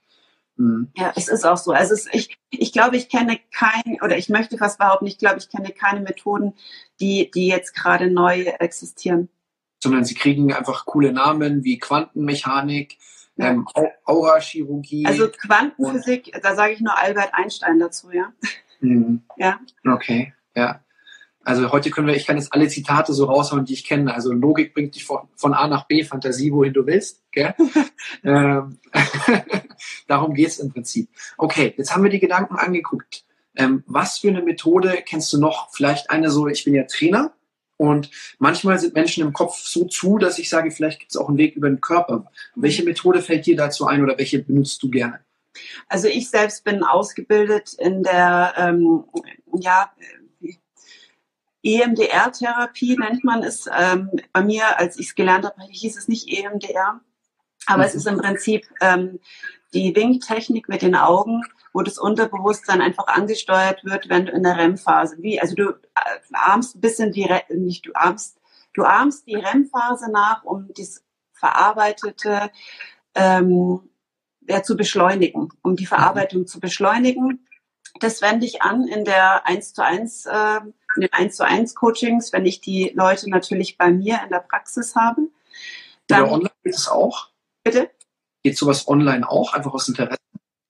Mhm. 0.58 0.92
Ja, 0.96 1.14
es 1.16 1.28
ist 1.28 1.46
auch 1.46 1.58
so. 1.58 1.72
Also 1.72 1.94
es, 1.94 2.08
ich, 2.12 2.38
ich 2.50 2.74
glaube, 2.74 2.98
ich 2.98 3.10
kenne 3.10 3.40
keine, 3.52 3.98
oder 4.04 4.18
ich 4.18 4.30
möchte 4.30 4.58
fast 4.58 4.78
behaupten, 4.78 5.08
ich 5.08 5.18
glaube, 5.18 5.40
ich 5.40 5.50
kenne 5.50 5.72
keine 5.72 6.02
Methoden, 6.02 6.54
die, 7.00 7.32
die 7.34 7.48
jetzt 7.48 7.74
gerade 7.74 8.12
neu 8.12 8.42
existieren. 8.60 9.30
Sondern 9.82 10.06
sie 10.06 10.16
kriegen 10.16 10.54
einfach 10.54 10.86
coole 10.86 11.12
Namen 11.12 11.64
wie 11.64 11.80
Quantenmechanik, 11.80 12.98
ja. 13.38 13.50
ähm, 13.50 13.68
Aurachirurgie. 14.06 15.06
Also 15.06 15.30
Quantenphysik, 15.30 16.38
da 16.42 16.56
sage 16.56 16.74
ich 16.74 16.82
nur 16.82 16.98
Albert 16.98 17.34
Einstein 17.34 17.80
dazu, 17.80 18.12
ja. 18.12 18.32
Mhm. 18.80 19.24
Ja. 19.38 19.60
Okay, 19.86 20.34
ja. 20.56 20.82
Also 21.44 21.72
heute 21.72 21.90
können 21.90 22.08
wir, 22.08 22.16
ich 22.16 22.26
kann 22.26 22.38
jetzt 22.38 22.54
alle 22.54 22.68
Zitate 22.68 23.14
so 23.14 23.26
raushauen, 23.26 23.66
die 23.66 23.74
ich 23.74 23.84
kenne. 23.84 24.14
Also 24.14 24.32
Logik 24.32 24.74
bringt 24.74 24.96
dich 24.96 25.04
von, 25.04 25.28
von 25.36 25.54
A 25.54 25.68
nach 25.68 25.88
B, 25.88 26.04
Fantasie, 26.04 26.52
wohin 26.54 26.74
du 26.74 26.86
willst. 26.86 27.22
Gell? 27.32 27.54
ähm, 28.24 28.80
darum 30.08 30.34
geht's 30.34 30.60
im 30.60 30.72
Prinzip. 30.72 31.10
Okay, 31.38 31.74
jetzt 31.78 31.94
haben 31.94 32.04
wir 32.04 32.10
die 32.10 32.20
Gedanken 32.20 32.56
angeguckt. 32.56 33.26
Ähm, 33.56 33.84
was 33.86 34.18
für 34.20 34.30
eine 34.30 34.42
Methode 34.42 35.04
kennst 35.06 35.32
du 35.34 35.40
noch? 35.40 35.70
Vielleicht 35.72 36.10
eine 36.10 36.32
so, 36.32 36.48
ich 36.48 36.64
bin 36.64 36.74
ja 36.74 36.84
Trainer 36.84 37.34
und 37.78 38.10
manchmal 38.40 38.80
sind 38.80 38.94
Menschen 38.94 39.24
im 39.24 39.34
Kopf 39.34 39.60
so 39.60 39.86
zu, 39.86 40.18
dass 40.18 40.40
ich 40.40 40.50
sage, 40.50 40.72
vielleicht 40.72 41.00
gibt 41.00 41.12
es 41.12 41.18
auch 41.18 41.28
einen 41.28 41.38
Weg 41.38 41.56
über 41.56 41.70
den 41.70 41.82
Körper. 41.82 42.32
Welche 42.56 42.84
Methode 42.84 43.22
fällt 43.22 43.46
dir 43.46 43.58
dazu 43.58 43.86
ein 43.86 44.02
oder 44.02 44.18
welche 44.18 44.40
benutzt 44.40 44.82
du 44.82 44.90
gerne? 44.90 45.20
Also 45.88 46.08
ich 46.08 46.30
selbst 46.30 46.64
bin 46.64 46.84
ausgebildet 46.84 47.76
in 47.78 48.02
der 48.02 48.54
ähm, 48.58 49.04
ja, 49.60 49.92
EMDR-Therapie 51.64 52.98
nennt 52.98 53.24
man 53.24 53.44
es. 53.44 53.70
Ähm, 53.76 54.12
bei 54.32 54.44
mir, 54.44 54.78
als 54.78 55.00
ich 55.00 55.08
es 55.08 55.16
gelernt 55.16 55.46
habe, 55.46 55.62
hieß 55.70 55.98
es 55.98 56.08
nicht 56.08 56.28
EMDR. 56.28 57.02
Aber 57.66 57.84
mhm. 57.84 57.88
es 57.88 57.96
ist 57.96 58.08
im 58.08 58.18
Prinzip 58.18 58.68
ähm, 58.82 59.20
die 59.74 59.96
Winktechnik 59.96 60.70
mit 60.70 60.82
den 60.82 60.96
Augen, 60.96 61.42
wo 61.74 61.82
das 61.82 61.98
Unterbewusstsein 61.98 62.82
einfach 62.82 63.08
angesteuert 63.08 63.84
wird, 63.84 64.10
wenn 64.10 64.26
du 64.26 64.32
in 64.32 64.44
der 64.44 64.58
REM-Phase, 64.58 65.18
wie, 65.20 65.42
also 65.42 65.56
du 65.56 65.70
äh, 65.70 66.20
ahmst 66.34 66.76
ein 66.76 66.82
bisschen 66.82 67.12
die, 67.12 67.28
nicht 67.50 67.88
du 67.88 67.94
ahmst, 67.94 68.40
du 68.74 68.84
ahmst 68.84 69.26
die 69.26 69.36
REM-Phase 69.36 70.12
nach, 70.12 70.44
um 70.44 70.70
das 70.78 71.04
verarbeitete 71.34 72.52
ähm, 73.16 73.90
ja, 74.48 74.62
zu 74.64 74.76
beschleunigen, 74.78 75.50
um 75.62 75.76
die 75.76 75.84
mhm. 75.84 75.88
Verarbeitung 75.88 76.42
mhm. 76.42 76.48
zu 76.48 76.60
beschleunigen. 76.60 77.48
Das 78.00 78.22
wende 78.22 78.46
ich 78.46 78.62
an 78.62 78.88
in 78.88 79.06
der 79.06 79.46
1 79.48 79.74
zu 79.74 79.84
1 79.84 80.26
äh, 80.26 80.60
in 80.96 81.02
den 81.02 81.14
1 81.14 81.36
zu 81.36 81.46
1 81.46 81.76
Coachings, 81.76 82.34
wenn 82.34 82.46
ich 82.46 82.62
die 82.62 82.92
Leute 82.96 83.30
natürlich 83.30 83.78
bei 83.78 83.92
mir 83.92 84.22
in 84.24 84.30
der 84.30 84.40
Praxis 84.40 84.96
habe. 84.96 85.30
Dann, 86.08 86.24
Oder 86.24 86.32
online 86.32 86.52
geht 86.64 86.76
es 86.76 86.88
auch? 86.88 87.30
Bitte? 87.64 87.90
Geht 88.44 88.58
sowas 88.58 88.88
online 88.88 89.28
auch, 89.30 89.54
einfach 89.54 89.74
aus 89.74 89.88
Interesse? 89.88 90.18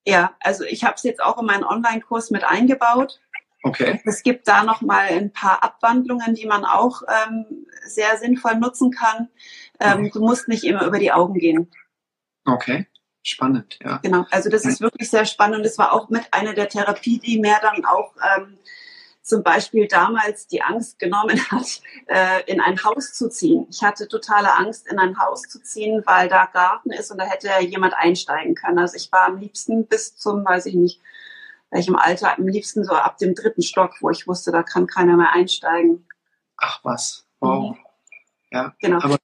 Ja, 0.05 0.35
also 0.41 0.63
ich 0.63 0.83
habe 0.83 0.95
es 0.95 1.03
jetzt 1.03 1.23
auch 1.23 1.39
in 1.39 1.45
meinen 1.45 1.63
Online-Kurs 1.63 2.29
mit 2.29 2.43
eingebaut. 2.43 3.21
Okay. 3.63 4.01
Es 4.03 4.23
gibt 4.23 4.47
da 4.47 4.63
noch 4.63 4.81
mal 4.81 5.07
ein 5.07 5.31
paar 5.31 5.63
Abwandlungen, 5.63 6.35
die 6.35 6.45
man 6.45 6.65
auch 6.65 7.01
ähm, 7.07 7.65
sehr 7.85 8.17
sinnvoll 8.17 8.55
nutzen 8.55 8.91
kann. 8.91 9.29
Ähm, 9.79 9.99
okay. 9.99 10.11
Du 10.13 10.19
musst 10.19 10.49
nicht 10.49 10.65
immer 10.65 10.85
über 10.85 10.99
die 10.99 11.13
Augen 11.13 11.35
gehen. 11.35 11.71
Okay. 12.45 12.87
Spannend, 13.23 13.79
ja. 13.81 13.97
Genau, 14.03 14.25
also 14.31 14.49
das 14.49 14.65
ist 14.65 14.81
wirklich 14.81 15.09
sehr 15.09 15.25
spannend. 15.25 15.57
Und 15.57 15.63
Das 15.63 15.77
war 15.77 15.93
auch 15.93 16.09
mit 16.09 16.25
einer 16.31 16.53
der 16.53 16.67
Therapie, 16.67 17.19
die 17.19 17.39
mir 17.39 17.55
dann 17.61 17.85
auch 17.85 18.13
ähm, 18.35 18.57
zum 19.21 19.41
Beispiel 19.41 19.87
damals 19.87 20.47
die 20.47 20.61
Angst 20.61 20.99
genommen 20.99 21.39
hat, 21.51 21.81
äh, 22.07 22.43
in 22.51 22.59
ein 22.59 22.83
Haus 22.83 23.13
zu 23.13 23.29
ziehen. 23.29 23.65
Ich 23.69 23.81
hatte 23.81 24.09
totale 24.09 24.53
Angst, 24.53 24.87
in 24.87 24.99
ein 24.99 25.17
Haus 25.17 25.43
zu 25.43 25.63
ziehen, 25.63 26.03
weil 26.05 26.27
da 26.27 26.45
Garten 26.47 26.91
ist 26.91 27.11
und 27.11 27.17
da 27.17 27.25
hätte 27.25 27.49
jemand 27.61 27.93
einsteigen 27.93 28.55
können. 28.55 28.79
Also 28.79 28.97
ich 28.97 29.09
war 29.11 29.27
am 29.27 29.37
liebsten 29.37 29.87
bis 29.87 30.17
zum, 30.17 30.43
weiß 30.43 30.65
ich 30.65 30.75
nicht, 30.75 30.99
welchem 31.71 31.95
Alter, 31.95 32.37
am 32.37 32.47
liebsten 32.47 32.83
so 32.83 32.93
ab 32.93 33.17
dem 33.17 33.33
dritten 33.35 33.63
Stock, 33.63 33.93
wo 34.01 34.09
ich 34.09 34.27
wusste, 34.27 34.51
da 34.51 34.63
kann 34.63 34.85
keiner 34.85 35.15
mehr 35.15 35.31
einsteigen. 35.31 36.05
Ach 36.57 36.81
was, 36.83 37.25
wow. 37.39 37.71
Mhm. 37.71 37.77
Ja, 38.51 38.75
genau. 38.79 38.99
Aber 39.01 39.17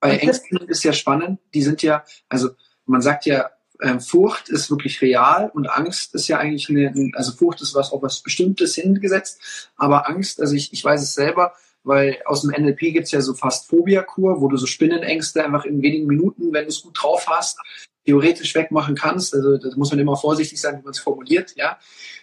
bei 0.00 0.18
Ängsten 0.18 0.58
ist 0.68 0.84
ja 0.84 0.92
spannend, 0.92 1.40
die 1.54 1.62
sind 1.62 1.82
ja, 1.82 2.04
also 2.28 2.50
man 2.88 3.02
sagt 3.02 3.26
ja, 3.26 3.50
äh, 3.80 4.00
Furcht 4.00 4.48
ist 4.48 4.70
wirklich 4.70 5.00
real 5.02 5.50
und 5.54 5.70
Angst 5.70 6.14
ist 6.14 6.28
ja 6.28 6.38
eigentlich 6.38 6.68
eine, 6.68 7.12
also 7.14 7.32
Furcht 7.32 7.60
ist 7.62 7.74
was 7.74 7.92
auf 7.92 8.02
was 8.02 8.20
Bestimmtes 8.20 8.74
hingesetzt, 8.74 9.70
aber 9.76 10.08
Angst, 10.08 10.40
also 10.40 10.54
ich, 10.54 10.72
ich 10.72 10.84
weiß 10.84 11.02
es 11.02 11.14
selber, 11.14 11.52
weil 11.84 12.20
aus 12.26 12.42
dem 12.42 12.50
NLP 12.50 12.92
gibt's 12.92 13.12
ja 13.12 13.20
so 13.20 13.34
fast 13.34 13.68
Phobia-Kur, 13.68 14.40
wo 14.40 14.48
du 14.48 14.56
so 14.56 14.66
Spinnenängste 14.66 15.44
einfach 15.44 15.64
in 15.64 15.80
wenigen 15.80 16.06
Minuten, 16.06 16.52
wenn 16.52 16.64
du 16.64 16.70
es 16.70 16.82
gut 16.82 17.00
drauf 17.00 17.26
hast, 17.28 17.58
theoretisch 18.04 18.54
wegmachen 18.54 18.94
kannst. 18.94 19.34
Also 19.34 19.58
da 19.58 19.68
muss 19.76 19.90
man 19.90 19.98
immer 19.98 20.16
vorsichtig 20.16 20.60
sein, 20.60 20.78
wie 20.78 20.82
man 20.82 20.90
es 20.90 20.98
formuliert, 20.98 21.54
ja, 21.56 21.78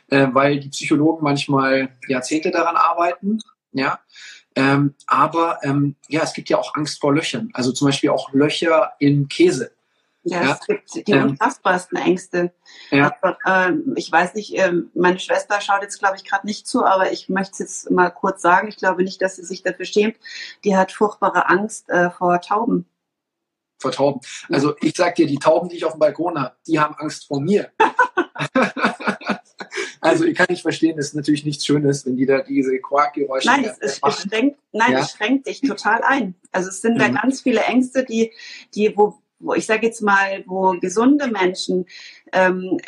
äh, 0.09 0.27
weil 0.31 0.59
die 0.59 0.69
Psychologen 0.69 1.23
manchmal 1.23 1.89
Jahrzehnte 2.07 2.51
daran 2.51 2.75
arbeiten, 2.75 3.39
ja. 3.71 3.99
Ähm, 4.57 4.93
aber 5.05 5.59
ähm, 5.63 5.95
ja, 6.07 6.21
es 6.23 6.33
gibt 6.33 6.49
ja 6.49 6.57
auch 6.57 6.75
Angst 6.75 7.01
vor 7.01 7.13
Löchern. 7.13 7.49
Also 7.53 7.71
zum 7.73 7.87
Beispiel 7.87 8.09
auch 8.09 8.31
Löcher 8.33 8.93
im 8.99 9.27
Käse. 9.27 9.71
Ja, 10.27 10.43
ja, 10.43 10.57
es 10.59 10.65
gibt 10.65 11.07
die 11.07 11.11
ähm, 11.11 11.29
unfassbarsten 11.29 11.99
Ängste. 11.99 12.51
Ja. 12.89 13.15
Aber, 13.21 13.37
ähm, 13.45 13.93
ich 13.95 14.11
weiß 14.11 14.33
nicht, 14.33 14.57
ähm, 14.57 14.89
meine 14.95 15.19
Schwester 15.19 15.61
schaut 15.61 15.83
jetzt, 15.83 15.99
glaube 15.99 16.15
ich, 16.17 16.25
gerade 16.25 16.47
nicht 16.47 16.67
zu, 16.67 16.83
aber 16.83 17.11
ich 17.11 17.29
möchte 17.29 17.51
es 17.51 17.59
jetzt 17.59 17.91
mal 17.91 18.09
kurz 18.09 18.41
sagen. 18.41 18.67
Ich 18.67 18.77
glaube 18.77 19.03
nicht, 19.03 19.21
dass 19.21 19.35
sie 19.35 19.45
sich 19.45 19.61
dafür 19.61 19.85
schämt. 19.85 20.17
Die 20.63 20.75
hat 20.75 20.91
furchtbare 20.91 21.47
Angst 21.47 21.89
äh, 21.89 22.09
vor 22.09 22.41
Tauben. 22.41 22.87
Vor 23.77 23.91
Tauben. 23.91 24.19
Also 24.49 24.73
ich 24.81 24.95
sag 24.97 25.13
dir, 25.13 25.27
die 25.27 25.37
Tauben, 25.37 25.69
die 25.69 25.75
ich 25.75 25.85
auf 25.85 25.93
dem 25.93 25.99
Balkon 25.99 26.39
habe, 26.39 26.55
die 26.65 26.79
haben 26.79 26.95
Angst 26.95 27.27
vor 27.27 27.39
mir. 27.39 27.71
also 30.01 30.25
ich 30.25 30.35
kann 30.35 30.47
nicht 30.49 30.63
verstehen, 30.63 30.97
das 30.97 31.07
ist 31.07 31.15
natürlich 31.15 31.45
nichts 31.45 31.67
Schönes, 31.67 32.03
wenn 32.03 32.17
die 32.17 32.25
da 32.25 32.41
diese 32.41 32.79
Quarkgeräusche 32.79 33.47
Nein, 33.47 33.65
es, 33.65 33.77
es, 33.77 33.99
es 34.03 34.21
schränkt, 34.23 34.59
nein, 34.71 34.93
ja? 34.93 35.01
es 35.01 35.11
schränkt 35.11 35.45
dich 35.45 35.61
total 35.61 36.01
ein. 36.01 36.33
Also 36.51 36.69
es 36.69 36.81
sind 36.81 36.95
mhm. 36.95 36.99
da 36.99 37.09
ganz 37.09 37.41
viele 37.41 37.61
Ängste, 37.61 38.03
die, 38.03 38.31
die, 38.73 38.97
wo, 38.97 39.21
wo 39.45 39.53
ich 39.53 39.65
sage 39.65 39.85
jetzt 39.85 40.01
mal, 40.01 40.43
wo 40.47 40.71
gesunde 40.71 41.27
Menschen, 41.27 41.85
ähm, 42.33 42.79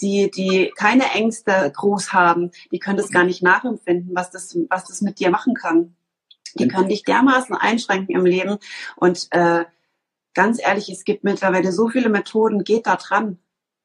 die, 0.00 0.30
die 0.30 0.72
keine 0.76 1.10
Ängste 1.12 1.72
groß 1.74 2.12
haben, 2.12 2.50
die 2.70 2.78
können 2.78 2.96
das 2.96 3.10
gar 3.10 3.24
nicht 3.24 3.42
nachempfinden, 3.42 4.14
was 4.14 4.30
das, 4.30 4.56
was 4.70 4.84
das 4.86 5.00
mit 5.02 5.18
dir 5.18 5.30
machen 5.30 5.54
kann. 5.54 5.96
Die 6.56 6.68
können 6.68 6.88
dich 6.88 7.02
dermaßen 7.02 7.54
einschränken 7.56 8.14
im 8.14 8.24
Leben. 8.24 8.58
Und 8.96 9.26
äh, 9.32 9.64
ganz 10.34 10.60
ehrlich, 10.62 10.88
es 10.88 11.04
gibt 11.04 11.24
mittlerweile 11.24 11.72
so 11.72 11.88
viele 11.88 12.08
Methoden, 12.08 12.62
geht 12.62 12.86
da 12.86 12.96
dran. 12.96 13.38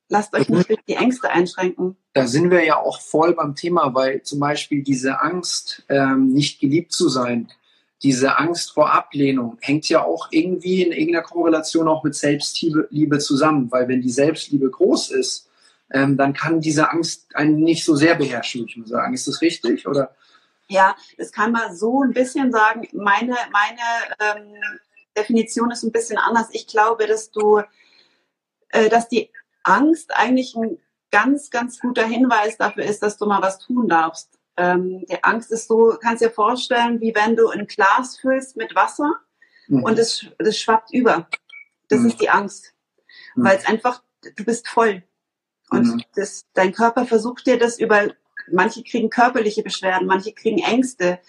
Lasst 0.08 0.34
euch 0.36 0.50
nicht 0.50 0.70
durch 0.70 0.80
die 0.88 0.96
Ängste 0.96 1.30
einschränken. 1.30 1.96
Da 2.14 2.26
sind 2.26 2.50
wir 2.50 2.64
ja 2.64 2.78
auch 2.78 3.00
voll 3.00 3.34
beim 3.36 3.56
Thema, 3.56 3.94
weil 3.94 4.24
zum 4.24 4.40
Beispiel 4.40 4.84
diese 4.84 5.22
Angst, 5.22 5.84
ähm, 5.90 6.34
nicht 6.34 6.60
geliebt 6.60 6.92
zu 6.92 7.10
sein, 7.10 7.52
diese 8.02 8.38
Angst 8.38 8.72
vor 8.72 8.94
Ablehnung 8.94 9.58
hängt 9.60 9.90
ja 9.90 10.04
auch 10.04 10.30
irgendwie 10.32 10.84
in 10.84 10.92
irgendeiner 10.92 11.24
Korrelation 11.24 11.88
auch 11.88 12.04
mit 12.04 12.16
Selbstliebe 12.16 13.20
zusammen, 13.20 13.72
weil 13.72 13.88
wenn 13.88 14.02
die 14.02 14.12
Selbstliebe 14.12 14.70
groß 14.70 15.12
ist, 15.12 15.50
ähm, 15.92 16.18
dann 16.18 16.34
kann 16.34 16.62
diese 16.62 16.92
Angst 16.92 17.36
einen 17.36 17.58
nicht 17.58 17.84
so 17.84 17.96
sehr 17.96 18.16
beherrschen, 18.16 18.62
würde 18.62 18.72
ich 18.72 18.78
mal 18.78 18.88
sagen. 18.88 19.14
Ist 19.14 19.28
das 19.28 19.42
richtig? 19.42 19.88
Oder? 19.88 20.16
Ja, 20.68 20.96
das 21.18 21.32
kann 21.32 21.52
man 21.52 21.76
so 21.76 22.04
ein 22.04 22.14
bisschen 22.14 22.52
sagen. 22.52 22.88
Meine, 22.94 23.36
meine 23.52 24.38
ähm, 24.38 24.54
Definition 25.18 25.72
ist 25.72 25.84
ein 25.84 25.92
bisschen 25.92 26.18
anders. 26.18 26.48
Ich 26.52 26.68
glaube, 26.68 27.08
dass 27.08 27.32
du, 27.32 27.62
äh, 28.70 28.88
dass 28.90 29.10
die 29.10 29.30
Angst 29.64 30.16
eigentlich 30.16 30.56
ein 30.56 30.78
ganz, 31.12 31.50
ganz 31.50 31.80
guter 31.80 32.06
Hinweis 32.06 32.58
dafür 32.58 32.86
ist, 32.86 33.02
dass 33.02 33.18
du 33.18 33.26
mal 33.26 33.42
was 33.42 33.60
tun 33.60 33.90
darfst. 33.90 34.39
Ähm, 34.60 35.06
die 35.10 35.24
Angst 35.24 35.52
ist 35.52 35.70
so, 35.70 35.98
kannst 36.02 36.22
dir 36.22 36.30
vorstellen, 36.30 37.00
wie 37.00 37.16
wenn 37.16 37.38
du 37.38 37.48
ein 37.48 37.66
Glas 37.66 38.18
füllst 38.18 38.58
mit 38.58 38.76
Wasser 38.76 39.10
mhm. 39.68 39.84
und 39.84 39.98
es, 39.98 40.26
das 40.38 40.58
schwappt 40.58 40.94
über. 40.94 41.30
Das 41.88 42.02
mhm. 42.02 42.08
ist 42.08 42.22
die 42.22 42.30
Angst. 42.30 42.74
Mhm. 43.36 43.46
Weil 43.46 43.58
es 43.58 43.66
einfach, 43.66 44.04
du 44.36 44.44
bist 44.44 44.68
voll. 44.68 45.04
Und 45.70 45.88
mhm. 45.88 46.04
das, 46.16 46.46
dein 46.54 46.74
Körper 46.74 47.06
versucht 47.06 47.48
dir 47.48 47.58
das 47.58 47.80
über, 47.80 48.10
manche 48.52 48.84
kriegen 48.84 49.10
körperliche 49.10 49.64
Beschwerden, 49.64 50.08
manche 50.08 50.34
kriegen 50.34 50.60
Ängste. 50.60 51.20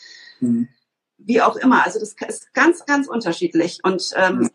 Mhm. 0.41 0.69
wie 1.19 1.43
auch 1.43 1.57
immer. 1.57 1.85
Also 1.85 2.01
das 2.01 2.15
ist 2.15 2.53
ganz, 2.55 2.87
ganz 2.87 3.07
unterschiedlich. 3.07 3.81
Und 3.85 4.11
ähm, 4.17 4.51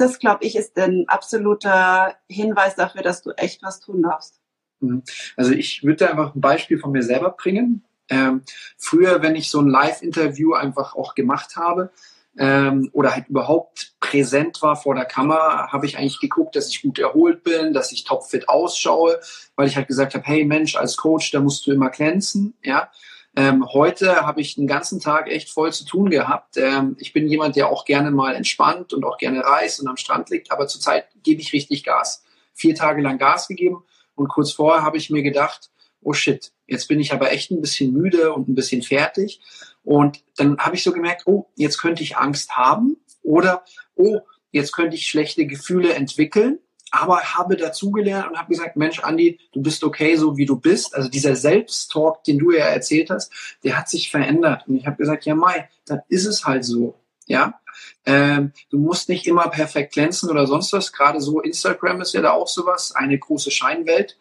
das, 0.00 0.18
glaube 0.18 0.44
ich, 0.44 0.56
ist 0.56 0.78
ein 0.78 1.04
absoluter 1.08 2.16
Hinweis 2.28 2.74
dafür, 2.74 3.02
dass 3.02 3.22
du 3.22 3.30
echt 3.32 3.62
was 3.62 3.80
tun 3.80 4.02
darfst. 4.02 4.40
Mhm. 4.80 5.02
Also 5.36 5.52
ich 5.52 5.84
würde 5.84 6.06
da 6.06 6.06
einfach 6.08 6.34
ein 6.34 6.40
Beispiel 6.40 6.78
von 6.78 6.92
mir 6.92 7.02
selber 7.02 7.30
bringen. 7.30 7.84
Ähm, 8.10 8.42
früher, 8.76 9.22
wenn 9.22 9.36
ich 9.36 9.50
so 9.50 9.60
ein 9.60 9.68
Live-Interview 9.68 10.52
einfach 10.54 10.94
auch 10.94 11.14
gemacht 11.14 11.56
habe 11.56 11.90
ähm, 12.36 12.90
oder 12.92 13.14
halt 13.14 13.28
überhaupt 13.28 13.94
präsent 14.00 14.60
war 14.62 14.76
vor 14.76 14.94
der 14.94 15.04
Kamera, 15.04 15.72
habe 15.72 15.86
ich 15.86 15.96
eigentlich 15.96 16.20
geguckt, 16.20 16.56
dass 16.56 16.68
ich 16.68 16.82
gut 16.82 16.98
erholt 16.98 17.44
bin, 17.44 17.72
dass 17.72 17.92
ich 17.92 18.04
topfit 18.04 18.48
ausschaue, 18.48 19.20
weil 19.54 19.68
ich 19.68 19.76
halt 19.76 19.86
gesagt 19.86 20.14
habe, 20.14 20.24
hey 20.26 20.44
Mensch, 20.44 20.76
als 20.76 20.96
Coach, 20.96 21.30
da 21.30 21.40
musst 21.40 21.66
du 21.66 21.72
immer 21.72 21.90
glänzen, 21.90 22.54
ja. 22.62 22.90
Ähm, 23.36 23.64
heute 23.72 24.26
habe 24.26 24.40
ich 24.40 24.56
den 24.56 24.66
ganzen 24.66 24.98
Tag 24.98 25.28
echt 25.28 25.50
voll 25.50 25.72
zu 25.72 25.84
tun 25.84 26.10
gehabt. 26.10 26.56
Ähm, 26.56 26.96
ich 26.98 27.12
bin 27.12 27.28
jemand, 27.28 27.54
der 27.54 27.68
auch 27.68 27.84
gerne 27.84 28.10
mal 28.10 28.34
entspannt 28.34 28.92
und 28.92 29.04
auch 29.04 29.18
gerne 29.18 29.44
reist 29.44 29.80
und 29.80 29.86
am 29.86 29.96
Strand 29.96 30.30
liegt, 30.30 30.50
aber 30.50 30.66
zurzeit 30.66 31.06
gebe 31.22 31.40
ich 31.40 31.52
richtig 31.52 31.84
Gas. 31.84 32.24
Vier 32.54 32.74
Tage 32.74 33.02
lang 33.02 33.18
Gas 33.18 33.46
gegeben 33.46 33.84
und 34.16 34.28
kurz 34.28 34.50
vorher 34.50 34.82
habe 34.82 34.96
ich 34.96 35.10
mir 35.10 35.22
gedacht, 35.22 35.70
oh 36.02 36.12
shit, 36.12 36.52
jetzt 36.66 36.88
bin 36.88 37.00
ich 37.00 37.12
aber 37.12 37.32
echt 37.32 37.50
ein 37.50 37.60
bisschen 37.60 37.92
müde 37.92 38.32
und 38.32 38.48
ein 38.48 38.54
bisschen 38.54 38.82
fertig. 38.82 39.40
Und 39.82 40.22
dann 40.36 40.58
habe 40.58 40.76
ich 40.76 40.82
so 40.82 40.92
gemerkt, 40.92 41.22
oh, 41.26 41.46
jetzt 41.56 41.78
könnte 41.78 42.02
ich 42.02 42.16
Angst 42.16 42.56
haben 42.56 42.96
oder 43.22 43.64
oh, 43.96 44.20
jetzt 44.50 44.72
könnte 44.72 44.96
ich 44.96 45.06
schlechte 45.06 45.46
Gefühle 45.46 45.94
entwickeln 45.94 46.58
aber 46.90 47.20
habe 47.20 47.56
dazugelernt 47.56 48.30
und 48.30 48.38
habe 48.38 48.48
gesagt, 48.48 48.76
Mensch, 48.76 49.00
Andi, 49.00 49.38
du 49.52 49.62
bist 49.62 49.84
okay, 49.84 50.16
so 50.16 50.36
wie 50.36 50.46
du 50.46 50.56
bist. 50.56 50.94
Also 50.94 51.08
dieser 51.08 51.36
Selbsttalk, 51.36 52.24
den 52.24 52.38
du 52.38 52.50
ja 52.50 52.64
erzählt 52.66 53.10
hast, 53.10 53.32
der 53.62 53.78
hat 53.78 53.88
sich 53.88 54.10
verändert. 54.10 54.66
Und 54.66 54.76
ich 54.76 54.86
habe 54.86 54.96
gesagt, 54.96 55.24
ja, 55.24 55.34
Mai, 55.34 55.68
dann 55.86 56.02
ist 56.08 56.26
es 56.26 56.44
halt 56.44 56.64
so. 56.64 56.96
Ja, 57.26 57.60
ähm, 58.06 58.52
du 58.70 58.78
musst 58.78 59.08
nicht 59.08 59.26
immer 59.28 59.48
perfekt 59.48 59.92
glänzen 59.92 60.30
oder 60.30 60.48
sonst 60.48 60.72
was. 60.72 60.92
Gerade 60.92 61.20
so 61.20 61.40
Instagram 61.40 62.00
ist 62.00 62.12
ja 62.12 62.22
da 62.22 62.32
auch 62.32 62.48
sowas, 62.48 62.92
eine 62.92 63.18
große 63.18 63.52
Scheinwelt. 63.52 64.18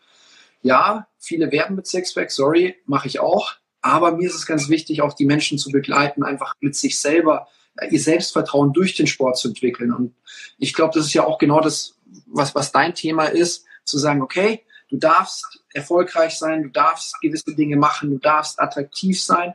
Ja, 0.62 1.08
viele 1.20 1.52
werben 1.52 1.76
mit 1.76 1.88
Sixpack, 1.88 2.32
sorry, 2.32 2.76
mache 2.86 3.08
ich 3.08 3.20
auch. 3.20 3.54
Aber 3.82 4.14
mir 4.14 4.28
ist 4.28 4.36
es 4.36 4.46
ganz 4.46 4.70
wichtig, 4.70 5.02
auch 5.02 5.14
die 5.14 5.26
Menschen 5.26 5.58
zu 5.58 5.70
begleiten, 5.70 6.24
einfach 6.24 6.54
mit 6.60 6.76
sich 6.76 7.00
selber 7.00 7.48
ihr 7.90 8.00
Selbstvertrauen 8.00 8.74
durch 8.74 8.96
den 8.96 9.08
Sport 9.08 9.38
zu 9.38 9.50
entwickeln. 9.50 9.94
Und 9.94 10.16
ich 10.58 10.74
glaube, 10.74 10.94
das 10.94 11.06
ist 11.06 11.14
ja 11.14 11.26
auch 11.26 11.38
genau 11.38 11.62
das, 11.62 11.96
was, 12.26 12.56
was 12.56 12.72
dein 12.72 12.94
Thema 12.94 13.26
ist, 13.26 13.66
zu 13.86 13.98
sagen, 13.98 14.22
okay, 14.22 14.64
du 14.90 14.98
darfst 14.98 15.64
erfolgreich 15.74 16.38
sein, 16.38 16.64
du 16.64 16.70
darfst 16.70 17.20
gewisse 17.22 17.56
Dinge 17.56 17.78
machen, 17.78 18.10
du 18.10 18.18
darfst 18.18 18.60
attraktiv 18.60 19.22
sein 19.22 19.54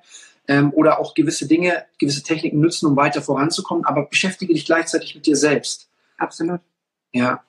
ähm, 0.48 0.72
oder 0.72 0.98
auch 0.98 1.14
gewisse 1.14 1.46
Dinge, 1.46 1.84
gewisse 1.98 2.22
Techniken 2.22 2.60
nutzen, 2.60 2.86
um 2.86 2.96
weiter 2.96 3.22
voranzukommen, 3.22 3.84
aber 3.84 4.06
beschäftige 4.06 4.54
dich 4.54 4.64
gleichzeitig 4.64 5.14
mit 5.14 5.26
dir 5.26 5.36
selbst. 5.36 5.88
Absolut. 6.16 6.60
Ja. 7.12 7.44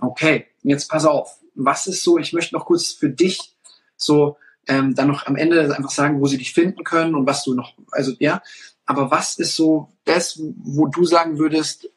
Okay, 0.00 0.46
jetzt 0.62 0.88
pass 0.88 1.04
auf. 1.04 1.38
Was 1.56 1.86
ist 1.86 2.02
so, 2.02 2.18
ich 2.18 2.32
möchte 2.32 2.54
noch 2.54 2.66
kurz 2.66 2.92
für 2.92 3.10
dich 3.10 3.56
so 3.96 4.36
ähm, 4.68 4.94
dann 4.94 5.08
noch 5.08 5.26
am 5.26 5.36
Ende 5.36 5.74
einfach 5.74 5.90
sagen, 5.90 6.20
wo 6.20 6.26
sie 6.26 6.38
dich 6.38 6.52
finden 6.52 6.84
können 6.84 7.14
und 7.14 7.26
was 7.26 7.44
du 7.44 7.54
noch, 7.54 7.74
also 7.92 8.12
ja, 8.18 8.42
aber 8.84 9.10
was 9.10 9.38
ist 9.38 9.56
so 9.56 9.92
das, 10.04 10.40
wo 10.58 10.86
du 10.86 11.04
sagen 11.04 11.38
würdest, 11.38 11.90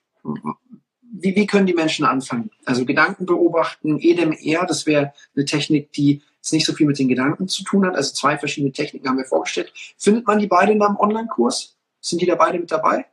wie, 1.11 1.35
wie 1.35 1.47
können 1.47 1.65
die 1.65 1.73
Menschen 1.73 2.05
anfangen? 2.05 2.51
Also 2.65 2.85
Gedanken 2.85 3.25
beobachten, 3.25 3.99
EDMR, 3.99 4.65
das 4.65 4.85
wäre 4.85 5.13
eine 5.35 5.45
Technik, 5.45 5.91
die 5.93 6.21
jetzt 6.37 6.53
nicht 6.53 6.65
so 6.65 6.73
viel 6.73 6.87
mit 6.87 6.99
den 6.99 7.09
Gedanken 7.09 7.47
zu 7.47 7.63
tun 7.63 7.85
hat. 7.85 7.95
Also 7.95 8.13
zwei 8.13 8.37
verschiedene 8.37 8.71
Techniken 8.71 9.07
haben 9.07 9.17
wir 9.17 9.25
vorgestellt. 9.25 9.73
Findet 9.97 10.25
man 10.25 10.39
die 10.39 10.47
beide 10.47 10.71
in 10.71 10.81
einem 10.81 10.97
Online-Kurs? 10.97 11.75
Sind 11.99 12.21
die 12.21 12.25
da 12.25 12.35
beide 12.35 12.59
mit 12.59 12.71
dabei? 12.71 13.05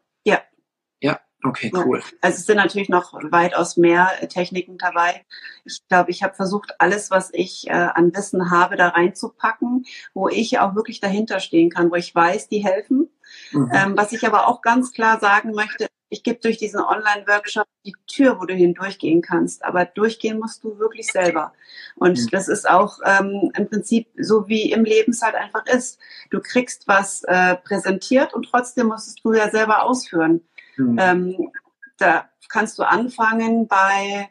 Okay, 1.46 1.70
cool. 1.74 2.02
Also 2.20 2.36
es 2.38 2.46
sind 2.46 2.56
natürlich 2.56 2.88
noch 2.88 3.12
weitaus 3.30 3.76
mehr 3.76 4.10
Techniken 4.28 4.78
dabei. 4.78 5.24
Ich 5.64 5.86
glaube, 5.88 6.10
ich 6.10 6.22
habe 6.22 6.34
versucht, 6.34 6.74
alles, 6.78 7.10
was 7.10 7.30
ich 7.32 7.68
äh, 7.68 7.72
an 7.72 8.14
Wissen 8.14 8.50
habe, 8.50 8.76
da 8.76 8.88
reinzupacken, 8.88 9.84
wo 10.14 10.28
ich 10.28 10.58
auch 10.58 10.74
wirklich 10.74 11.00
dahinter 11.00 11.40
stehen 11.40 11.70
kann, 11.70 11.90
wo 11.90 11.94
ich 11.94 12.14
weiß, 12.14 12.48
die 12.48 12.64
helfen. 12.64 13.10
Mhm. 13.52 13.70
Ähm, 13.72 13.96
was 13.96 14.12
ich 14.12 14.26
aber 14.26 14.48
auch 14.48 14.62
ganz 14.62 14.92
klar 14.92 15.20
sagen 15.20 15.52
möchte, 15.52 15.88
ich 16.08 16.22
gebe 16.22 16.38
durch 16.40 16.56
diesen 16.56 16.80
Online-Workshop 16.80 17.66
die 17.84 17.94
Tür, 18.06 18.40
wo 18.40 18.44
du 18.44 18.54
hindurchgehen 18.54 19.22
kannst. 19.22 19.64
Aber 19.64 19.84
durchgehen 19.84 20.38
musst 20.38 20.62
du 20.62 20.78
wirklich 20.78 21.10
selber. 21.10 21.52
Und 21.96 22.18
mhm. 22.18 22.28
das 22.30 22.48
ist 22.48 22.68
auch 22.68 22.98
ähm, 23.04 23.50
im 23.56 23.68
Prinzip 23.68 24.08
so, 24.16 24.48
wie 24.48 24.70
im 24.70 24.84
Leben 24.84 25.12
es 25.12 25.22
halt 25.22 25.34
einfach 25.34 25.66
ist. 25.66 25.98
Du 26.30 26.40
kriegst 26.40 26.86
was 26.86 27.24
äh, 27.24 27.56
präsentiert 27.56 28.34
und 28.34 28.48
trotzdem 28.50 28.86
musst 28.86 29.18
du 29.24 29.32
ja 29.32 29.50
selber 29.50 29.82
ausführen. 29.82 30.42
Mhm. 30.76 30.98
Ähm, 30.98 31.50
da 31.98 32.28
kannst 32.48 32.78
du 32.78 32.82
anfangen 32.82 33.66
bei 33.66 34.28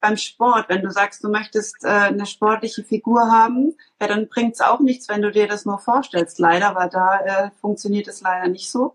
beim 0.00 0.16
Sport, 0.16 0.68
wenn 0.68 0.82
du 0.82 0.90
sagst, 0.90 1.24
du 1.24 1.28
möchtest 1.28 1.84
äh, 1.84 1.88
eine 1.88 2.26
sportliche 2.26 2.84
Figur 2.84 3.32
haben, 3.32 3.74
ja, 4.00 4.06
dann 4.06 4.28
bringt 4.28 4.54
es 4.54 4.60
auch 4.60 4.80
nichts, 4.80 5.08
wenn 5.08 5.22
du 5.22 5.30
dir 5.30 5.48
das 5.48 5.64
nur 5.64 5.78
vorstellst, 5.78 6.38
leider, 6.38 6.74
weil 6.74 6.88
da 6.88 7.18
äh, 7.18 7.50
funktioniert 7.60 8.06
es 8.06 8.20
leider 8.20 8.48
nicht 8.48 8.70
so, 8.70 8.94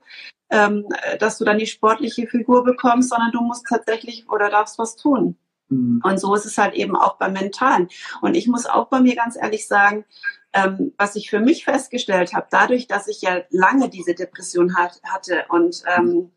ähm, 0.49 0.87
dass 1.19 1.37
du 1.37 1.45
dann 1.45 1.57
die 1.57 1.67
sportliche 1.67 2.27
Figur 2.27 2.63
bekommst, 2.63 3.09
sondern 3.09 3.31
du 3.31 3.41
musst 3.41 3.65
tatsächlich 3.67 4.29
oder 4.29 4.49
darfst 4.49 4.79
was 4.79 4.95
tun. 4.95 5.37
Mhm. 5.69 6.01
Und 6.03 6.19
so 6.19 6.33
ist 6.35 6.45
es 6.45 6.57
halt 6.57 6.73
eben 6.73 6.95
auch 6.95 7.17
beim 7.17 7.33
Mentalen. 7.33 7.89
Und 8.21 8.35
ich 8.35 8.47
muss 8.47 8.65
auch 8.65 8.87
bei 8.87 9.01
mir 9.01 9.15
ganz 9.15 9.35
ehrlich 9.35 9.67
sagen, 9.67 10.05
ähm, 10.53 10.93
was 10.97 11.15
ich 11.15 11.29
für 11.29 11.39
mich 11.39 11.65
festgestellt 11.65 12.33
habe, 12.33 12.47
dadurch, 12.51 12.87
dass 12.87 13.07
ich 13.07 13.21
ja 13.21 13.41
lange 13.49 13.89
diese 13.89 14.13
Depression 14.13 14.77
hat, 14.77 15.01
hatte 15.03 15.45
und 15.49 15.83
ähm, 15.97 16.31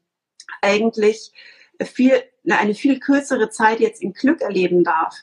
eigentlich 0.63 1.33
viel, 1.83 2.23
eine 2.49 2.75
viel 2.75 3.01
kürzere 3.01 3.51
Zeit 3.51 3.81
jetzt 3.81 4.03
in 4.03 4.13
Glück 4.13 4.41
erleben 4.41 4.85
darf, 4.85 5.17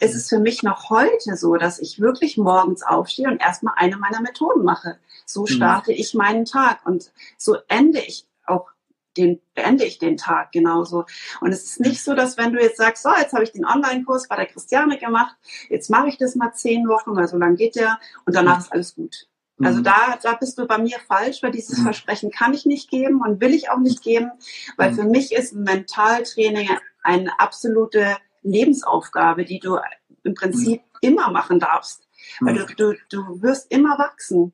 ist 0.00 0.12
mhm. 0.12 0.18
es 0.18 0.28
für 0.28 0.38
mich 0.38 0.62
noch 0.62 0.90
heute 0.90 1.36
so, 1.36 1.56
dass 1.56 1.78
ich 1.78 2.00
wirklich 2.00 2.36
morgens 2.36 2.82
aufstehe 2.82 3.28
und 3.28 3.40
erstmal 3.40 3.74
eine 3.76 3.96
meiner 3.96 4.20
Methoden 4.20 4.64
mache. 4.64 4.98
So 5.26 5.42
mhm. 5.42 5.46
starte 5.46 5.92
mhm. 5.92 5.98
ich 5.98 6.14
meinen 6.14 6.44
Tag 6.44 6.86
und 6.86 7.12
so 7.38 7.56
ende 7.68 8.00
ich 8.00 8.26
auch 8.46 8.68
den 9.16 9.40
beende 9.54 9.84
ich 9.84 9.98
den 9.98 10.16
Tag 10.16 10.50
genauso. 10.50 11.04
Und 11.40 11.52
es 11.52 11.64
ist 11.64 11.80
nicht 11.80 12.02
so, 12.02 12.14
dass 12.14 12.36
wenn 12.36 12.52
du 12.52 12.60
jetzt 12.60 12.78
sagst, 12.78 13.04
so, 13.04 13.10
jetzt 13.16 13.32
habe 13.32 13.44
ich 13.44 13.52
den 13.52 13.64
Online-Kurs 13.64 14.26
bei 14.26 14.34
der 14.34 14.46
Christiane 14.46 14.98
gemacht, 14.98 15.36
jetzt 15.68 15.88
mache 15.88 16.08
ich 16.08 16.18
das 16.18 16.34
mal 16.34 16.52
zehn 16.52 16.88
Wochen, 16.88 17.14
weil 17.14 17.28
so 17.28 17.36
lang 17.36 17.54
geht 17.54 17.76
der 17.76 18.00
und 18.26 18.34
danach 18.34 18.58
ist 18.58 18.72
alles 18.72 18.96
gut. 18.96 19.28
Also 19.62 19.78
mhm. 19.80 19.84
da, 19.84 20.18
da 20.22 20.34
bist 20.34 20.58
du 20.58 20.66
bei 20.66 20.78
mir 20.78 20.98
falsch, 21.06 21.42
weil 21.42 21.52
dieses 21.52 21.78
mhm. 21.78 21.84
Versprechen 21.84 22.30
kann 22.30 22.54
ich 22.54 22.66
nicht 22.66 22.90
geben 22.90 23.20
und 23.24 23.40
will 23.40 23.54
ich 23.54 23.70
auch 23.70 23.78
nicht 23.78 24.02
geben, 24.02 24.32
weil 24.76 24.90
mhm. 24.92 24.96
für 24.96 25.04
mich 25.04 25.32
ist 25.32 25.54
Mentaltraining 25.54 26.68
eine 27.02 27.38
absolute 27.38 28.16
Lebensaufgabe, 28.42 29.44
die 29.44 29.60
du 29.60 29.78
im 30.24 30.34
Prinzip 30.34 30.82
immer 31.00 31.30
machen 31.30 31.60
darfst. 31.60 32.08
Weil 32.40 32.56
du, 32.56 32.66
du, 32.74 32.94
du 33.10 33.42
wirst 33.42 33.70
immer 33.70 33.98
wachsen. 33.98 34.52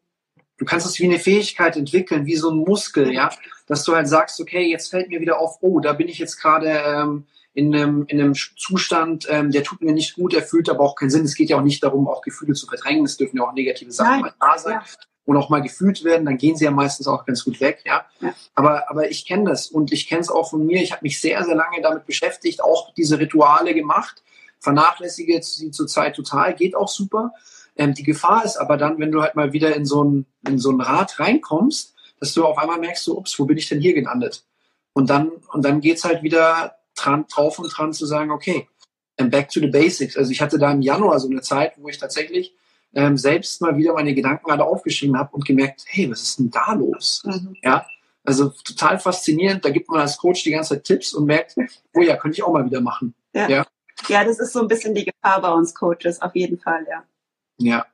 Du 0.58 0.64
kannst 0.66 0.86
es 0.86 0.98
wie 0.98 1.06
eine 1.06 1.18
Fähigkeit 1.18 1.76
entwickeln, 1.76 2.26
wie 2.26 2.36
so 2.36 2.50
ein 2.50 2.58
Muskel, 2.58 3.12
ja, 3.12 3.30
dass 3.66 3.84
du 3.84 3.94
halt 3.94 4.08
sagst, 4.08 4.40
okay, 4.40 4.66
jetzt 4.66 4.90
fällt 4.90 5.08
mir 5.08 5.20
wieder 5.20 5.38
auf, 5.38 5.58
oh, 5.62 5.80
da 5.80 5.94
bin 5.94 6.08
ich 6.08 6.18
jetzt 6.18 6.36
gerade 6.36 6.68
ähm, 6.68 7.26
in 7.60 7.74
einem, 7.74 8.06
in 8.06 8.18
einem 8.18 8.34
Zustand, 8.34 9.26
ähm, 9.28 9.50
der 9.50 9.62
tut 9.62 9.82
mir 9.82 9.92
nicht 9.92 10.14
gut, 10.14 10.32
der 10.32 10.42
fühlt 10.42 10.70
aber 10.70 10.80
auch 10.80 10.94
keinen 10.94 11.10
Sinn. 11.10 11.26
Es 11.26 11.34
geht 11.34 11.50
ja 11.50 11.58
auch 11.58 11.62
nicht 11.62 11.82
darum, 11.82 12.08
auch 12.08 12.22
Gefühle 12.22 12.54
zu 12.54 12.66
verdrängen. 12.66 13.04
Es 13.04 13.18
dürfen 13.18 13.36
ja 13.36 13.46
auch 13.46 13.52
negative 13.52 13.92
Sachen 13.92 14.12
Nein. 14.12 14.20
mal 14.22 14.34
da 14.40 14.58
sein. 14.58 14.72
Ja. 14.72 14.82
Und 15.26 15.36
auch 15.36 15.50
mal 15.50 15.60
gefühlt 15.60 16.02
werden, 16.02 16.24
dann 16.24 16.38
gehen 16.38 16.56
sie 16.56 16.64
ja 16.64 16.70
meistens 16.70 17.06
auch 17.06 17.26
ganz 17.26 17.44
gut 17.44 17.60
weg, 17.60 17.82
ja. 17.84 18.06
ja. 18.20 18.32
Aber, 18.54 18.88
aber 18.88 19.10
ich 19.10 19.26
kenne 19.26 19.50
das 19.50 19.66
und 19.66 19.92
ich 19.92 20.08
kenne 20.08 20.22
es 20.22 20.30
auch 20.30 20.48
von 20.48 20.64
mir. 20.64 20.82
Ich 20.82 20.90
habe 20.90 21.02
mich 21.02 21.20
sehr, 21.20 21.44
sehr 21.44 21.54
lange 21.54 21.82
damit 21.82 22.06
beschäftigt, 22.06 22.64
auch 22.64 22.94
diese 22.94 23.18
Rituale 23.18 23.74
gemacht, 23.74 24.24
vernachlässige 24.58 25.40
sie 25.42 25.70
zurzeit 25.70 26.16
total, 26.16 26.54
geht 26.54 26.74
auch 26.74 26.88
super. 26.88 27.32
Ähm, 27.76 27.92
die 27.92 28.02
Gefahr 28.02 28.44
ist 28.44 28.56
aber 28.56 28.78
dann, 28.78 28.98
wenn 28.98 29.12
du 29.12 29.20
halt 29.22 29.36
mal 29.36 29.52
wieder 29.52 29.76
in 29.76 29.84
so 29.84 30.02
ein, 30.02 30.26
in 30.48 30.58
so 30.58 30.70
ein 30.70 30.80
Rad 30.80 31.20
reinkommst, 31.20 31.94
dass 32.18 32.32
du 32.32 32.44
auf 32.46 32.56
einmal 32.56 32.80
merkst, 32.80 33.04
so, 33.04 33.18
ups, 33.18 33.38
wo 33.38 33.44
bin 33.44 33.58
ich 33.58 33.68
denn 33.68 33.80
hier 33.80 33.92
gelandet? 33.92 34.44
Und 34.94 35.10
dann, 35.10 35.30
und 35.52 35.64
dann 35.64 35.80
geht's 35.80 36.04
halt 36.04 36.22
wieder 36.22 36.79
dran, 37.00 37.26
drauf 37.32 37.58
und 37.58 37.68
dran 37.68 37.92
zu 37.92 38.06
sagen, 38.06 38.30
okay, 38.30 38.68
back 39.16 39.50
to 39.50 39.60
the 39.60 39.66
basics. 39.66 40.16
Also 40.16 40.30
ich 40.30 40.40
hatte 40.40 40.58
da 40.58 40.72
im 40.72 40.80
Januar 40.80 41.20
so 41.20 41.28
eine 41.28 41.42
Zeit, 41.42 41.74
wo 41.76 41.88
ich 41.88 41.98
tatsächlich 41.98 42.54
ähm, 42.94 43.16
selbst 43.18 43.60
mal 43.60 43.76
wieder 43.76 43.92
meine 43.92 44.14
Gedanken 44.14 44.50
alle 44.50 44.64
aufgeschrieben 44.64 45.18
habe 45.18 45.34
und 45.36 45.44
gemerkt, 45.44 45.84
hey, 45.86 46.10
was 46.10 46.22
ist 46.22 46.38
denn 46.38 46.50
da 46.50 46.72
los? 46.72 47.22
Mhm. 47.24 47.56
Ja, 47.62 47.86
also 48.24 48.50
total 48.64 48.98
faszinierend. 48.98 49.64
Da 49.64 49.70
gibt 49.70 49.88
man 49.88 50.00
als 50.00 50.16
Coach 50.16 50.42
die 50.42 50.50
ganze 50.50 50.74
Zeit 50.74 50.84
Tipps 50.84 51.12
und 51.14 51.26
merkt, 51.26 51.56
oh 51.94 52.00
ja, 52.00 52.16
könnte 52.16 52.36
ich 52.36 52.42
auch 52.42 52.52
mal 52.52 52.64
wieder 52.64 52.80
machen. 52.80 53.14
Ja. 53.32 53.48
ja. 53.48 53.66
Ja, 54.08 54.24
das 54.24 54.38
ist 54.38 54.54
so 54.54 54.60
ein 54.60 54.68
bisschen 54.68 54.94
die 54.94 55.04
Gefahr 55.04 55.42
bei 55.42 55.50
uns 55.50 55.74
Coaches, 55.74 56.22
auf 56.22 56.34
jeden 56.34 56.58
Fall, 56.58 56.86
ja. 56.88 57.04
Ja, 57.58 57.86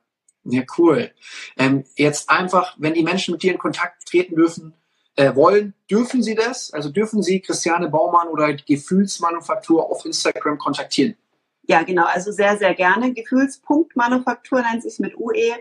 ja, 0.45 0.63
cool. 0.77 1.11
Ähm, 1.57 1.83
jetzt 1.97 2.29
einfach, 2.29 2.75
wenn 2.77 2.93
die 2.93 3.03
Menschen 3.03 3.33
mit 3.33 3.43
dir 3.43 3.51
in 3.51 3.57
Kontakt 3.57 4.07
treten 4.07 4.35
dürfen, 4.35 4.73
äh, 5.17 5.35
wollen, 5.35 5.73
dürfen 5.91 6.23
sie 6.23 6.35
das? 6.35 6.71
Also 6.71 6.89
dürfen 6.89 7.21
sie 7.21 7.41
Christiane 7.41 7.89
Baumann 7.89 8.29
oder 8.29 8.53
Gefühlsmanufaktur 8.53 9.89
auf 9.91 10.05
Instagram 10.05 10.57
kontaktieren? 10.57 11.15
Ja, 11.63 11.83
genau. 11.83 12.05
Also 12.05 12.31
sehr, 12.31 12.57
sehr 12.57 12.73
gerne. 12.73 13.13
Gefühlspunktmanufaktur 13.13 14.61
nennt 14.61 14.83
sich 14.83 14.99
mit 14.99 15.17
UE. 15.17 15.53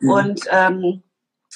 Mhm. 0.00 0.10
Und 0.10 0.40
ähm, 0.50 1.02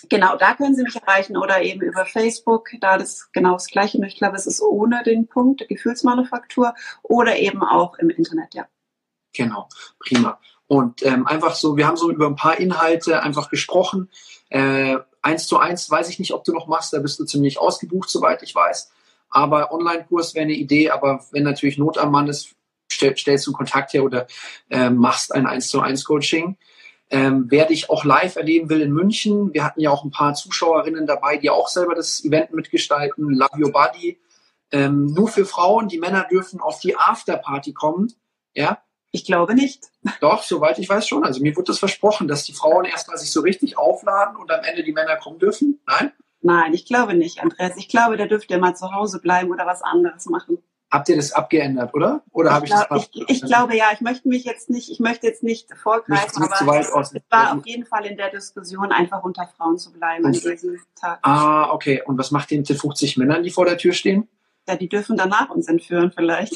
Genau, 0.08 0.36
da 0.36 0.54
können 0.54 0.74
Sie 0.74 0.82
mich 0.82 0.96
erreichen 0.96 1.36
oder 1.36 1.62
eben 1.62 1.82
über 1.82 2.06
Facebook, 2.06 2.70
da 2.80 2.96
das 2.96 3.30
genau 3.32 3.52
das 3.52 3.66
Gleiche. 3.66 4.02
Ich 4.06 4.16
glaube, 4.16 4.36
es 4.36 4.46
ist 4.46 4.62
ohne 4.62 5.02
den 5.02 5.26
Punkt 5.26 5.68
Gefühlsmanufaktur 5.68 6.74
oder 7.02 7.36
eben 7.36 7.62
auch 7.62 7.98
im 7.98 8.08
Internet, 8.08 8.54
ja. 8.54 8.66
Genau, 9.34 9.68
prima. 9.98 10.40
Und 10.66 11.04
ähm, 11.04 11.26
einfach 11.26 11.54
so, 11.54 11.76
wir 11.76 11.86
haben 11.86 11.96
so 11.96 12.10
über 12.10 12.26
ein 12.26 12.36
paar 12.36 12.58
Inhalte 12.58 13.22
einfach 13.22 13.50
gesprochen. 13.50 14.08
Äh, 14.48 14.98
eins 15.22 15.46
zu 15.46 15.58
eins 15.58 15.90
weiß 15.90 16.08
ich 16.08 16.18
nicht, 16.18 16.32
ob 16.32 16.44
du 16.44 16.52
noch 16.52 16.66
machst, 16.66 16.92
da 16.92 16.98
bist 16.98 17.18
du 17.18 17.24
ziemlich 17.24 17.58
ausgebucht, 17.58 18.10
soweit 18.10 18.42
ich 18.42 18.54
weiß. 18.54 18.90
Aber 19.28 19.72
Online-Kurs 19.72 20.34
wäre 20.34 20.44
eine 20.44 20.54
Idee, 20.54 20.90
aber 20.90 21.24
wenn 21.30 21.44
natürlich 21.44 21.78
Not 21.78 21.98
am 21.98 22.10
Mann 22.10 22.28
ist, 22.28 22.54
stell, 22.90 23.16
stellst 23.16 23.46
du 23.46 23.52
Kontakt 23.52 23.92
her 23.92 24.04
oder 24.04 24.26
äh, 24.68 24.90
machst 24.90 25.34
ein 25.34 25.46
1 25.46 25.68
zu 25.68 25.80
1 25.80 26.04
Coaching. 26.04 26.56
Ähm, 27.10 27.46
wer 27.48 27.66
dich 27.66 27.90
auch 27.90 28.04
live 28.04 28.36
erleben 28.36 28.68
will 28.70 28.80
in 28.80 28.92
München, 28.92 29.52
wir 29.52 29.64
hatten 29.64 29.80
ja 29.80 29.90
auch 29.90 30.04
ein 30.04 30.12
paar 30.12 30.34
Zuschauerinnen 30.34 31.06
dabei, 31.06 31.36
die 31.36 31.50
auch 31.50 31.68
selber 31.68 31.94
das 31.94 32.24
Event 32.24 32.52
mitgestalten, 32.52 33.30
Love 33.30 33.58
Your 33.58 33.72
Body. 33.72 34.20
Ähm, 34.72 35.06
nur 35.06 35.26
für 35.26 35.44
Frauen, 35.44 35.88
die 35.88 35.98
Männer 35.98 36.26
dürfen 36.30 36.60
auf 36.60 36.78
die 36.78 36.96
Afterparty 36.96 37.72
kommen. 37.72 38.12
Ja, 38.54 38.82
ich 39.12 39.24
glaube 39.24 39.54
nicht. 39.54 39.90
Doch, 40.20 40.42
soweit 40.42 40.78
ich 40.78 40.88
weiß 40.88 41.06
schon. 41.06 41.24
Also 41.24 41.42
mir 41.42 41.56
wurde 41.56 41.66
das 41.66 41.78
versprochen, 41.78 42.28
dass 42.28 42.44
die 42.44 42.52
Frauen 42.52 42.84
erstmal 42.84 43.18
sich 43.18 43.32
so 43.32 43.40
richtig 43.40 43.76
aufladen 43.76 44.36
und 44.36 44.50
am 44.50 44.64
Ende 44.64 44.84
die 44.84 44.92
Männer 44.92 45.16
kommen 45.16 45.38
dürfen. 45.38 45.80
Nein? 45.86 46.12
Nein, 46.42 46.72
ich 46.72 46.86
glaube 46.86 47.14
nicht, 47.14 47.42
Andreas. 47.42 47.76
Ich 47.76 47.88
glaube, 47.88 48.16
da 48.16 48.26
dürft 48.26 48.50
ihr 48.50 48.58
mal 48.58 48.74
zu 48.74 48.92
Hause 48.92 49.20
bleiben 49.20 49.50
oder 49.50 49.66
was 49.66 49.82
anderes 49.82 50.26
machen. 50.26 50.58
Habt 50.90 51.08
ihr 51.08 51.16
das 51.16 51.32
abgeändert, 51.32 51.94
oder? 51.94 52.24
Oder 52.32 52.52
habe 52.52 52.66
ich, 52.66 52.72
das 52.72 53.10
ich, 53.12 53.28
ich 53.28 53.42
glaube 53.42 53.76
ja, 53.76 53.90
ich 53.92 54.00
möchte 54.00 54.28
mich 54.28 54.44
jetzt 54.44 54.70
nicht, 54.70 54.90
ich 54.90 54.98
möchte 54.98 55.26
jetzt 55.26 55.44
nicht 55.44 55.68
vorgreifen, 55.76 56.42
nicht, 56.42 56.60
aber 56.60 56.80
es, 56.80 56.88
es 56.88 57.22
war 57.30 57.56
auf 57.56 57.64
jeden 57.64 57.86
Fall 57.86 58.06
in 58.06 58.16
der 58.16 58.30
Diskussion 58.30 58.90
einfach 58.90 59.22
unter 59.22 59.48
Frauen 59.56 59.78
zu 59.78 59.92
bleiben 59.92 60.26
an 60.26 60.32
diesem 60.32 60.80
Tag. 61.00 61.20
Ah, 61.22 61.70
okay. 61.70 62.02
Und 62.04 62.18
was 62.18 62.32
macht 62.32 62.50
ihr 62.50 62.58
mit 62.58 62.68
den 62.68 62.76
50 62.76 63.18
Männern, 63.18 63.44
die 63.44 63.50
vor 63.50 63.66
der 63.66 63.78
Tür 63.78 63.92
stehen? 63.92 64.28
Ja, 64.68 64.74
die 64.74 64.88
dürfen 64.88 65.16
danach 65.16 65.50
uns 65.50 65.68
entführen 65.68 66.10
vielleicht. 66.10 66.54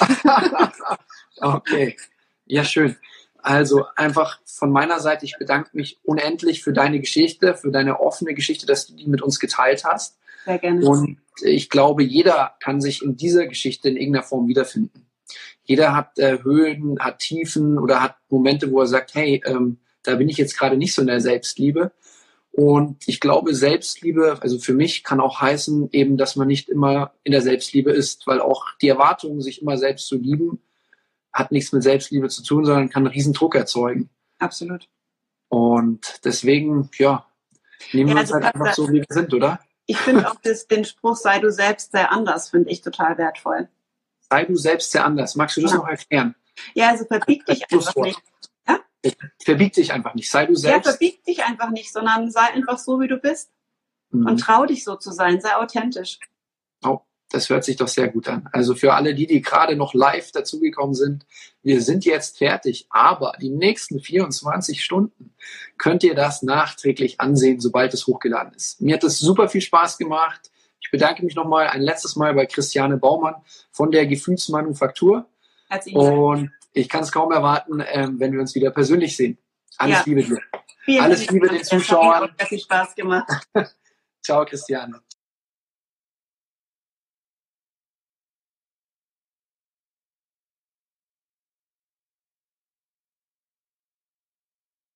okay. 1.41 1.97
Ja, 2.47 2.65
schön. 2.65 2.97
Also 3.39 3.85
einfach 3.95 4.41
von 4.47 4.71
meiner 4.71 5.01
Seite, 5.01 5.27
ich 5.27 5.37
bedanke 5.39 5.71
mich 5.75 5.99
unendlich 6.03 6.63
für 6.63 6.73
deine 6.73 7.01
Geschichte, 7.01 7.55
für 7.55 7.71
deine 7.71 8.01
offene 8.01 8.35
Geschichte, 8.35 8.65
dass 8.65 8.87
du 8.87 8.95
die 8.95 9.07
mit 9.07 9.21
uns 9.21 9.39
geteilt 9.39 9.85
hast. 9.85 10.17
Sehr 10.47 10.59
gerne. 10.59 10.87
Und 10.87 11.19
ich 11.43 11.69
glaube, 11.69 12.03
jeder 12.03 12.55
kann 12.61 12.81
sich 12.81 13.03
in 13.03 13.17
dieser 13.17 13.47
Geschichte 13.47 13.89
in 13.89 13.97
irgendeiner 13.97 14.25
Form 14.25 14.49
wiederfinden. 14.49 15.07
Jeder 15.65 15.95
hat 15.95 16.19
äh, 16.19 16.39
Höhen, 16.43 16.99
hat 17.01 17.19
Tiefen 17.19 17.79
oder 17.79 18.03
hat 18.03 18.17
Momente, 18.29 18.71
wo 18.71 18.81
er 18.81 18.87
sagt, 18.87 19.15
hey, 19.15 19.43
ähm, 19.47 19.79
da 20.03 20.17
bin 20.17 20.29
ich 20.29 20.37
jetzt 20.37 20.57
gerade 20.59 20.77
nicht 20.77 20.95
so 20.95 21.03
in 21.03 21.09
der 21.09 21.21
Selbstliebe. 21.21 21.93
Und 22.53 23.09
ich 23.09 23.21
glaube, 23.21 23.55
Selbstliebe, 23.55 24.39
also 24.41 24.59
für 24.59 24.75
mich 24.75 25.03
kann 25.03 25.21
auch 25.21 25.41
heißen, 25.41 25.89
eben, 25.93 26.17
dass 26.17 26.37
man 26.37 26.47
nicht 26.47 26.69
immer 26.69 27.13
in 27.25 27.33
der 27.33 27.43
Selbstliebe 27.43 27.91
ist, 27.91 28.27
weil 28.27 28.41
auch 28.41 28.67
die 28.81 28.89
Erwartung, 28.89 29.41
sich 29.41 29.61
immer 29.61 29.77
selbst 29.77 30.07
zu 30.07 30.17
lieben, 30.17 30.61
hat 31.35 31.53
nichts 31.53 31.73
mit 31.73 31.83
Selbstliebe 31.83 32.29
zu 32.29 32.43
tun, 32.43 32.65
sondern 32.65 32.89
kann 32.89 33.05
einen 33.05 33.13
riesen 33.13 33.33
Druck 33.33 33.57
erzeugen. 33.57 34.09
Absolut. 34.39 34.89
Und 35.49 36.21
deswegen, 36.25 36.91
ja, 36.97 37.27
nehmen 37.93 38.11
ja, 38.11 38.15
wir 38.15 38.21
uns 38.23 38.33
halt 38.33 38.45
einfach 38.45 38.73
so, 38.73 38.89
wie 38.89 39.01
wir 39.01 39.07
sind, 39.09 39.35
oder? 39.35 39.61
Ich 39.87 39.99
finde 39.99 40.31
auch 40.31 40.37
das, 40.43 40.67
den 40.67 40.85
Spruch, 40.85 41.17
sei 41.17 41.41
du 41.41 41.53
selbst, 41.53 41.93
sei 41.93 42.07
anders, 42.07 42.51
finde 42.51 42.71
ich 42.71 42.81
total 42.81 43.19
wertvoll. 43.19 43.69
Sei 44.31 44.45
du 44.45 44.57
selbst, 44.57 44.93
sei 44.93 45.01
anders. 45.01 45.35
Magst 45.35 45.57
du 45.57 45.61
das 45.61 45.73
ja. 45.73 45.79
noch 45.79 45.89
erklären? 45.89 46.35
Ja, 46.73 46.91
also 46.91 47.05
verbieg 47.05 47.45
dich 47.45 47.71
einfach 47.71 47.95
nicht. 47.97 48.23
Ja? 48.67 48.81
Verbieg 49.45 49.75
dich 49.75 49.93
einfach 49.93 50.15
nicht. 50.15 50.31
Sei 50.31 50.47
du 50.47 50.55
selbst. 50.55 50.87
Ja, 50.87 50.93
verbieg 50.93 51.23
dich 51.25 51.45
einfach 51.45 51.71
nicht, 51.71 51.93
sondern 51.93 52.31
sei 52.31 52.45
einfach 52.55 52.79
so, 52.79 53.01
wie 53.01 53.09
du 53.09 53.19
bist. 53.19 53.51
Mhm. 54.11 54.27
Und 54.27 54.39
trau 54.39 54.65
dich 54.65 54.85
so 54.85 54.97
zu 54.97 55.13
sein. 55.13 55.41
Sei 55.41 55.55
authentisch. 55.57 56.19
Das 57.35 57.51
hört 57.51 57.65
sich 57.65 57.75
doch 57.75 57.89
sehr 57.89 58.07
gut 58.07 58.29
an. 58.29 58.49
Also 58.53 58.77
für 58.77 58.95
alle 58.95 59.13
die, 59.13 59.27
die 59.27 59.43
gerade 59.43 59.75
noch 59.75 59.93
live 59.93 60.31
dazugekommen 60.31 60.95
sind, 60.95 61.27
wir 61.65 61.83
sind 61.83 62.05
jetzt 62.05 62.39
fertig, 62.39 62.87
aber 62.91 63.33
die 63.41 63.51
nächsten 63.51 63.99
24 63.99 64.85
Stunden 64.85 65.35
könnt 65.77 66.05
ihr 66.05 66.15
das 66.15 66.45
nachträglich 66.45 67.21
ansehen, 67.21 67.59
sobald 67.59 67.93
es 67.93 68.07
hochgeladen 68.07 68.55
ist. 68.55 68.81
Mir 68.81 68.95
hat 68.95 69.03
es 69.03 69.19
super 69.19 69.49
viel 69.49 69.63
Spaß 69.63 69.99
gemacht. 69.99 70.53
Ich 70.81 70.93
bedanke 70.93 71.25
mich 71.25 71.35
nochmal 71.35 71.67
ein 71.67 71.83
letztes 71.83 72.15
Mal 72.15 72.35
bei 72.35 72.47
Christiane 72.47 72.99
Baumann 72.99 73.35
von 73.73 73.91
der 73.91 74.07
Gefühlsmanufaktur. 74.07 75.27
Herzlichen 75.69 75.99
Dank. 75.99 76.17
Und 76.17 76.53
ich 76.73 76.89
kann 76.89 77.03
es 77.03 77.11
kaum 77.11 77.33
erwarten, 77.33 77.83
ähm, 77.85 78.21
wenn 78.21 78.33
wir 78.33 78.39
uns 78.39 78.55
wieder 78.55 78.71
persönlich 78.71 79.17
sehen. 79.17 79.39
Alles 79.77 79.97
ja. 79.97 80.03
Liebe 80.07 80.23
dir. 80.23 80.39
Vielen 80.85 81.03
Alles 81.03 81.29
Liebe 81.29 81.49
den 81.49 81.65
Zuschauern. 81.65 82.31
Hat 82.39 82.49
viel 82.49 82.61
Spaß 82.61 82.95
gemacht. 82.95 83.29
Ciao, 84.23 84.45
Christiane. 84.45 85.01